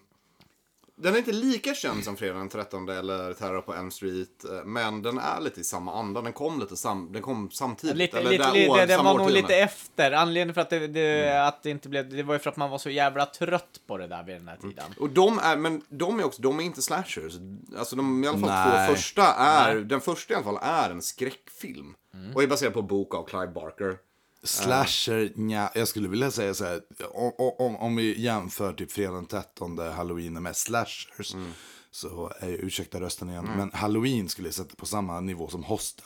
[1.02, 4.44] den är inte lika känd som Fredag den 13 eller Terror på Elm Street.
[4.44, 6.22] eh, men den är lite i samma anda.
[6.22, 7.96] Den kom lite sam, den kom samtidigt.
[7.96, 10.12] Lite, eller lite, där lite, år- den samma var nog lite efter.
[10.12, 12.70] Anledningen för att det, det, att det inte blev, det var ju för att man
[12.70, 14.94] var så jävla trött på det där vid den här tiden.
[14.98, 17.32] Och de är, men de är också, de är inte slashers.
[17.78, 18.86] Alltså de i alla fall Nej.
[18.88, 19.84] två första är, Nej.
[19.84, 21.94] den första i alla fall är en skräckfilm.
[22.34, 23.96] Och är baserad på en bok av Clive Barker.
[24.42, 26.80] Slasher, nja, jag skulle vilja säga så här,
[27.10, 31.34] om, om, om vi jämför typ fredag den 13 halloween med slashers,
[31.90, 33.56] så är ursäkta rösten igen, Mm.
[33.58, 36.04] men halloween skulle jag sätta på samma nivå som hostel.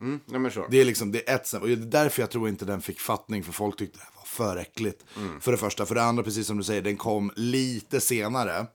[0.00, 0.66] Mm, men sure.
[0.70, 3.00] Det är liksom, det är ett och det är därför jag tror inte den fick
[3.00, 5.04] fattning, för folk tyckte det var för äckligt.
[5.16, 5.40] Mm.
[5.40, 8.66] För det första, för det andra, precis som du säger, den kom lite senare.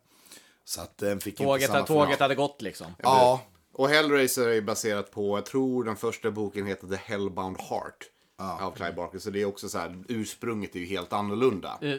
[0.65, 2.87] Så att den fick inte Tåget, samma tåget hade gått liksom.
[3.03, 3.41] Ja.
[3.73, 8.09] Och Hellraiser är baserat på, jag tror den första boken heter The Hellbound Heart.
[8.41, 9.19] Av Clive Barker.
[9.19, 11.77] Så det är också så här, ursprunget är ju helt annorlunda.
[11.81, 11.95] Eh,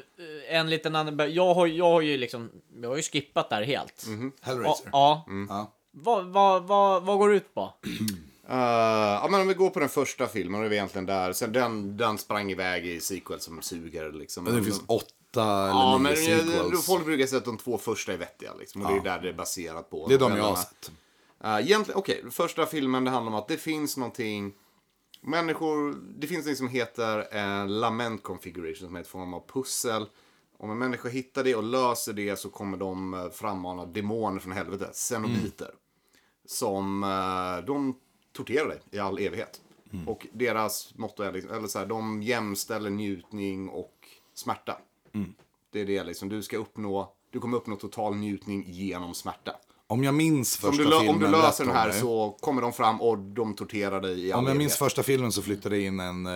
[0.49, 1.33] en liten annan...
[1.35, 2.51] Jag har, jag har ju liksom...
[2.83, 4.07] Jag har ju skippat där helt.
[4.41, 4.89] Hellraiser.
[4.93, 5.25] Ja.
[5.29, 5.47] Mm.
[5.51, 5.73] Ja.
[5.91, 7.61] Vad, vad, vad, vad går det ut på?
[7.61, 7.89] Uh,
[8.49, 11.33] ja, men om vi går på den första filmen, då är vi egentligen där.
[11.33, 14.13] Sen den, den sprang iväg i sequel som suger.
[14.13, 14.45] Liksom.
[14.45, 16.87] Men det finns åtta eller Ja, nio men sequels.
[16.87, 18.51] folk brukar säga att de två första är vettiga.
[18.59, 19.03] Liksom, och det är Ja.
[19.03, 20.09] där det är baserat på.
[20.09, 20.93] Det är de jag har sett.
[21.45, 24.53] Uh, egentligen, okej, första filmen det handlar om att det finns någonting
[25.25, 30.07] Människor, det finns något som heter en lament configuration som är ett form av pussel.
[30.57, 34.53] Om en människa hittar det och löser det så kommer de eh, frammana demoner från
[34.53, 35.71] helvetet, cenobiter.
[36.45, 37.99] Som, eh, de
[38.33, 39.61] torterar dig i all evighet.
[40.07, 44.79] Och deras motto är, liksom, eller så här, de jämställer njutning och smärta.
[45.71, 49.57] Det är det liksom, du ska uppnå, du kommer uppnå total njutning genom smärta.
[49.93, 52.63] Om jag minns Så om, första du, filmen om du löser den här så kommer
[52.63, 56.01] de fram och de torterar dig i Om jag minns första filmen så flyttade in
[56.01, 56.33] en eh,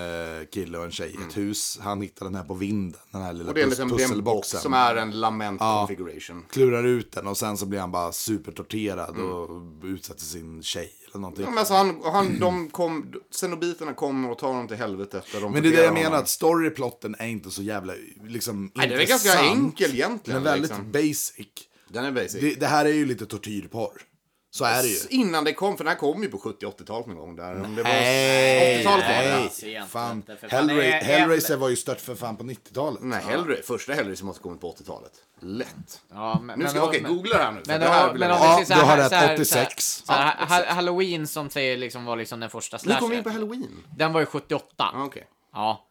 [0.53, 1.79] kille och en tjej i ett hus.
[1.83, 3.49] Han hittade den här på vinden, den här lilla Mm.
[3.49, 4.61] Och det är pus- box pusselboxen.
[4.61, 5.87] som är en lament Ja.
[5.89, 6.45] configuration.
[6.51, 9.51] Klurar ut den och sen så blir han bara supertorterad och
[9.85, 11.45] utsätter sin tjej eller någonting.
[11.45, 11.49] Mm.
[11.49, 15.25] Ja, men alltså han, han, de kom, Cenobiterna kommer och tar dem till helvetet.
[15.41, 16.21] De Men det är det jag menar, honom.
[16.23, 17.93] att storyplotten är inte så jävla
[18.27, 19.59] liksom, Nej, den är ganska intressant.
[19.65, 20.93] enkel egentligen, Den är väldigt liksom.
[20.93, 21.47] basic.
[21.89, 22.41] Den är basic.
[22.41, 24.03] Det, det här är ju lite tortyrporr.
[24.51, 24.99] Så är det ju.
[25.11, 27.37] Innan det kom, för den här kom ju på 70-80-talet någon gång.
[27.37, 27.63] Där.
[27.65, 29.69] Om det var Nej, 80-talet var det.
[29.73, 29.83] nej.
[29.89, 30.23] Fan.
[30.51, 33.01] Hellra Det Hellraiser var ju stört för fan på 90-talet.
[33.03, 35.13] Nej, Hellra, första Hellraiser måste ha kommit på 80-talet.
[35.41, 36.01] Lätt.
[36.13, 38.29] Ja, men, Nu ska- men- okej, men- googla det här nu, Men, det här men
[38.29, 40.03] jag vi säger Ja, så här- du har så här- rätt, 86.
[40.07, 43.01] Så här, Ja, ha- Halloween som säger liksom var liksom den första Vi slasher.
[43.01, 43.83] kom in på Halloween.
[43.97, 44.91] Den var ju 78.
[44.95, 45.27] Ja, okej.
[45.53, 45.83] Ja.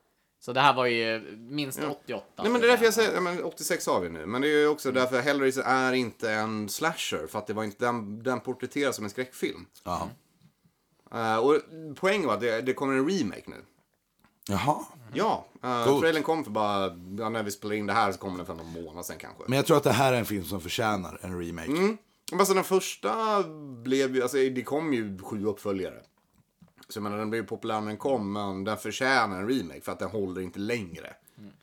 [0.46, 2.26] Så det här var ju minst 88.
[2.36, 4.26] Nej, men det är därför jag säger, ja, men 86 har vi nu.
[4.26, 7.28] Men det är ju också därför Hellraiser är inte en slasher.
[7.28, 9.66] För att det var inte, den, den porträtteras som en skräckfilm.
[9.84, 10.10] Ja.
[11.12, 11.62] Eh, och
[11.96, 13.56] poängen var att det, det kommer en remake nu.
[14.48, 14.86] Jaha.
[15.14, 18.38] Ja, uh, trailern kom för bara, ja, när vi spelade in det här så kommer
[18.38, 19.44] den för någon månad sen kanske.
[19.48, 21.72] Men jag tror att det här är en film som förtjänar en remake.
[21.72, 21.98] Mm.
[22.32, 23.44] Alltså den första
[23.84, 26.02] blev ju, alltså det kom ju sju uppföljare.
[26.90, 29.92] Så jag menar den blev populär när den kom, men den förtjänar en remake för
[29.92, 31.14] att den håller inte längre.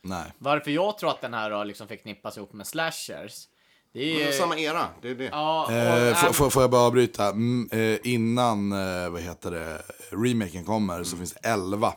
[0.03, 0.33] Nej.
[0.39, 3.49] Varför jag tror att den här då liksom förknippas ihop med slashers.
[3.93, 4.21] Det är ju...
[4.23, 5.25] Mm, samma era, det är det.
[5.25, 7.27] Ja, och, Eh, får, får, får jag bara avbryta?
[7.29, 11.95] Mm, eh, innan, eh, vad heter det, remaken kommer så finns det 11.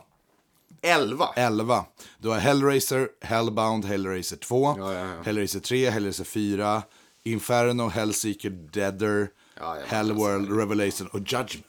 [0.82, 1.28] 11?
[1.36, 1.84] 11.
[2.18, 5.22] Du har Hellraiser, Hellbound, Hellraiser 2, Ja, ja, ja.
[5.24, 6.82] Hellraiser 3, Hellraiser 4,
[7.24, 9.28] Inferno, Hellseeker, Deader,
[9.60, 11.66] Ja, ja, Hellworld, Revelation och Judgment.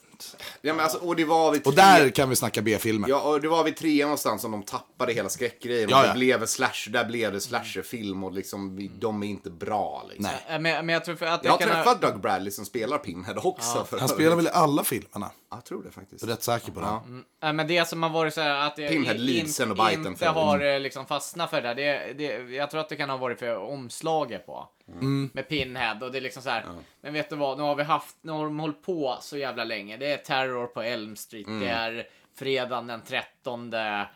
[0.62, 3.10] Ja, men alltså, och det var vid Och tre- där kan vi snacka B-filmer.
[3.10, 5.90] Ja, och det var vid trean någonstans som de tappade hela skräckgrejen.
[5.90, 6.08] Ja, Och ja.
[6.08, 10.32] det blev slash, där blev det slasherfilm och liksom, vi- de är inte bra liksom.
[10.50, 10.60] Nej.
[10.60, 13.84] men, men jag tror för att Jag har träffat Doug Bradley som spelar Pinhead också.
[13.86, 15.32] för Han spelar väl i alla filmerna?
[15.52, 16.22] Jag tror det faktiskt.
[16.22, 16.86] Jag är rätt säker på det.
[16.86, 17.04] Ja.
[17.42, 20.60] Ja, men det som har varit så här att Pinhead, in- och Biten inte har
[20.74, 22.56] eh, liksom fastnat för det, det, det.
[22.56, 24.70] Jag tror att det kan ha varit för omslaget på.
[24.94, 25.30] Mm.
[25.34, 26.66] Med Pinhead och det är liksom så här.
[27.02, 29.64] Men vet du vad, nu har vi haft, nu har de hållit på så jävla
[29.64, 29.98] länge.
[29.98, 31.60] Det är terror på Elm Street, Mm.
[31.60, 33.70] det är fredagen den 13.
[33.70, 34.08] Det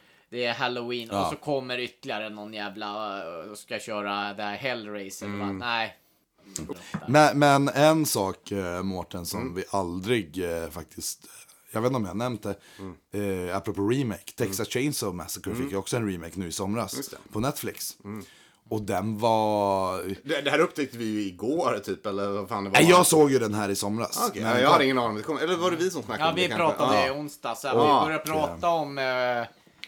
[0.45, 1.23] är halloween Ja.
[1.25, 5.25] och så kommer ytterligare någon jävla eh, och ska köra det här Hellraiser.
[5.25, 5.39] Mm.
[5.39, 5.97] Bara, nej.
[7.07, 9.53] Men, men en sak, eh, Mårten, som Mm.
[9.55, 11.27] vi aldrig eh, faktiskt...
[11.73, 12.55] Jag vet inte om jag nämnt det.
[12.79, 13.47] Mm.
[13.49, 14.31] Eh, apropå remake.
[14.35, 17.13] Texas Chainsaw Massacre fick ju också en remake nu i somras.
[17.31, 17.97] På Netflix.
[18.71, 19.97] Och den var...
[20.23, 22.77] Det, det här upptäckte vi ju igår typ, eller vad fan det var.
[22.81, 24.23] Nej, jag såg ju den här i somras.
[24.29, 25.17] Okej, Men- ja, jag hade ingen aning.
[25.17, 26.67] Det kom, eller var det vi som snackade Ja, om det vi kanske?
[26.77, 27.07] pratade Ja.
[27.07, 27.73] i onsdag, så Ja.
[27.73, 28.97] vi började prata om...
[28.97, 29.03] Eh,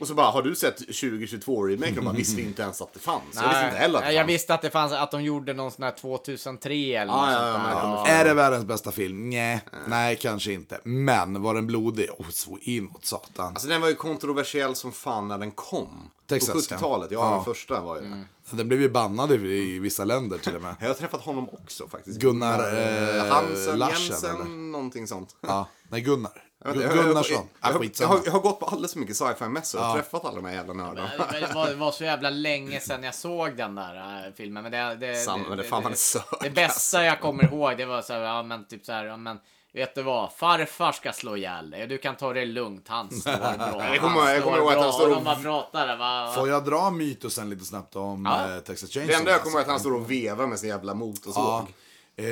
[0.03, 1.97] Och så bara, har du sett 2022-remaken?
[1.97, 3.21] Och man visste inte ens att det fanns.
[3.35, 4.33] Jag visste inte heller att det Nej, jag fanns.
[4.33, 7.53] visste att det fanns, att de gjorde någon sån här 2003 eller Ja, något ja,
[7.53, 8.19] sånt ja, där.
[8.19, 9.29] Är det världens bästa film?
[9.29, 10.79] Nej, nej kanske inte.
[10.83, 12.09] Men var den blodig?
[12.17, 13.47] Oh, så inåt satan.
[13.47, 16.09] Alltså den var ju kontroversiell som fan när den kom.
[16.27, 16.77] Texas, På ja.
[16.77, 17.35] 70-talet, ja, Ja.
[17.35, 18.07] den första var ju det.
[18.07, 18.25] Mm.
[18.51, 20.75] Den blev ju bannad i, i vissa länder till och med.
[20.79, 22.19] Jag har träffat honom också faktiskt.
[22.19, 24.45] Gunnar, eh, Hansen, Larsen, Jensen, eller?
[24.45, 25.35] någonting sånt.
[25.41, 26.42] Ja, nej Gunnar.
[26.63, 27.33] Jag, jag, jag, Gunnarsson.
[27.35, 28.09] jag, Ah, jag, jag, skitsamma.
[28.13, 29.93] har, jag har gått på alldeles för mycket sci-fi-mässor och Ja.
[29.93, 31.09] träffat alla de här jävla nördarna.
[31.31, 34.63] Men Det var, det var så jävla länge sedan jag såg den där äh, filmen.
[34.63, 37.85] Men det, det, Samma, men det fan det sög, det bästa jag kommer ihåg, det
[37.85, 39.39] var så här, ja men typ så här, ja men
[39.73, 40.31] vet du vad?
[40.33, 41.87] Farfar ska slå ihjäl dig.
[41.87, 42.85] Du kan ta det lugnt.
[42.87, 43.85] Han slår bra.
[43.93, 45.95] Jag kommer- jag Han kommer ihåg att han står Och de bara pratade.
[45.95, 46.31] Va?
[46.35, 48.55] Får jag dra mytosen lite snabbt om Ja.
[48.55, 50.59] eh, Texas Det Chainsaw enda jag kommer ihåg är att han står och vevar med
[50.59, 51.43] sin jävla motorsåg.
[51.43, 51.67] Ja.
[52.15, 52.25] Eh,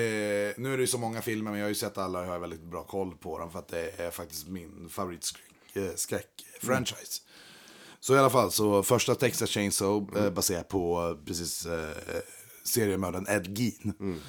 [0.58, 2.32] nu är det ju så många filmer, men jag har ju sett alla och jag
[2.32, 3.52] har väldigt bra koll på dem.
[3.52, 7.22] För att det är faktiskt min favoritskräck-franchise.
[8.00, 11.90] Så i alla fall, så första Texas Chainsaw eh, baserat på eh, precis eh,
[12.64, 14.20] seriemördaren Ed Gein.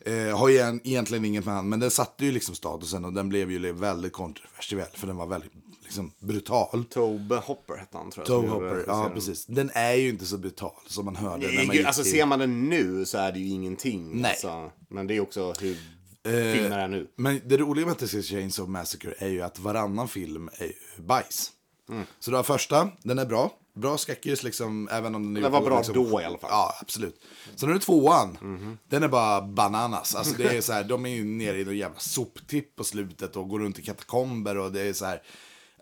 [0.00, 3.12] Eh, har ju en, egentligen inget med han, men den satte ju liksom statusen och
[3.12, 5.52] den blev ju väldigt kontroversiell för den var väldigt
[5.90, 6.84] liksom, brutal.
[6.90, 8.36] Tobe Hopper hette han tror jag.
[8.44, 9.46] Gjorde Hopper, ja precis.
[9.46, 12.12] Den är ju inte så brutal som man hörde när man Nej, gick alltså till-
[12.12, 14.20] ser man den nu så är det ju ingenting.
[14.20, 14.30] Nej.
[14.30, 14.70] Alltså.
[14.88, 15.76] Men det är också hur
[16.24, 17.06] Eh, filmer är nu.
[17.16, 20.72] Men det roliga med Texas Chainsaw Massacre är ju att varannan film är
[21.02, 21.50] bajs.
[21.90, 22.04] Mm.
[22.20, 23.52] Så du har första, den är bra.
[23.74, 26.50] Bra skräckis liksom, även om den är Den var bra liksom, då i alla fall.
[26.52, 27.20] Ja, absolut.
[27.56, 28.38] Sen har du tvåan,
[28.88, 30.14] den är bara bananas.
[30.14, 33.36] Alltså det är så här, de är ju nere i någon jävla soptipp på slutet
[33.36, 35.22] och går runt i katakomber och det är så här.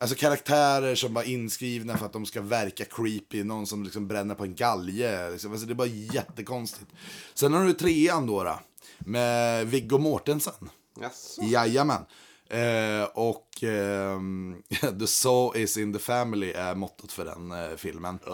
[0.00, 4.34] Alltså karaktärer som var inskrivna för att de ska verka creepy, någon som liksom bränner
[4.34, 5.30] på en galge.
[5.30, 5.52] Liksom.
[5.52, 6.90] Alltså det är bara jättekonstigt.
[7.34, 8.60] Sen har du trean då, då
[8.98, 10.70] med Viggo Mortensen.
[11.02, 11.38] Yes.
[11.42, 12.04] Jajamän.
[12.50, 14.62] Eh, och ehm,
[14.98, 18.18] The Saw is in the family är mottot för den eh, filmen.
[18.26, 18.32] D-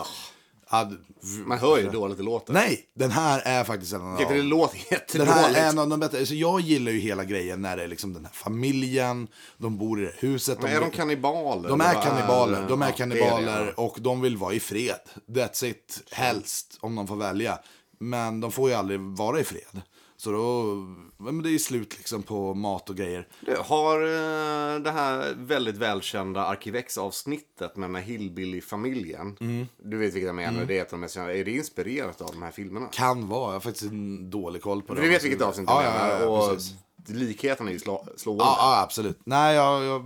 [1.46, 2.52] Man hör ju dåligt det låter.
[2.52, 6.00] Nej, den här är faktiskt en av det låter den här är en av de
[6.00, 6.18] bättre.
[6.18, 10.02] Alltså jag gillar ju hela grejen när det är liksom den här familjen, de bor
[10.02, 10.62] i det huset.
[10.62, 11.68] Men är de kannibaler?
[11.68, 15.00] De är kannibaler, de är kannibaler och de vill vara i fred.
[15.28, 17.58] That's it, helst, om de får välja.
[17.98, 19.82] Men de får ju aldrig vara i fred.
[20.24, 20.76] Så då,
[21.18, 23.28] ja, men det är slut liksom på mat och grejer.
[23.40, 29.36] Du, har eh, det här väldigt välkända Arkivex-avsnittet med den här Hillbilly-familjen.
[29.40, 29.66] Mm.
[29.82, 30.66] Du vet vilka jag menar, Mm.
[30.66, 31.34] det är ett av de mest kända.
[31.34, 32.86] Är det inspirerat av de här filmerna?
[32.86, 35.00] Kan vara, jag har faktiskt en dålig koll på det.
[35.00, 36.10] Du vet vilket avsnitt jag ja, menar?
[36.10, 36.74] ja, ja, och precis.
[37.06, 38.44] likheten är ju slå, slående.
[38.44, 39.18] Ja, ja, absolut.
[39.24, 40.04] Nej, jag, jag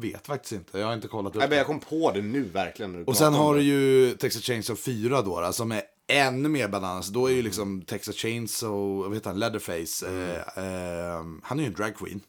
[0.00, 0.78] vet faktiskt inte.
[0.78, 3.04] Jag har inte kollat upp Nej, men jag kom på det nu verkligen.
[3.04, 7.08] Och sen har du ju Texas Chainsaw 4 då, då som är ännu mer bananas.
[7.08, 10.06] Då är ju liksom Texas Chainsaw, vad heter han, Leatherface.
[10.06, 12.20] Eh, eh, han är ju en drag queen.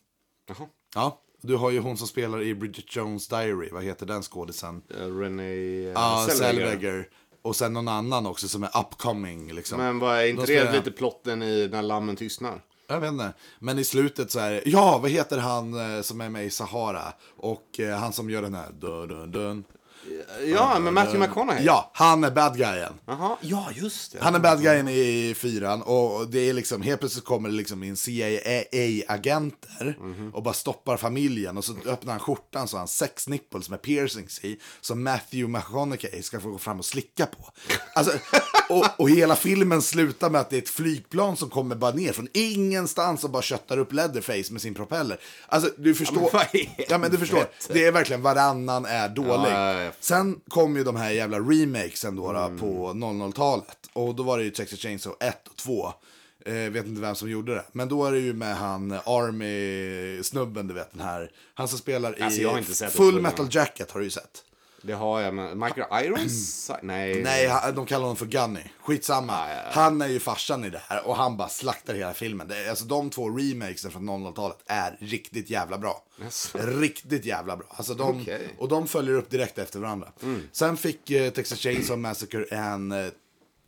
[0.48, 0.68] Jaha.
[0.96, 4.82] Ja, du har ju hon som spelar i Bridget Jones Diary, vad heter den skådisen?
[4.90, 6.68] Renee Ja, Zellweger.
[6.70, 7.08] Zellweger.
[7.42, 9.78] Och sen någon annan också som är upcoming liksom.
[9.78, 12.62] Men vad är inte De det lite plotten i När lammen tystnar?
[12.88, 13.34] Jag vet inte.
[13.60, 16.50] Men i slutet så är det, ja, vad heter han eh, som är med i
[16.50, 17.14] Sahara?
[17.38, 19.64] Och eh, han som gör den här, dun, dun, dun.
[20.46, 21.66] Ja, med Matthew McConaughey.
[21.66, 22.94] Ja, han är bad guyen.
[23.06, 24.18] Jaha, ja just det.
[24.22, 27.84] Han är bad guyen i fyran och det är liksom, helt plötsligt kommer det liksom
[27.84, 30.32] in CIA-agenter Mhm.
[30.34, 33.82] och bara stoppar familjen och så öppnar han skjortan så har han sex nipples med
[33.82, 37.50] piercings i som Matthew McConaughey ska få gå fram och slicka på.
[37.96, 38.14] Alltså,
[38.70, 42.14] och, och hela filmen slutar med att det är ett flygplan som kommer bara ner
[42.14, 45.20] från ingenstans och bara köttar upp Leatherface med sin propeller.
[45.48, 46.30] Alltså du förstår.
[46.34, 47.46] vad i Ja men du förstår.
[47.68, 49.52] Det är verkligen varannan är dålig.
[49.52, 49.91] Ja, ja, ja.
[50.00, 53.78] Sen kom ju de här jävla remakesen då, då på 00-talet.
[53.94, 55.94] Och då var det ju Texas Chainsaw 1 och 2.
[56.46, 57.66] Eh, vet inte vem som gjorde det.
[57.72, 61.32] Men då är det ju med han Army-snubben, du vet den här.
[61.54, 62.42] Han som spelar i Alltså,
[62.90, 63.22] Full.
[63.22, 64.44] Metal Jacket har du ju sett.
[64.84, 66.72] Det har jag, men Michael Irons?
[66.82, 67.24] Nej.
[67.24, 68.64] Nej, de kallar honom för Gunny.
[68.80, 69.48] Skitsamma.
[69.72, 72.48] Han är ju farsan i det här och han bara slaktar hela filmen.
[72.48, 76.04] Det, är- alltså de två remakesen från 00-talet är riktigt jävla bra.
[76.54, 77.68] Riktigt jävla bra.
[77.70, 78.56] Alltså de, Okej.
[78.58, 80.12] Och de följer upp direkt efter varandra.
[80.52, 83.08] Sen fick eh, Texas Chainsaw Massacre en, eh,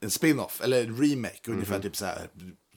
[0.01, 2.27] en spin-off, eller en remake, ungefär typ så här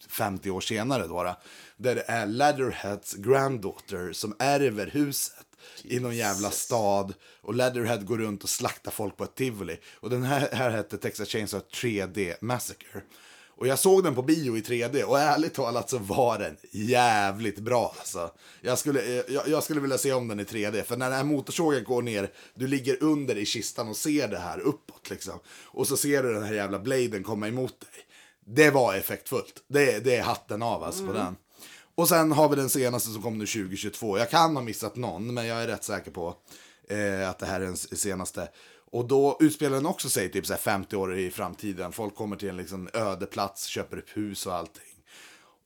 [0.09, 1.37] 50 år senare då.
[1.77, 5.36] Där det är Leatherheads granddaughter som ärver huset
[5.85, 7.15] i någon jävla stad.
[7.41, 9.79] Och Leatherhead går runt och slaktar folk på ett tivoli.
[9.95, 13.03] Och den här, här hette Texas Chainsaw 3D Massacre.
[13.59, 17.59] Och jag såg den på bio i 3D och ärligt talat så var den jävligt
[17.59, 18.31] bra alltså.
[18.61, 21.17] Jag skulle, eh, jag, jag skulle vilja se om den i 3D, för när den
[21.17, 25.41] här motorsågen går ner, du ligger under i kistan och ser det här uppåt liksom.
[25.65, 27.89] Och så ser du den här jävla bladen komma emot dig.
[28.47, 29.65] Det var effektfullt.
[29.69, 31.37] Det, det är hatten av alltså på den.
[31.97, 34.18] Och sen har vi den senaste som kom nu 2022.
[34.18, 36.36] Jag kan ha missat någon, men jag är rätt säker på
[36.89, 38.48] eh, att det här är den senaste.
[38.90, 41.93] Och då utspelar den också sig typ så 50 år i framtiden.
[41.93, 44.82] Folk kommer till en liksom öde plats, köper upp hus och allting.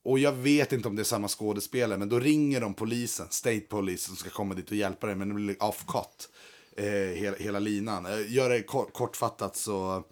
[0.03, 3.59] Och jag vet inte om det är samma skådespelare, men då ringer de polisen, State
[3.59, 6.29] Police, som ska komma dit och hjälpa dig, men det blir off-cut.
[6.77, 6.85] Eh,
[7.19, 8.05] hela, hela linan.
[8.05, 10.03] Eh, gör det kort, kortfattat så,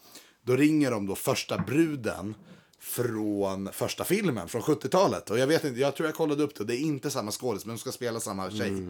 [0.41, 2.35] då ringer de då första bruden
[2.79, 5.29] från första filmen, från 70-talet.
[5.29, 7.65] Och jag vet inte, jag tror jag kollade upp det, det är inte samma skådis,
[7.65, 8.87] men de ska spela samma tjej.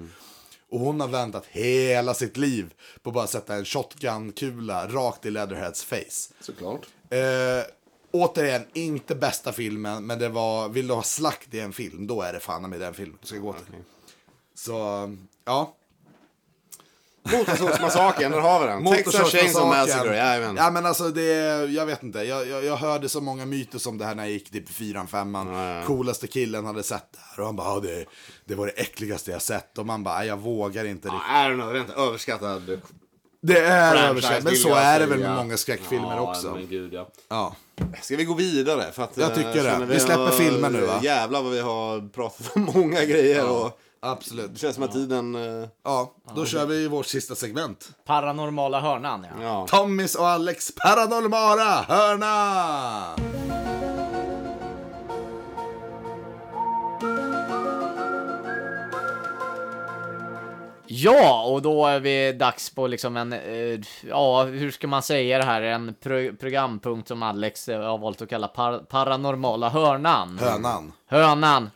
[0.71, 5.31] Och hon har väntat hela sitt liv på att bara sätta en shotgun-kula rakt i
[5.31, 6.33] Leatherheads face.
[6.39, 6.87] Såklart.
[7.09, 7.19] Eh,
[8.11, 12.21] återigen, inte bästa filmen, men det var, vill du ha slakt i en film, då
[12.21, 13.83] är det fan med den filmen du ska gå till.
[14.55, 15.09] Så,
[15.45, 15.75] ja.
[17.37, 18.85] Motorsågsmassakern, där har vi den.
[18.85, 20.55] Texas Chainsaw Massacre, jajamän.
[20.57, 21.23] Ja men alltså det,
[21.71, 22.19] jag vet inte.
[22.19, 25.07] Jag, jag, jag hörde så många myter som det här när jag gick typ fyran,
[25.07, 25.83] femman.
[25.85, 28.05] Coolaste killen hade sett det här och han bara, ja, det,
[28.45, 29.77] det var det äckligaste jag sett.
[29.77, 31.21] Och man bara, "Nej, jag vågar inte riktigt.
[31.21, 32.79] Don't know, det är inte överskattad.
[33.41, 36.51] Det är franchise, överskattad, men så är det väl med många skräckfilmer ja, också.
[36.51, 37.09] Men gud, ja.
[37.29, 37.55] Ja.
[38.01, 38.91] Ska vi gå vidare?
[38.91, 39.69] För att, Jag eh, tycker det.
[39.71, 40.99] känner Vi släpper har- filmen nu, va?
[41.03, 43.37] Jävlar vad vi har pratat om många grejer.
[43.37, 44.53] Ja, och absolut.
[44.53, 45.35] Det känns som att tiden...
[45.35, 47.91] eh, Ja, då kör vi vårt sista segment.
[48.05, 49.43] Paranormala hörnan, ja.
[49.43, 49.67] Ja.
[49.69, 53.15] Tommys och Alex paranormala hörna!
[60.91, 65.37] Ja, och då är vi dags på liksom en, eh, ja, hur ska man säga
[65.37, 70.39] det här, en pro programpunkt som Alex eh, har valt att kalla par paranormala hörnan.
[70.39, 70.91] Hönan.
[71.11, 71.69] Hönan.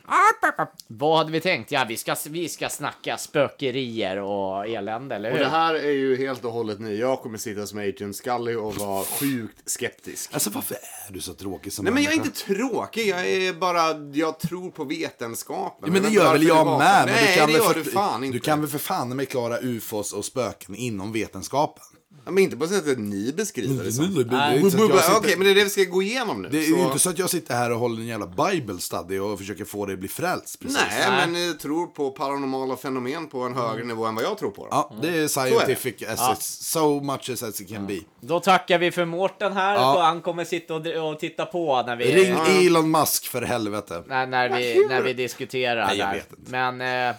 [0.87, 1.71] Vad hade vi tänkt?
[1.71, 5.37] Ja, vi ska, vi ska snacka spökerier och elände, eller hur?
[5.37, 6.97] Och det här är ju helt och hållet ny.
[6.99, 10.33] Jag kommer sitta som Agent Scully och vara sjukt skeptisk.
[10.33, 13.53] Alltså varför är du så tråkig som Nej men jag är inte tråkig, jag är
[13.53, 15.89] bara, jag tror på vetenskapen.
[15.93, 16.77] Ja, men det gör väl jag med.
[16.77, 18.37] Men Nej, du kan det väl gör för, du fan inte.
[18.37, 21.83] Du kan väl för fan med klara ufos och spöken inom vetenskapen?
[22.25, 24.13] Men inte på sättet ni beskriver det som.
[24.29, 26.01] Det är inte så att jag Okej, sitter- men det är det vi ska gå
[26.01, 26.49] igenom nu.
[26.49, 26.79] Det är ju så...
[26.85, 29.85] inte så att jag sitter här och håller en jävla bible study och försöker få
[29.85, 30.59] dig att bli frälst.
[30.59, 30.77] Precis.
[30.89, 34.51] Nej, men ni tror på paranormala fenomen på en högre nivå än vad jag tror
[34.51, 34.61] på.
[34.61, 34.67] Då.
[34.71, 36.07] Ja, det är är scientific det.
[36.07, 36.33] as Ja.
[36.39, 37.99] it's, so much as, as it can be.
[38.21, 39.73] Då tackar vi för Mårten här.
[39.75, 39.95] Ja.
[39.95, 42.05] och Han kommer sitta och, och titta på när vi...
[42.05, 44.03] Ring Elon Musk för helvete.
[44.07, 46.13] när, när, vi, när vi diskuterar Nej, jag där.
[46.13, 46.51] vet inte.
[46.51, 47.15] Men eh,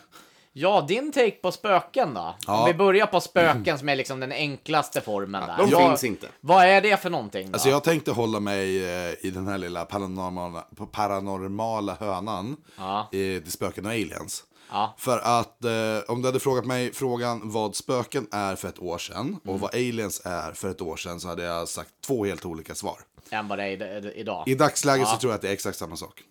[0.56, 2.34] ja, din take på spöken då?
[2.46, 2.60] Ja.
[2.60, 5.56] Om vi börjar på spöken som är liksom den enklaste formen där.
[5.58, 6.26] de Ja, finns inte.
[6.40, 7.54] Vad är det för någonting då?
[7.56, 13.08] Alltså jag tänkte hålla mig eh, i den här lilla paranormala, paranormala hönan Ja.
[13.12, 14.44] i till spöken och aliens.
[14.70, 14.94] Ja.
[14.98, 15.70] För att eh,
[16.08, 19.40] om du hade frågat mig frågan vad spöken är för ett år sedan Mm.
[19.54, 22.74] och vad aliens är för ett år sedan så hade jag sagt två helt olika
[22.74, 22.98] svar.
[23.30, 24.44] Än vad det är idag.
[24.48, 25.14] I dagsläget Ja.
[25.14, 26.22] så tror jag att det är exakt samma sak.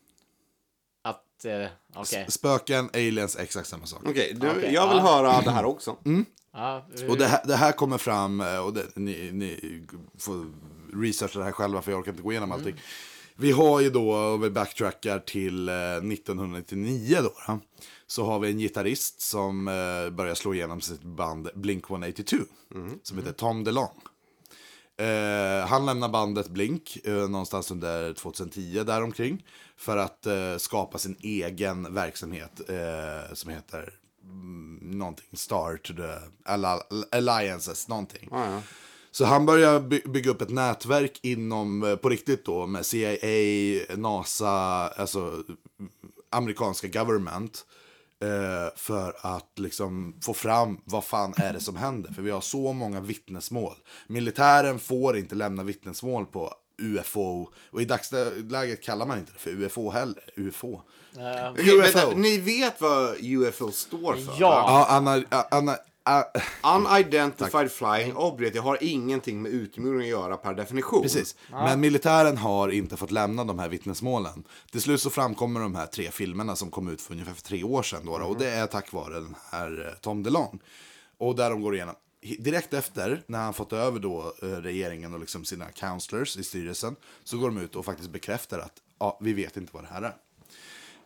[1.46, 2.26] Att, eh, okej.
[2.30, 4.02] Spöken, aliens, exakt samma sak.
[4.06, 5.04] Okej, du, Okej, jag vill ja.
[5.04, 5.96] höra det här också.
[6.56, 9.82] Ja, hur- Och det här, det här kommer fram, eh, och det, ni, ni
[10.20, 10.46] får
[11.02, 12.76] researcha det här själva för jag orkar inte gå igenom allting.
[13.36, 17.60] Vi har ju då, och vi backtrackar till eh, 1999 då, då,
[18.08, 22.46] så har vi en gitarrist som eh, börjar slå igenom sitt band Blink-182,
[23.04, 24.02] som heter Tom DeLong.
[24.98, 29.46] Eh, han lämnar bandet Blink eh, någonstans under 2010 däromkring
[29.78, 33.94] för att eh, skapa sin egen verksamhet eh, som heter
[34.24, 36.18] mm, någonting Star to the
[36.52, 38.28] Alli- Alliances, någonting.
[39.12, 43.96] Så han börjar by- bygga upp ett nätverk inom, eh, på riktigt då, med CIA,
[43.98, 44.50] NASA,
[44.88, 45.44] alltså
[46.30, 47.66] amerikanska government.
[48.22, 52.12] Eh, för att liksom få fram vad fan är det som händer.
[52.14, 53.76] För vi har så många vittnesmål.
[54.08, 57.50] Militären får inte lämna vittnesmål på UFO.
[57.72, 60.24] Och i dagsläget kallar man inte det för UFO heller.
[60.36, 60.82] UFO.
[61.52, 64.34] Okej, vänta, ni vet vad UFO står för?
[64.40, 64.50] Ja.
[64.50, 64.64] va?
[64.68, 65.78] Ja, Anna, Anna,
[66.62, 68.54] Anna, Unidentified flying object.
[68.54, 71.02] Det har ingenting med utomjordingar att göra per definition.
[71.02, 71.36] Precis.
[71.52, 74.44] Men militären har inte fått lämna de här vittnesmålen.
[74.72, 77.64] Till slut så framkommer de här tre filmerna som kom ut för ungefär för tre
[77.64, 78.06] år sedan.
[78.06, 80.60] Då, då, och det är tack vare den här eh, Tom DeLong.
[81.18, 81.96] Och där de går igenom.
[82.40, 86.96] Direkt efter, när han fått över då eh, regeringen och liksom sina counselors i styrelsen,
[87.24, 90.02] så går de ut och faktiskt bekräftar att ja, vi vet inte vad det här
[90.02, 90.16] är.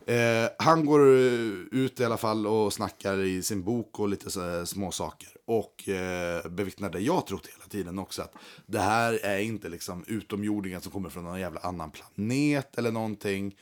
[0.07, 4.31] Eh, han går eh, ut i alla fall och snackar i sin bok och lite
[4.31, 5.29] så här små saker.
[5.45, 8.21] Och eh, bevittnar det jag trott hela tiden också.
[8.21, 8.33] Att
[8.65, 13.55] det här är inte liksom utomjordingar som kommer från någon jävla annan planet eller någonting.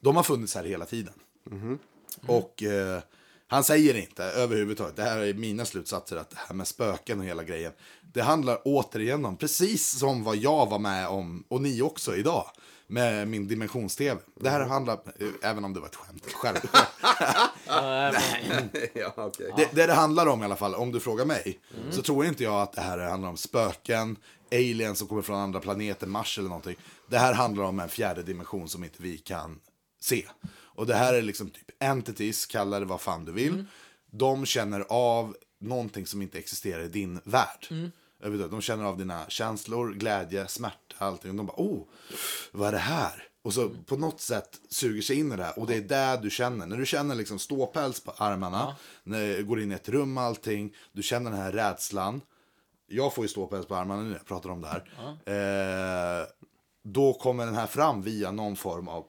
[0.00, 1.14] De har funnits här hela tiden.
[2.26, 3.00] Och eh,
[3.50, 7.24] han säger inte överhuvudtaget, det här är mina slutsatser, att det här med spöken och
[7.24, 7.72] hela grejen.
[8.12, 12.50] Det handlar återigen om, precis som vad jag var med om, och ni också idag,
[12.86, 14.20] med min dimensions-tv.
[14.40, 14.98] Det här handlar,
[15.42, 16.26] även om det var ett skämt,
[18.94, 19.52] ja, okej.
[19.56, 21.60] det, det det handlar om i alla fall, om du frågar mig,
[21.90, 24.16] så tror inte jag att det här handlar om spöken,
[24.52, 26.76] aliens som kommer från andra planeter, Mars eller någonting.
[27.06, 29.60] Det här handlar om en fjärde dimension som inte vi kan
[30.00, 30.26] se.
[30.78, 33.64] Och det här är liksom typ entities, kalla det vad fan du vill.
[34.10, 37.66] De känner av någonting som inte existerar i din värld.
[38.20, 38.50] Överhuvudtaget.
[38.50, 41.30] De känner av dina känslor, glädje, smärta, allting.
[41.30, 41.84] Och de bara, oh,
[42.52, 43.28] vad är det här?
[43.42, 45.58] Och så på något sätt suger sig in i det här.
[45.58, 46.66] Och det är det du känner.
[46.66, 50.22] När du känner liksom ståpäls på armarna, när du går in i ett rum och
[50.22, 52.20] allting, du känner den här rädslan.
[52.86, 56.20] Jag får ju ståpäls på armarna nu när jag pratar om det här.
[56.20, 56.26] Eh,
[56.82, 59.06] då kommer den här fram via någon form av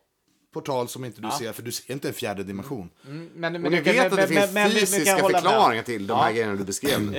[0.54, 1.38] portal som inte du Ja.
[1.40, 2.90] ser, för du ser inte en fjärde dimension.
[3.08, 5.14] Mm, men, men Och ni vet att det men- finns men- men- men- men fysiska
[5.16, 5.32] med?
[5.32, 6.32] förklaringar till de här Ja.
[6.32, 7.18] grejerna du beskrev nu.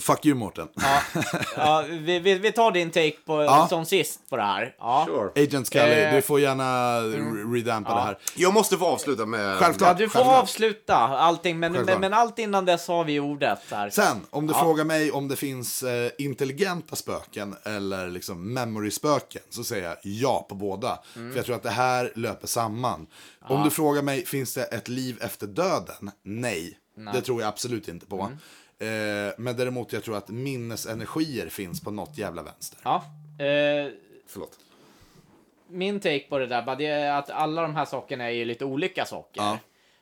[0.00, 0.68] Fuck you Mårten.
[1.56, 3.66] ja, vi, vi, vi tar din take på, Ja.
[3.68, 4.74] som sist på det här.
[4.78, 5.08] Ja.
[5.36, 7.94] Agent Scully, Eh, du får gärna re- redampa Ja.
[7.96, 8.18] det här.
[8.36, 9.56] Jag måste få avsluta med...
[9.56, 9.88] Självklart.
[9.88, 10.42] Ja, du får självklart.
[10.42, 13.58] avsluta allting, men, men, men allt innan dess har vi ordet.
[13.70, 13.90] Här.
[13.90, 14.60] Sen, om du Ja.
[14.60, 20.46] frågar mig om det finns eh, intelligenta spöken eller liksom memory-spöken så säger jag ja
[20.48, 20.98] på båda.
[21.16, 21.30] Mm.
[21.32, 23.06] För jag tror att det här löper samman.
[23.42, 26.10] Om du frågar mig, finns det ett liv efter döden?
[26.22, 27.14] Nej, Nej.
[27.14, 28.30] det tror jag absolut inte på.
[28.78, 32.78] Eh, men däremot jag tror att minnesenergier finns på något jävla vänster.
[32.84, 32.96] Ja.
[33.44, 33.92] Eh,
[34.26, 34.58] Förlåt.
[35.68, 38.44] min take på det där, bara det är att alla de här sakerna är ju
[38.44, 39.42] lite olika saker.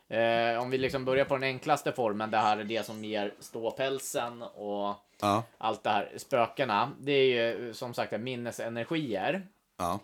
[0.09, 3.35] Eh, om vi liksom börjar på den enklaste formen, det här är det som ger
[3.41, 5.43] ståpälsen och Ja.
[5.59, 6.91] allt det här, spökena.
[7.01, 7.25] Det är
[7.59, 9.47] ju som sagt minnesenergier.
[9.77, 9.99] Ja.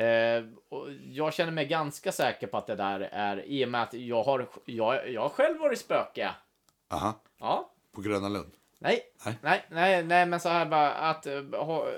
[0.00, 3.82] Eh, och jag känner mig ganska säker på att det där är, i och med
[3.82, 6.30] att jag har, jag, jag har själv varit spöke.
[6.90, 7.14] Aha.
[7.40, 7.70] Ja.
[7.92, 8.52] På Gröna Lund.
[8.78, 9.38] Nej, Nej.
[9.42, 11.94] nej, nej, nej, men så här bara att eh, ha, eh,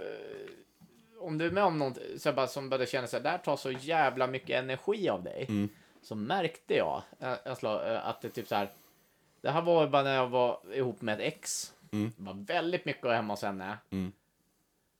[1.18, 3.56] om du är med om något så bara, som började känna så här, där tar
[3.56, 5.46] så jävla mycket energi av dig.
[5.48, 5.68] Mm.
[6.02, 8.70] Så märkte jag eh, att det typ så här.
[9.40, 11.72] Det här var bara när jag var ihop med ett ex.
[11.92, 12.12] Mm.
[12.16, 13.78] Det var väldigt mycket hemma hos henne.
[13.90, 14.12] Mm.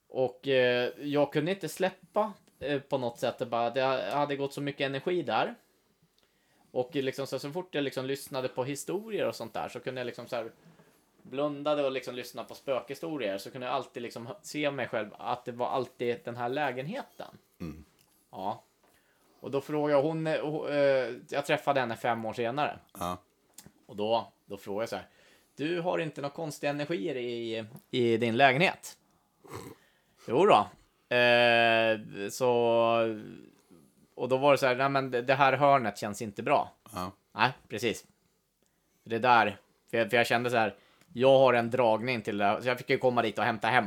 [0.09, 3.39] Och eh, jag kunde inte släppa eh, på något sätt.
[3.39, 5.55] Det, bara, det hade gått så mycket energi där.
[6.71, 10.01] Och liksom, så, så fort jag liksom lyssnade på historier och sånt där så kunde
[10.01, 10.51] jag liksom så här
[11.31, 15.45] blundade och liksom lyssnade på spökhistorier så kunde jag alltid liksom se mig själv att
[15.45, 17.39] det var alltid den här lägenheten.
[17.61, 17.85] Mm.
[18.31, 18.65] Ja.
[19.41, 22.79] Och då frågade jag, hon, eh, hon, eh, jag träffade henne fem år senare.
[22.99, 23.19] Ja.
[23.87, 25.07] Och då, då frågade jag så här,
[25.57, 28.97] du har inte några konstiga energier i, i din lägenhet?
[30.29, 30.69] Jo då.
[31.17, 31.99] Eh,
[32.31, 32.51] så,
[34.15, 36.73] och då var det så här, nej men det det här hörnet känns inte bra.
[36.93, 37.13] Ja.
[37.33, 38.05] Nej, precis.
[39.05, 39.57] Det där,
[39.91, 40.75] för jag, för jag kände så här,
[41.13, 43.69] jag har en dragning till det här, så jag fick ju komma dit och hämta
[43.69, 43.85] hem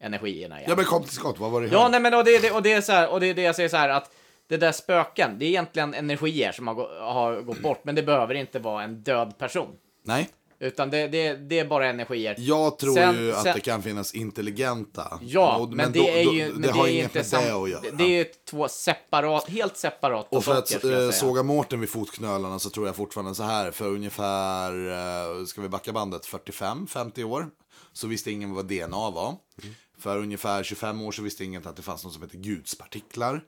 [0.00, 0.70] energierna igen.
[0.70, 1.88] Ja men kom till skott, vad var det Ja, här?
[1.88, 3.56] nej men och det, det, och det är så här, och det är det jag
[3.56, 4.10] säger så här att
[4.46, 8.02] det där spöken, det är egentligen energier som har, gå, har gått bort, men det
[8.02, 9.76] behöver inte vara en död person.
[10.04, 10.28] Nej.
[10.62, 12.34] Utan det, det, det är bara energier.
[12.38, 15.18] Jag tror Sen- ju att sen- det kan finnas intelligenta.
[15.22, 17.26] Ja, Och- men, det då- är då- ju, men det det har inget inte med
[17.26, 17.82] sam, det att göra.
[17.92, 21.88] Det är ju två separat, helt separata Och för saker, att eh, såga Mårten vid
[21.90, 23.70] fotknölarna så tror jag fortfarande så här.
[23.70, 24.72] För ungefär,
[25.40, 27.48] eh, ska vi backa bandet, 45-50 år.
[27.92, 29.34] Så visste ingen vad DNA var.
[29.98, 33.42] För ungefär 25 år så visste ingen att det fanns något som heter gudspartiklar.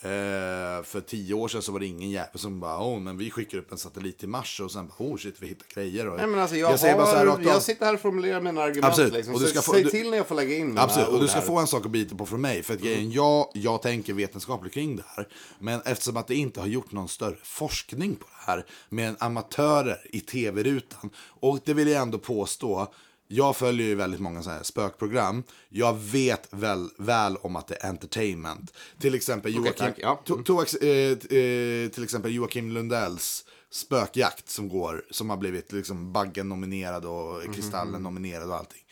[0.00, 3.30] Eh, för 10 år sedan så var det ingen jävel som bara, åh, men vi
[3.30, 6.08] skickar upp en satellit till Mars och sen bara, oh shit, vi hittar grejer.
[6.08, 8.00] Och Nej, men alltså, jag, säger har, bara så här rakt jag sitter här och
[8.00, 8.84] formulerar mina argument.
[8.84, 9.12] Absolut.
[9.12, 9.34] Liksom.
[9.34, 11.20] Och du Så ska få- säg du- till när jag får lägga in Absolut, och
[11.20, 11.46] du ska här.
[11.46, 12.62] få en sak att bita på från mig.
[12.62, 15.28] För att grejen, jag, jag tänker vetenskapligt kring det här.
[15.58, 19.98] Men eftersom att det inte har gjort någon större forskning på det här med amatörer
[20.04, 21.10] i tv-rutan.
[21.40, 22.92] Och det vill jag ändå påstå.
[23.28, 25.42] Jag följer ju väldigt många så här spökprogram.
[25.68, 28.72] Jag vet väl, väl om att det är entertainment.
[28.98, 29.94] Till exempel Joakim, tack.
[29.98, 30.22] Ja.
[30.24, 36.12] to, to, eh, eh, till exempel Joakim Lundells spökjakt som går, som har blivit liksom
[36.12, 38.82] Baggen nominerad och Kristallen nominerad och allting.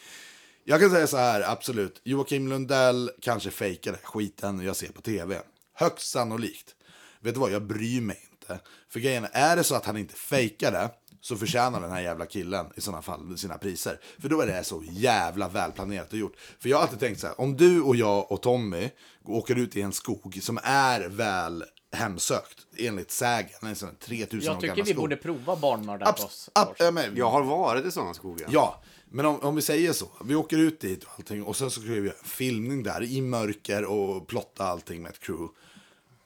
[0.64, 2.00] Jag kan säga så här, absolut.
[2.04, 5.42] Joakim Lundell kanske fejkade skiten jag ser på tv.
[5.74, 6.74] Högst sannolikt.
[7.20, 8.60] Vet du vad, jag bryr mig inte.
[8.88, 10.90] För grejen är, är det så att han inte fejkar det
[11.24, 14.00] så förtjänar den här jävla killen i sådana fall sina priser.
[14.18, 16.36] För då är det så jävla välplanerat och gjort.
[16.58, 18.90] För jag har alltid tänkt så här, om du och jag och Tommy
[19.24, 24.52] åker ut i en skog som är väl hemsökt enligt sägen, en sån här 3000
[24.52, 24.96] Jag tycker vi skog.
[24.96, 26.50] borde prova barnmördare på oss.
[26.54, 28.48] Ab- ja, men- Jag har varit i sådana skogar.
[28.52, 30.08] Ja, men om, om vi säger så.
[30.24, 33.20] Vi åker ut dit och allting och sen så ska vi göra filmning där i
[33.20, 35.54] mörker och plotta allting med ett crew.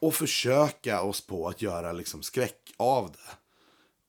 [0.01, 3.19] Och försöka oss på att göra liksom skräck av det.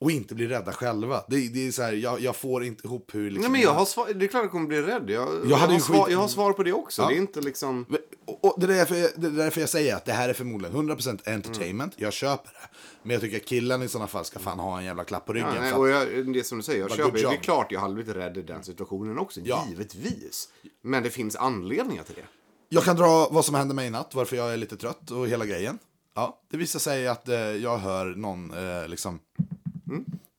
[0.01, 1.23] Och inte bli rädda själva.
[1.27, 3.41] Det, det är så här, jag, jag får inte ihop hur liksom...
[3.41, 5.09] Nej, men jag har svar, det är klart jag kommer bli rädd.
[5.09, 7.01] Jag, jag, hade har, svar, jag har svar på det också.
[7.01, 7.07] Ja.
[7.07, 7.85] Det är inte liksom...
[8.25, 10.33] Och, och det, är därför, jag- det är därför jag säger att det här är
[10.33, 11.93] förmodligen 100% entertainment.
[11.97, 12.77] Jag köper det.
[13.03, 15.33] Men jag tycker att killen i sådana fall ska fan ha en jävla klapp på
[15.33, 15.49] ryggen.
[15.55, 17.79] Ja, nej, att- och jag, det som du säger, jag köper, det är klart jag
[17.79, 19.65] hade blivit rädd i den situationen också, Ja.
[19.69, 20.49] givetvis.
[20.83, 22.25] Men det finns anledningar till det.
[22.69, 25.27] Jag kan dra vad som hände mig i natt, varför jag är lite trött och
[25.27, 25.79] hela grejen.
[26.15, 29.19] Ja, det visar sig att eh, jag hör någon eh, liksom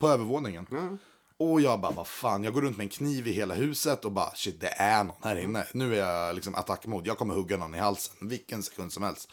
[0.00, 0.66] på övervåningen.
[1.36, 4.12] Och jag bara, vad fan, jag går runt med en kniv i hela huset och
[4.12, 5.66] bara, shit, det är någon här inne.
[5.74, 9.32] Nu är jag liksom attackmod, jag kommer hugga någon i halsen, vilken sekund som helst.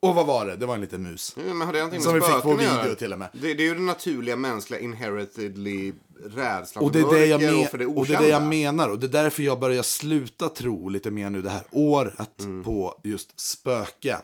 [0.00, 0.56] Och vad var det?
[0.56, 1.36] Det var en liten mus.
[1.46, 3.28] Ja, men har det Som vi fick på video till och med.
[3.32, 5.92] Det, det är ju den naturliga mänskliga inheritedly
[6.24, 8.42] rädslan Och det, är för det, jag men, och det och det är det jag
[8.42, 8.88] menar.
[8.88, 12.64] Och det är därför jag börjar sluta tro lite mer nu det här året Mm.
[12.64, 14.20] på just spöken.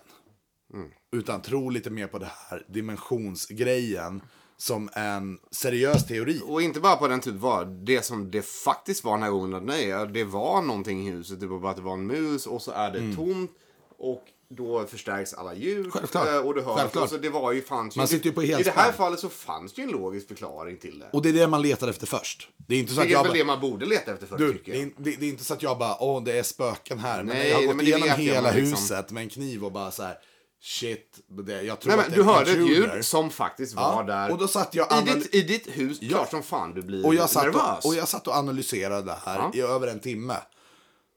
[1.12, 4.22] Utan tro lite mer på det här dimensionsgrejen
[4.58, 6.40] som en seriös teori.
[6.46, 9.54] Och inte bara på den typ var det som det faktiskt var den här gången.
[9.54, 11.40] att Nej, det var någonting i huset.
[11.40, 13.16] Det var bara att det var en mus och så är det Mm.
[13.16, 13.50] tomt.
[13.98, 15.92] Och då förstärks alla ljud.
[15.92, 16.28] Självklart.
[16.28, 16.76] eh, Och du hör.
[16.76, 17.10] Självklart.
[17.10, 19.28] Så det var ju fanns ju, Man sitter ju på I det här fallet så
[19.28, 21.06] fanns det ju en logisk förklaring till det.
[21.12, 22.48] Och det är det man letar efter först.
[22.56, 24.26] Det är inte så att Vilket är jag väl bara, det man borde leta efter
[24.26, 24.86] först du, tycker det, jag.
[24.86, 27.16] är, det, det är inte så att jag bara, åh det är spöken här.
[27.22, 29.90] Men Nej, jag har gått det igenom hela liksom- huset med en kniv och bara
[29.90, 30.18] så här,
[30.66, 31.20] shit.
[31.28, 34.04] Det, jag tror Nej, att det du är hörde ett ljud som faktiskt Ja, var
[34.04, 34.30] där.
[34.32, 37.14] Och då satt jag I ditt, I ditt hus, klart som fan du blir och
[37.14, 37.84] jag, satt nervös.
[37.84, 39.50] och, och jag satt och analyserade det här Ja.
[39.54, 40.36] i över en timme.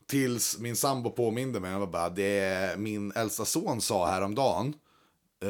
[0.07, 1.71] Tills min sambo påminde mig.
[1.71, 4.73] Jag var bara, det min äldsta son sa häromdagen.
[5.43, 5.49] Eh,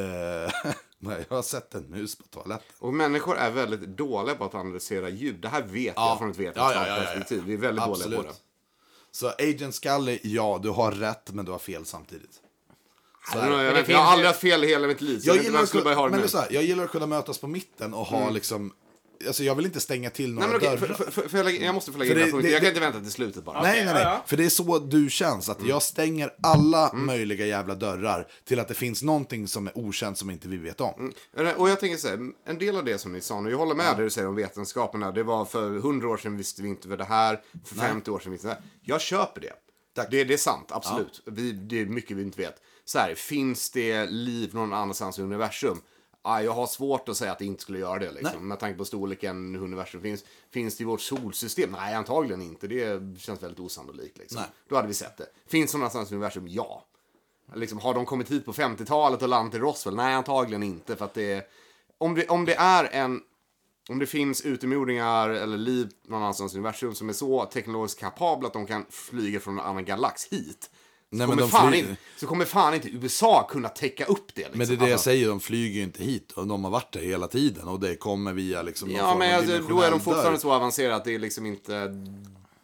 [1.30, 2.76] jag har sett en mus på toaletten.
[2.80, 5.42] Och människor är väldigt dåliga på att analysera ljud.
[5.42, 6.10] Det här vet Ja.
[6.10, 7.06] jag från ett Ja, vetenskapligt ja, ja, ja, ja.
[7.06, 7.44] perspektiv.
[7.46, 8.20] Vi är väldigt dåliga Absolut.
[8.20, 8.34] på det.
[9.12, 12.40] Så Agent Scully, ja, du har rätt, men du har fel samtidigt.
[13.32, 13.64] Så Jag, är det.
[13.64, 15.20] jag, vet, jag har aldrig haft fel i hela mitt liv.
[15.24, 18.06] Jag inte gillar, att kunna, men här, jag gillar att kunna mötas på mitten och
[18.06, 18.34] ha Mm.
[18.34, 18.74] liksom
[19.28, 20.94] alltså jag vill inte stänga till några Nej, okej, dörrar.
[20.94, 22.52] för, för, för, jag, jag måste få lägga För in det- den här punkten.
[22.52, 23.62] Jag kan inte vänta till slutet bara.
[23.62, 24.18] Nej, nej, nej.
[24.26, 25.50] För det är så du känns.
[25.50, 30.18] Att jag stänger alla möjliga jävla dörrar till att det finns någonting som är okänt
[30.18, 31.14] som inte vi vet om.
[31.58, 33.76] Och jag tänker så här, en del av det som ni sa nu, jag håller
[33.76, 35.12] med det du säger om vetenskapen här.
[35.12, 37.88] Det var för 100 år sedan visste vi inte vad det här, för Nej.
[37.88, 38.64] 50 år sedan visste vi det här.
[38.82, 39.54] Jag köper det.
[40.12, 41.22] Det, det är sant, absolut.
[41.26, 42.56] Vi, det är mycket vi inte vet.
[42.90, 45.82] Så här, finns det liv någon annanstans i universum?
[46.22, 48.12] Ah, jag har svårt att säga att det inte skulle göra det.
[48.12, 48.48] Liksom.
[48.48, 50.24] Med tanke på storleken hur universum finns.
[50.50, 51.72] Finns det i vårt solsystem?
[51.72, 52.68] Nej, antagligen inte.
[52.68, 54.18] Det känns väldigt osannolikt.
[54.18, 54.42] Liksom.
[54.42, 54.50] Nej.
[54.70, 55.26] Då hade vi sett det.
[55.48, 56.48] Finns det någon annanstans i universum?
[56.48, 56.86] Ja.
[57.56, 59.96] Liksom, har de kommit hit på 50-talet och landat i Roswell?
[59.96, 60.96] Nej, antagligen inte.
[60.96, 61.50] För att det
[61.98, 63.22] om, det, om det är en...
[63.90, 68.48] Om det finns utomjordingar eller liv någon annanstans i universum som är så teknologiskt kapabla
[68.48, 70.70] att de kan flyga från en annan galax hit.
[71.12, 74.42] Så, Nej, kommer, de fan inte, så kommer fan inte USA kunna täcka upp det.
[74.42, 74.58] Liksom.
[74.58, 76.32] Men det är det jag Alltså, säger, de flyger ju inte hit.
[76.32, 77.68] Och de har varit där hela tiden.
[77.68, 80.38] Och det kommer via liksom Ja, men alltså, då är de fortfarande dörr.
[80.38, 81.88] så avancerade att det är liksom inte...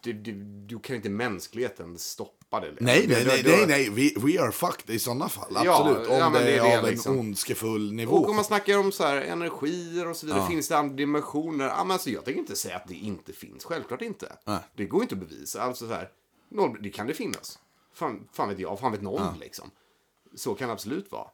[0.01, 0.31] Du, du,
[0.67, 2.67] du kan inte mänskligheten stoppa det.
[2.67, 2.85] liksom.
[2.85, 3.89] Nej, nej, nej, nej, nej.
[3.89, 5.61] We, we are fucked i sådana fall.
[5.65, 6.07] Ja, Absolut.
[6.09, 7.19] Om ja, det det är det av en liksom.
[7.19, 8.15] ondskefull nivå.
[8.15, 10.47] Och om man snackar om så här, energier och så vidare, Ja.
[10.47, 11.65] finns det andra dimensioner?
[11.65, 14.31] Ja, men alltså, jag tänker inte säga att det inte finns, självklart inte.
[14.45, 14.59] Nej.
[14.75, 15.61] Det går inte att bevisa.
[15.61, 16.09] Alltså, så här,
[16.51, 17.59] noll, det kan det finnas.
[17.95, 19.33] Fan, fan vet jag, fan vet någon Ja.
[19.39, 19.71] liksom.
[20.35, 21.27] Så kan det absolut vara.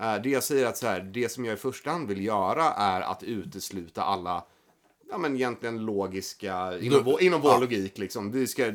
[0.00, 2.64] Eh, det jag säger att så här, det som jag i första hand vill göra
[2.72, 4.44] är att utesluta alla,
[5.10, 7.58] ja men egentligen logiska, inom, Du- vår, inom vår ja.
[7.58, 8.30] logik liksom.
[8.30, 8.72] Vi ska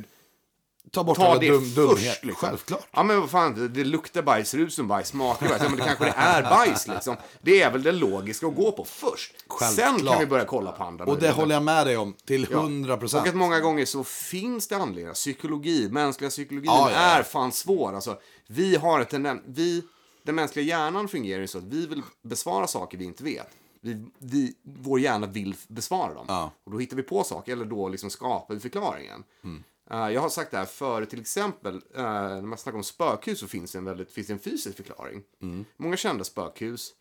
[0.91, 1.97] Ta bort ta det dum, dumhet.
[1.97, 2.23] först.
[2.25, 2.49] Liksom.
[2.49, 2.87] Självklart.
[2.91, 5.61] Ja men vad fan, det, luktar bajs, som bajs, smakar bajs.
[5.63, 7.15] Ja men det kanske det är bajs liksom.
[7.41, 9.33] Det är väl det logiska att gå på först.
[9.59, 10.13] Sen Självklart.
[10.13, 12.57] kan vi börja kolla på andra Och det håller jag med dig om till Ja.
[12.59, 13.21] 100 procent.
[13.23, 15.13] Och att många gånger så finns det anledningar.
[15.13, 17.93] Psykologi, mänskliga psykologin Ja, ja, är fan svår.
[17.95, 18.17] Alltså,
[18.47, 19.83] vi har ett tenden- vi,
[20.23, 23.47] den mänskliga hjärnan fungerar ju så att vi vill besvara saker vi inte vet.
[23.81, 26.49] Vi, vi, vår hjärna vill besvara dem.
[26.65, 29.23] Och då hittar vi på saker, eller då liksom skapar vi förklaringen.
[29.43, 29.63] Mm.
[29.89, 33.39] Eh, jag har sagt det här förut, till exempel uh, när man snackar om spökhus
[33.39, 35.23] så finns det en, väldigt, finns det en fysisk förklaring.
[35.41, 35.65] Mm.
[35.77, 36.93] Många kända spökhus.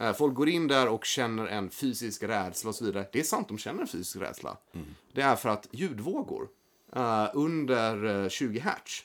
[0.00, 3.06] Eh, folk går in där och känner en fysisk rädsla och så vidare.
[3.12, 4.56] Det är sant, de känner en fysisk rädsla.
[5.12, 6.48] Det är för att ljudvågor
[6.96, 9.04] eh, under eh, 20 hertz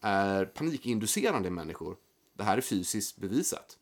[0.00, 1.96] är panikinducerande i människor.
[2.36, 3.78] Det här är fysiskt bevisat.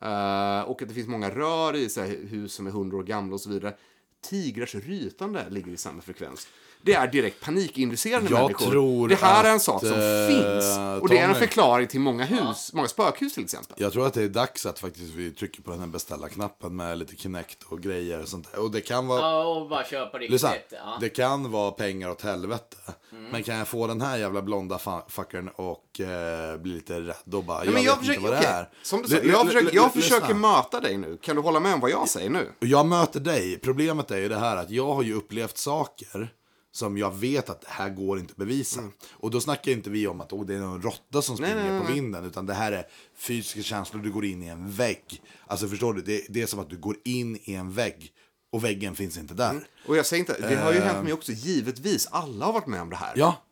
[0.00, 3.34] Eh, och att det finns många rör i så hus som är 100 år gamla
[3.34, 3.76] och så vidare.
[4.20, 6.48] Tigrars rytande ligger i samma frekvens.
[6.86, 8.70] Det är direkt panikinducerande Jag människor.
[8.70, 10.78] tror det här är en att, sak som eh, finns.
[11.02, 13.76] Och det är en förklaring till många hus, många spökhus till exempel.
[13.78, 16.98] Jag tror att det är dags att faktiskt vi trycker på den här beställa-knappen med
[16.98, 18.60] lite Kinect och grejer och sånt där.
[18.62, 19.20] Och det kan vara...
[19.20, 20.30] Ja, och bara köpa riktigt.
[20.32, 20.98] Lyssna, Ja.
[21.00, 22.76] det kan vara pengar åt helvete.
[23.12, 23.24] Mm.
[23.24, 27.44] Men kan jag få den här jävla blonda fuckern och eh, bli lite rädd och
[27.44, 28.68] bara, Nej, jag, men vet jag inte försöker, vad det okej, är.
[28.82, 31.16] Som du sa, jag, försöker, jag försöker möta dig nu.
[31.22, 32.48] Kan du hålla med om vad jag säger nu?
[32.58, 33.58] Jag möter dig.
[33.58, 36.32] Problemet är ju det här att jag har ju upplevt saker
[36.76, 38.80] som jag vet att det här går inte att bevisa.
[39.10, 41.48] Och då snackar inte vi om att oh, det är någon råtta som Mm.
[41.50, 42.24] Nej, springer nej, på vinden.
[42.24, 42.86] Utan det här är
[43.18, 45.22] fysiska känslor, du går in i en vägg.
[45.46, 48.12] Alltså förstår du, det, det är som att du går in i en vägg.
[48.52, 49.68] Och väggen finns inte där.
[49.86, 52.08] Och jag säger inte, det har ju Eh, hänt mig också, givetvis.
[52.10, 53.12] Alla har varit med om det här.
[53.16, 53.42] Ja.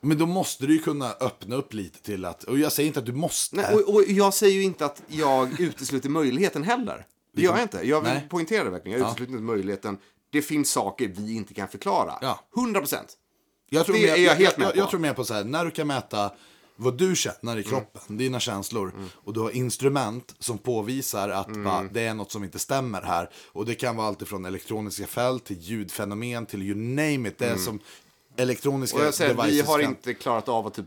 [0.00, 3.00] Men då måste du ju kunna öppna upp lite till att, och jag säger inte
[3.00, 3.56] att du måste.
[3.56, 7.06] Nej, och, och jag säger ju inte att jag utesluter möjligheten heller.
[7.32, 7.88] Det gör jag inte.
[7.88, 8.26] Jag vill Nej.
[8.30, 8.98] poängtera det verkligen.
[8.98, 9.10] Jag Ja.
[9.10, 9.98] utesluter inte möjligheten.
[10.34, 12.18] Det finns saker vi inte kan förklara.
[12.20, 12.40] Ja.
[12.56, 13.08] 100 procent.
[13.70, 14.78] Jag tror, mer, jag helt jag, på.
[14.78, 16.32] jag tror mer på så här, när du kan mäta
[16.76, 21.64] vad du känner i kroppen, dina känslor, och du har instrument som påvisar att Mm.
[21.64, 23.30] bara, det är något som inte stämmer här.
[23.52, 27.38] Och det kan vara allt ifrån elektroniska fält till ljudfenomen till you name it.
[27.38, 27.64] Det är Mm.
[27.64, 27.80] som
[28.36, 30.86] elektroniska Och jag säger, vi devices har kan- inte klarat av att typ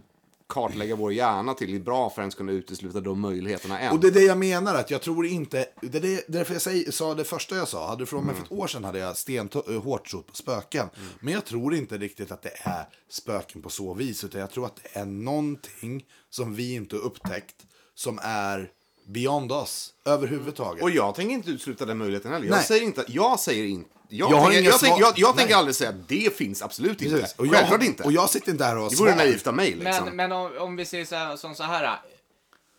[0.49, 3.91] kartlägga vår hjärna till bra för att ens kunna utesluta de möjligheterna än.
[3.93, 6.61] Och det är det jag menar, att jag tror inte, det är det, därför jag
[6.61, 8.47] säger, sa det första jag sa, hade du frågat mig Mm.
[8.47, 10.89] för ett år sedan hade jag stenhårt trott på spöken.
[11.19, 14.65] Men jag tror inte riktigt att det är spöken på så vis, utan jag tror
[14.65, 17.55] att det är någonting som vi inte upptäckt,
[17.95, 18.71] som är
[19.07, 20.83] beyond us, överhuvudtaget.
[20.83, 22.45] Och jag tänker inte utesluta den möjligheten heller.
[22.45, 22.63] Jag Nej.
[22.65, 25.75] säger inte, jag säger inte, jag, Jag har tänker, jag, tänker, jag, jag tänker aldrig
[25.75, 27.15] säga att det finns absolut inte.
[27.19, 27.35] Precis.
[27.39, 28.03] Och jag- Självklart inte.
[28.03, 30.05] och jag sitter inte här och Det vore naivt av mig liksom.
[30.05, 31.99] Men, men om, om vi säger så här, som så här,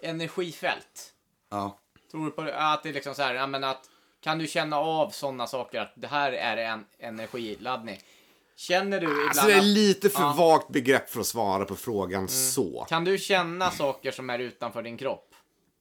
[0.02, 1.12] energifält.
[1.50, 1.78] Ja.
[2.10, 2.56] Tror du på det?
[2.58, 3.84] att det är liksom så här, men att
[4.20, 8.00] kan du känna av sådana saker att det här är en energiladdning?
[8.56, 10.34] Känner du ibland Alltså det är lite för Ja.
[10.38, 12.86] vagt begrepp för att svara på frågan så.
[12.88, 15.27] Kan du känna saker som är utanför din kropp?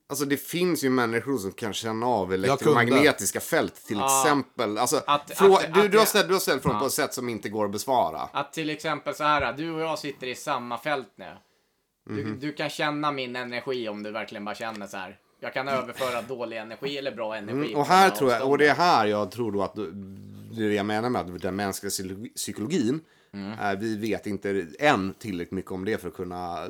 [0.10, 4.22] Alltså det finns ju människor som kan känna av elektromagnetiska fält till Ja.
[4.24, 4.78] exempel.
[4.78, 6.80] Alltså, Att- frå- att- du, att- du, har ställt, du har ställt frågan Ja.
[6.80, 8.20] på ett sätt som inte går att besvara.
[8.34, 11.26] Att till exempel så här, du och jag sitter i samma fält nu.
[12.06, 12.40] Du, Mhm.
[12.40, 15.18] du kan känna min energi om du verkligen bara känner så här.
[15.40, 17.68] Jag kan överföra dålig energi eller bra energi.
[17.68, 19.92] Mm, och här tror jag, och det är här jag tror då att du,
[20.52, 23.00] det är det jag menar med att den mänskliga psykologi- psykologin,
[23.34, 23.80] Mm.
[23.80, 26.68] vi vet inte än tillräckligt mycket om det för att kunna,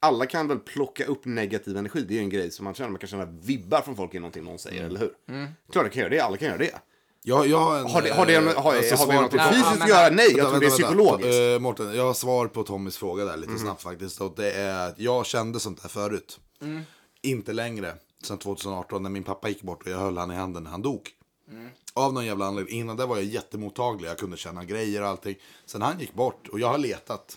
[0.00, 2.90] alla kan väl plocka upp negativ energi, det är ju en grej som man känner,
[2.90, 5.12] man kan känna vibbar från folk i någonting någon säger, eller hur?
[5.28, 5.48] Mm.
[5.72, 6.74] Klart det kan göra det, alla kan göra det.
[7.22, 9.88] Jag, jag har, en, Har det- har det- eh, har- har vi något fysiskt att
[9.88, 10.10] göra?
[10.14, 11.40] Nej, jag tror det är psykologiskt.
[11.40, 13.58] Eh, Mårten, jag har svar på Tommys fråga där lite Mhm.
[13.58, 14.20] snabbt faktiskt.
[14.20, 16.40] Och det är att jag kände sånt här förut.
[16.62, 16.82] Mm.
[17.22, 17.94] Inte längre.
[18.24, 20.82] Sen 2018 när min pappa gick bort och jag höll han i handen när han
[20.82, 21.08] dog.
[21.50, 21.68] Mm.
[21.94, 22.74] Av någon jävla anledning.
[22.80, 24.08] Innan det var jag jättemottaglig.
[24.08, 25.36] Jag kunde känna grejer och allting.
[25.66, 27.36] Sen han gick bort och jag har letat.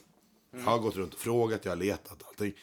[0.52, 2.54] Jag har gått runt och frågat, jag har letat allting.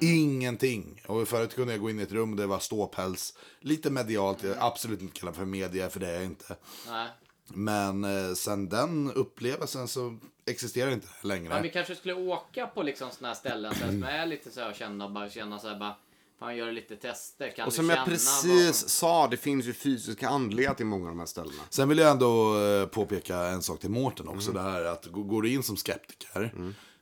[0.00, 1.02] Ingenting.
[1.06, 3.34] Och förut kunde jag gå in i ett rum där det var ståpäls.
[3.60, 4.42] Lite medialt.
[4.42, 6.56] Jag absolut inte kalla för media för det är jag inte.
[6.88, 7.08] Nej.
[7.54, 11.48] Men eh, sen den upplevelsen så existerar inte längre.
[11.48, 14.50] Men vi kanske skulle åka på liksom såna här ställen så här, som är lite
[14.50, 15.96] så här och känna, bara känna så här, bara,
[16.38, 17.52] fan göra lite tester.
[17.56, 21.08] Kan och du som jag precis sa, det finns ju fysiska andliga till många av
[21.08, 21.62] de här ställena.
[21.70, 24.50] Sen vill jag ändå eh, påpeka en sak till Mårten också.
[24.50, 24.64] Mm.
[24.64, 26.54] Det här att gå- går du in som skeptiker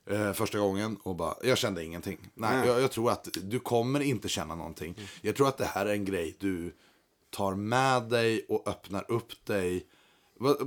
[0.07, 2.19] eh, första gången och bara, jag kände ingenting.
[2.35, 2.69] Nej, Nej.
[2.69, 4.95] Jag, jag tror att du kommer inte känna någonting.
[5.21, 6.75] Jag tror att det här är en grej du
[7.31, 9.87] tar med dig och öppnar upp dig.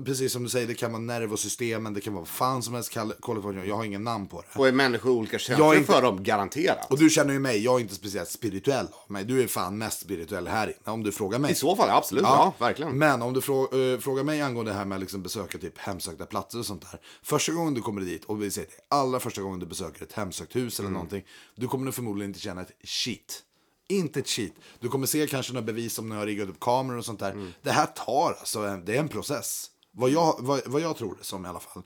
[0.06, 2.94] Precis som du säger, det kan vara nervosystemen, det kan vara vad fan som helst.
[2.94, 3.66] det.
[3.66, 4.60] Jag har ingen namn på det.
[4.60, 6.92] Och är människor olika känslor inte- för dem, garanterat.
[6.92, 9.26] Och du känner ju mig, jag är inte speciellt spirituell av mig.
[9.26, 11.52] Du är fan mest spirituell här inne, om du frågar mig.
[11.52, 12.24] I så fall, absolut.
[12.24, 12.98] Ja, verkligen.
[12.98, 13.64] Men om du frå,
[13.94, 16.92] eh, frågar mig angående det här med att liksom besöka typ hemsökta platser och sånt
[16.92, 17.00] där.
[17.24, 20.14] Första gången du kommer dit, och vi säger det, allra första gången du besöker ett
[20.14, 21.24] hemsökt hus eller någonting.
[21.56, 23.44] Du kommer förmodligen inte känna ett shit.
[23.90, 24.56] Inte ett shit.
[24.80, 27.54] Du kommer se kanske några bevis om ni har riggat upp kameror och sånt där.
[27.62, 29.72] Det här tar alltså, en, det är en process.
[29.92, 31.84] Vad jag, vad, vad jag tror det som i alla fall.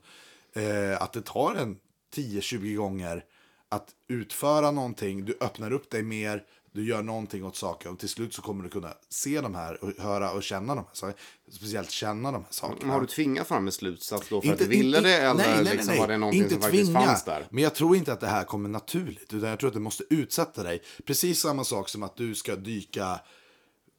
[0.52, 1.76] Eh, att det tar en
[2.14, 3.24] 10-20 gånger
[3.68, 6.42] att utföra någonting, du öppnar upp dig mer,
[6.74, 9.84] du gör någonting åt saker och till slut så kommer du kunna se de här
[9.84, 11.18] och höra och känna de här sakerna.
[11.48, 12.78] Speciellt känna de här sakerna.
[12.80, 15.14] Men har du tvingat fram en slutsats då för att du ville det?
[15.14, 17.00] Eller nej, nej, liksom nej, var det någonting inte som faktiskt tvinga.
[17.00, 17.46] fanns där?
[17.50, 19.32] Men jag tror inte att det här kommer naturligt.
[19.32, 20.82] Utan jag tror att du måste utsätta dig.
[21.04, 23.20] Precis samma sak som att du ska dyka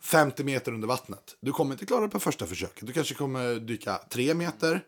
[0.02, 1.38] 50 meter under vattnet.
[1.40, 2.88] Du kommer inte klara det på första försöket.
[2.88, 4.82] Du kanske kommer dyka 3 meter.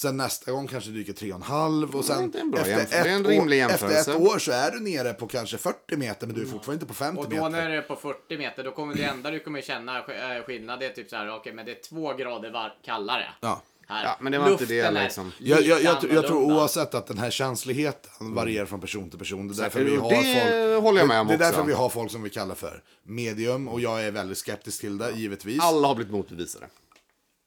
[0.00, 3.02] Sen nästa gång kanske du dyker 3,5 och sen det bra efter, jämförelse.
[3.02, 5.58] Det är en ett rimlig år, efter ett år så är du nere på kanske
[5.58, 7.48] 40 meter men du är fortfarande inte på 50 Och då meter.
[7.48, 10.80] när det är på 40 meter, då kommer det enda du kommer känna äh, skillnad,
[10.80, 13.26] det är typ så här, okej, men det är två grader var kallare.
[13.40, 13.62] Ja.
[13.88, 14.04] Här.
[14.04, 15.32] Ja, men det var inte Luften det, är liksom.
[15.38, 19.48] Jag, jag, jag, jag tror oavsett att den här känsligheten varierar från person till person.
[19.48, 21.62] Det är Så- därför vi har det folk, håller jag med om Det är därför
[21.64, 25.10] vi har folk som vi kallar för medium och jag är väldigt skeptisk till det,
[25.10, 25.60] givetvis.
[25.62, 26.66] Alla har blivit motbevisade.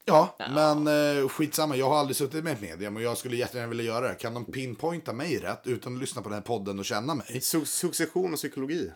[0.06, 0.88] Ja, men
[1.22, 1.76] eh, skitsamma.
[1.76, 4.15] Jag har aldrig suttit med ett medium och jag skulle jättegärna vilja göra det.
[4.15, 7.28] Kan de pinpointa mig rätt utan att lyssna på den här podden och känna mig?
[7.30, 8.91] Su- succession och psykologi.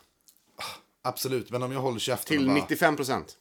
[1.02, 2.54] Absolut, men om jag håller käften Till bara...
[2.56, 3.38] 95 procent.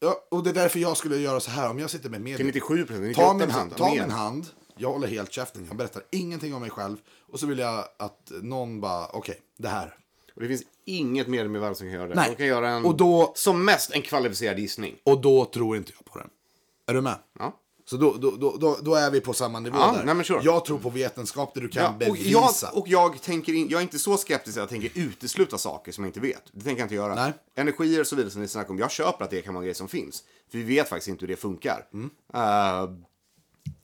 [0.00, 1.70] Ja, och det är därför jag skulle göra så här.
[1.70, 2.36] Om jag sitter med ett medium.
[2.36, 3.16] Till 97 procent.
[3.16, 3.76] Ta min hand.
[3.76, 4.46] Ta min hand.
[4.76, 5.64] Jag håller helt käften.
[5.68, 6.96] Jag berättar ingenting om mig själv.
[7.32, 9.96] Och så vill jag att någon bara, okej, det här.
[10.34, 12.14] Och det finns inget medium i världen som kan göra det.
[12.14, 12.30] Nej.
[12.30, 14.96] De kan göra en, Och då- som mest en kvalificerad gissning.
[15.04, 16.28] Och då tror inte jag på den.
[16.86, 17.18] Är du med?
[17.38, 17.52] Ja.
[17.84, 18.30] Så då, då,
[18.60, 20.04] då, då, är vi på samma nivå Ja, där.
[20.04, 20.40] nej, men sure.
[20.42, 22.66] Jag tror på vetenskap där du kan Ja, och, bevisa.
[22.72, 25.92] jag, och jag tänker in, jag är inte så skeptisk att jag tänker utesluta saker
[25.92, 26.42] som jag inte vet.
[26.52, 27.14] Det tänker jag inte göra.
[27.14, 27.32] Nej.
[27.54, 28.78] Energier och så vidare som ni snackar om.
[28.78, 30.24] Jag köper att det kan vara grejer som finns.
[30.50, 31.86] För vi vet faktiskt inte hur det funkar.
[31.92, 32.10] Mm.
[32.34, 32.90] Eh,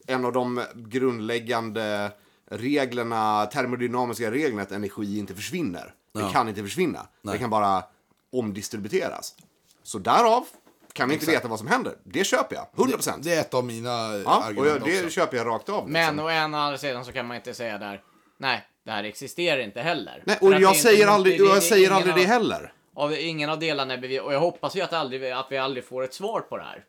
[0.07, 2.13] en av de grundläggande
[2.51, 5.95] reglerna, termodynamiska reglerna, att energi inte försvinner.
[6.15, 6.29] Det Ja.
[6.31, 7.07] kan inte försvinna.
[7.23, 7.33] Nej.
[7.33, 7.85] Det kan bara
[8.33, 9.35] omdistributeras.
[9.83, 10.47] Så därav
[10.93, 11.39] kan vi inte Exakt.
[11.39, 11.95] veta vad som händer.
[12.05, 12.67] Det köper jag.
[12.77, 13.23] 100 procent.
[13.25, 15.11] Det, det är ett av mina Ja, och argument jag, det också.
[15.11, 15.89] köper jag rakt av.
[15.91, 16.27] Men liksom.
[16.27, 18.01] å ena andra sidan så kan man inte säga där,
[18.39, 20.23] nej, det här existerar inte heller.
[20.27, 22.73] Nej, och jag säger inte- aldrig, det- det- jag säger aldrig det heller.
[22.97, 25.85] Av ingen av delarna är bevis, och jag hoppas ju att, aldrig, att vi aldrig
[25.85, 26.85] får ett svar på det här.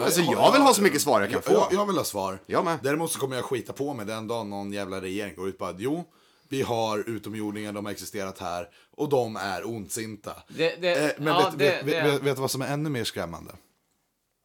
[0.00, 1.52] Alltså, jag vill ha så mycket svar jag kan få.
[1.52, 2.38] Jag, jag vill ha svar.
[2.46, 2.78] Jag med.
[2.82, 5.64] Däremot så kommer jag skita på mig den dagen någon jävla regering går ut på
[5.64, 6.04] att jo,
[6.48, 10.42] vi har utomjordingar, de har existerat här och de är ondsinta.
[10.48, 12.66] Det- det- eh, men ja, vet, det- vet, det- vet, vet du vad som är
[12.72, 13.52] ännu mer skrämmande?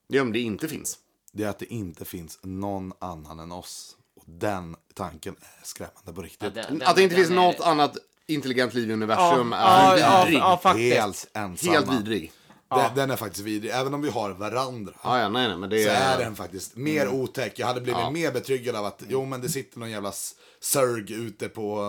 [0.08, 0.98] Det är om det inte finns.
[1.32, 3.96] Det är att det inte finns någon annan än oss.
[4.16, 6.52] Och den tanken är skrämmande på riktigt.
[6.56, 7.96] Ja, den- Att det inte den finns är- något annat
[8.26, 10.40] intelligent liv i universum Ja, är ja, vidrig.
[10.40, 10.60] ja.
[10.76, 11.72] Helt ensamma.
[11.72, 12.32] Helt vidrig.
[12.76, 13.70] Den, den är faktiskt vidrig.
[13.74, 14.92] Även om vi har varandra.
[15.02, 16.18] Ja, ja, nej, nej, men det så är...
[16.18, 17.58] den faktiskt mer otäck.
[17.58, 18.10] Jag hade blivit Ja.
[18.10, 21.80] mer betryggad av att jo men det sitter någon jävla s- Zerg ute på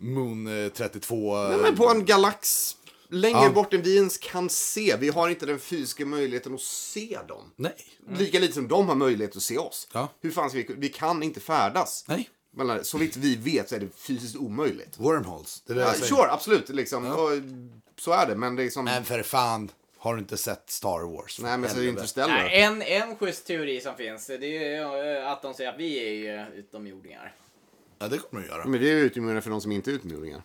[0.00, 1.38] eh, Moon eh, 32.
[1.48, 2.76] Nej, men på en galax
[3.08, 3.50] längre Ja.
[3.50, 4.96] bort än vi ens kan se.
[4.96, 7.52] Vi har inte den fysiska möjligheten att se dem.
[7.56, 7.74] Nej.
[8.18, 9.88] Lika lite som de har möjlighet att se oss.
[9.92, 10.08] Ja.
[10.20, 10.74] Hur fan ska vi...
[10.78, 12.04] Vi kan inte färdas.
[12.08, 12.30] Nej.
[12.56, 14.94] Men så vitt vi vet så är det fysiskt omöjligt.
[14.98, 15.62] Wormholes.
[15.66, 16.68] Det är det Ja, sure, absolut.
[16.68, 17.06] Liksom.
[17.06, 17.30] Och,
[18.00, 18.84] så är det, men det är som...
[18.84, 19.70] Men för fan.
[20.04, 21.40] Har du inte sett Star Wars.
[21.40, 21.90] Nej, men så Helvete.
[21.90, 22.34] Interstellar.
[22.34, 25.78] Nej, en, en schysst teori som finns, det är ju eh, att de säger att
[25.78, 27.34] vi är ju utomjordingar.
[27.98, 28.64] Ja, det kommer du göra.
[28.64, 30.42] Men det är ju utomjordingar för de som inte är utomjordingar.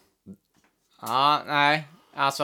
[1.01, 2.43] Ja, nej, alltså.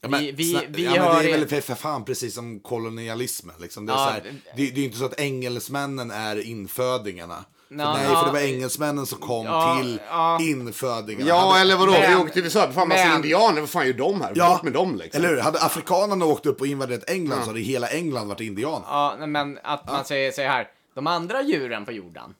[0.00, 1.22] Ja, men, vi vi, vi ja, men hör...
[1.22, 3.54] det är väl för, fan precis som kolonialismen.
[3.60, 3.86] Liksom.
[3.86, 7.44] Det, är Ja, så här, det, det är ju inte så att engelsmännen är infödingarna.
[7.72, 8.16] För Ja, nej, ja.
[8.18, 10.38] för det var engelsmännen som kom Ja, till ja.
[10.40, 11.28] infödingarna.
[11.28, 11.92] Ja, Hade- eller vadå?
[11.92, 12.72] vi Men- åkte till USA.
[12.72, 13.60] Fan, massa men- indianer.
[13.60, 14.32] Vad fan gör de här?
[14.34, 15.18] Ja, Bort med dem liksom.
[15.24, 15.40] Eller hur?
[15.40, 18.86] Hade afrikanerna åkt upp och invaderat England så hade hela England varit indianer.
[18.88, 20.68] Ja, men att man säger så här.
[20.94, 22.34] De andra djuren på jorden,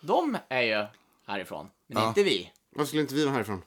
[0.00, 0.86] de är ju
[1.26, 2.08] härifrån, men Ja.
[2.08, 2.50] inte vi.
[2.76, 3.62] Varför skulle inte vi vara härifrån?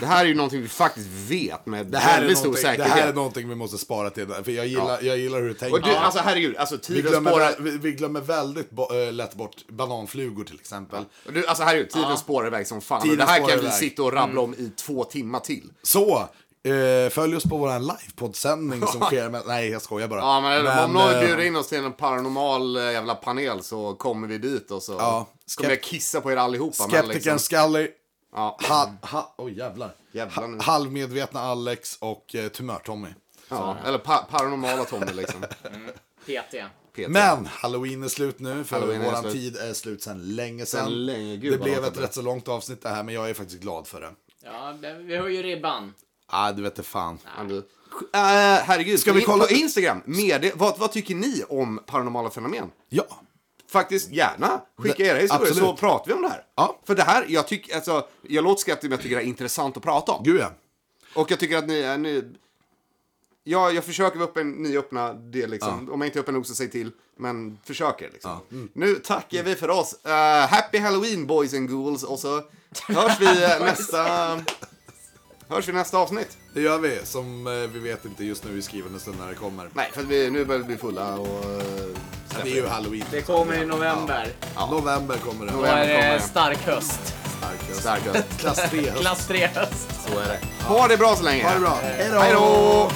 [0.00, 2.62] Det här är ju någonting vi faktiskt vet med Det här, är väldigt stor någonting,
[2.70, 2.92] det säkerhet.
[3.02, 4.26] här är någonting vi måste spara till.
[4.44, 5.78] För jag gillar, jag gillar hur du tänker.
[5.78, 7.54] Och du, alltså herregud, alltså vi, glömmer, spårar...
[7.60, 11.04] vi, vi glömmer väldigt bo, äh, lätt bort bananflugor till exempel.
[11.26, 12.16] Och Du, alltså herregud, tiden Ja.
[12.16, 13.02] spårar iväg som fan.
[13.02, 15.72] Tiden och det här kan vi sitta och rabbla om i två timmar till.
[15.82, 16.18] Så,
[16.64, 19.42] eh, följ oss på vår livepoddsändning som sker med...
[19.46, 20.20] Nej, jag skojar bara.
[20.20, 23.94] Ja, men, om någon eh, bjuder in oss till en paranormal eh, jävla panel så
[23.94, 26.86] kommer vi dit och så Ja, kommer jag kissa på er allihopa.
[26.86, 27.88] men Skeptikern Scully,
[28.32, 28.58] Ja.
[28.68, 29.94] ha, ha, oh, jävlar.
[30.12, 30.56] Jävlar nu.
[30.56, 33.08] Ha, halvmedvetna Alex och eh, Tumör-Tommy.
[33.48, 35.40] Ja, eller pa paranormala Tommy liksom.
[36.26, 36.54] PT.
[36.92, 37.08] PT.
[37.08, 39.32] Men halloween är slut nu, för Halloween är våran slut.
[39.32, 40.84] tid är slut sedan länge sedan.
[40.84, 43.30] Sedan länge, gud det blev ett det rätt så långt avsnitt det här, men jag
[43.30, 44.10] är faktiskt glad för det.
[44.44, 45.94] Ja, vi höjer ribban.
[46.26, 47.18] Ah, du vet det fan.
[47.48, 47.56] Du.
[47.58, 47.62] Eh,
[48.64, 52.70] herregud, Ska vi kolla- på Instagram, med vad, vad tycker ni om paranormala fenomen?
[52.88, 53.04] Ja.
[53.72, 55.64] Faktiskt gärna skicka era historier absolut.
[55.70, 56.44] så pratar vi om det här.
[56.54, 56.80] Ja.
[56.84, 59.76] För det här, jag tycker, alltså, jag låter skeptisk men jag tycker det är intressant
[59.76, 60.24] att prata om.
[60.24, 60.52] Gud ja.
[61.14, 62.24] Och jag tycker att ni, är- ni
[63.44, 65.90] ja, jag försöker vara öppen, ni öppna det liksom.
[65.92, 66.90] Om jag inte är öppen nog så säg till.
[67.16, 68.40] Men försöker liksom.
[68.72, 70.04] Nu tackar vi för oss.
[70.04, 72.02] Eh, happy Halloween boys and ghouls.
[72.02, 72.42] Och så
[72.88, 74.04] hörs vi eh, nästa,
[75.48, 76.36] hörs vi nästa avsnitt.
[76.54, 79.34] Det gör vi, som eh, vi vet inte just nu i skrivande stund när det
[79.34, 79.70] kommer.
[79.74, 81.44] Nej, för vi, nu börjar vi bli fulla och...
[82.38, 83.04] eh, Det är ju halloween.
[83.10, 84.28] Det kommer i november.
[84.70, 85.52] November kommer det.
[85.52, 86.20] Då är det det.
[86.20, 87.14] stark höst.
[87.38, 87.80] Starkast.
[87.80, 88.38] Starkast.
[88.40, 89.00] Klass 3 höst.
[89.00, 90.06] Klass 3 höst.
[90.06, 90.64] Så är det.
[90.64, 91.44] Ha det bra så länge.
[91.44, 91.78] Ha det bra.
[91.82, 92.18] Hej då.
[92.18, 92.90] Hej då!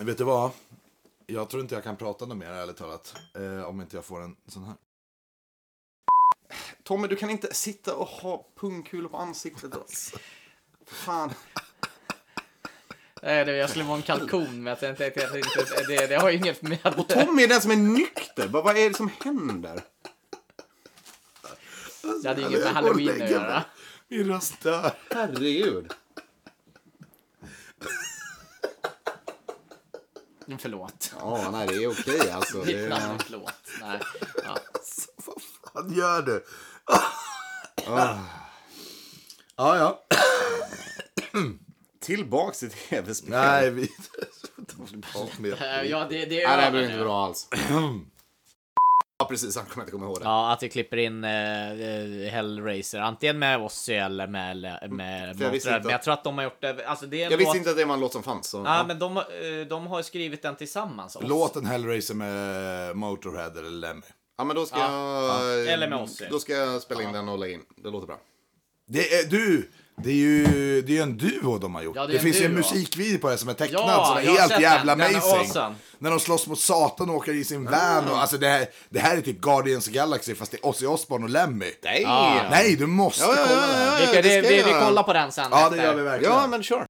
[0.00, 0.50] Vet du vad?
[1.26, 3.14] Jag tror inte jag kan prata något mer ärligt talat.
[3.34, 4.74] Eh, om inte jag får en sån här.
[6.82, 9.72] Tommy, du kan inte sitta och ha pungkulor på ansiktet.
[9.72, 9.84] Då.
[10.86, 11.32] Fan.
[13.22, 15.84] Nej, det- Jag skulle vara en kalkon, men jag tänkte att jag inte...
[15.88, 16.94] Det, det har ju inget med...
[16.98, 18.48] Och Tommy är den som är nykter.
[18.48, 19.82] Vad, vad är det som händer?
[22.22, 23.64] Det hade ju inget med halloween att göra.
[24.08, 24.92] Min röst dör.
[25.10, 25.92] Herregud.
[30.58, 31.12] Förlåt.
[31.20, 32.60] Ja, nej det är okej alltså.
[32.64, 33.18] Det är är...
[33.18, 33.54] förlåt.
[33.80, 34.00] Nej.
[34.44, 34.58] Ja.
[35.74, 36.44] Fan gör du?
[37.86, 38.16] Ah.
[39.56, 40.04] Ja, ja.
[42.00, 43.30] Tillbaks till tv-spel.
[43.30, 43.88] Nej, vi...
[45.90, 47.48] Ja, det, det är Nej, det här blir inte bra alls.
[49.18, 49.56] ja, precis.
[49.56, 50.24] Han kommer inte komma ihåg det.
[50.24, 54.56] Ja, att vi klipper in eh, eh, Hellraiser, antingen med Ozzy eller med,
[54.90, 55.76] med För jag visste Motörhead.
[55.76, 57.56] inte Men jag att- tror att de har gjort det, alltså det Jag visste låt...
[57.56, 58.46] inte att det var en låt som fanns.
[58.48, 59.22] Så, Ja, men de, eh,
[59.68, 61.16] de har skrivit den tillsammans.
[61.20, 64.02] Låten Hellraiser med Motorhead eller Lemmy.
[64.38, 65.66] Ja, men då ska Ja, jag...
[65.66, 65.70] ja.
[65.72, 66.24] Eller med Ozzy.
[66.30, 67.62] Då ska jag spela in den och lägga in.
[67.76, 68.18] Det låter bra.
[68.88, 69.70] Det är du!
[69.96, 71.96] Det är ju det är en duo de har gjort.
[71.96, 74.16] Ja, det det en finns ju en musikvideo på det som är tecknad Ja, som
[74.16, 75.12] är helt jävla den.
[75.12, 75.40] Den amazing.
[75.40, 75.74] awesome.
[75.98, 78.08] När de slåss mot Satan och åker i sin van.
[78.10, 80.86] Och, alltså det, här, det här är typ Guardians of Galaxy fast det är Ozzy
[80.86, 81.70] Osbourne och Lemmy.
[81.82, 82.02] Nej!
[82.02, 82.42] Ja.
[82.50, 84.84] Nej, du måste kolla ja, Vi, vi, vi göra.
[84.86, 85.76] kollar på den sen Ja, efter.
[85.76, 86.34] det gör vi verkligen.
[86.34, 86.86] Ja, men kör.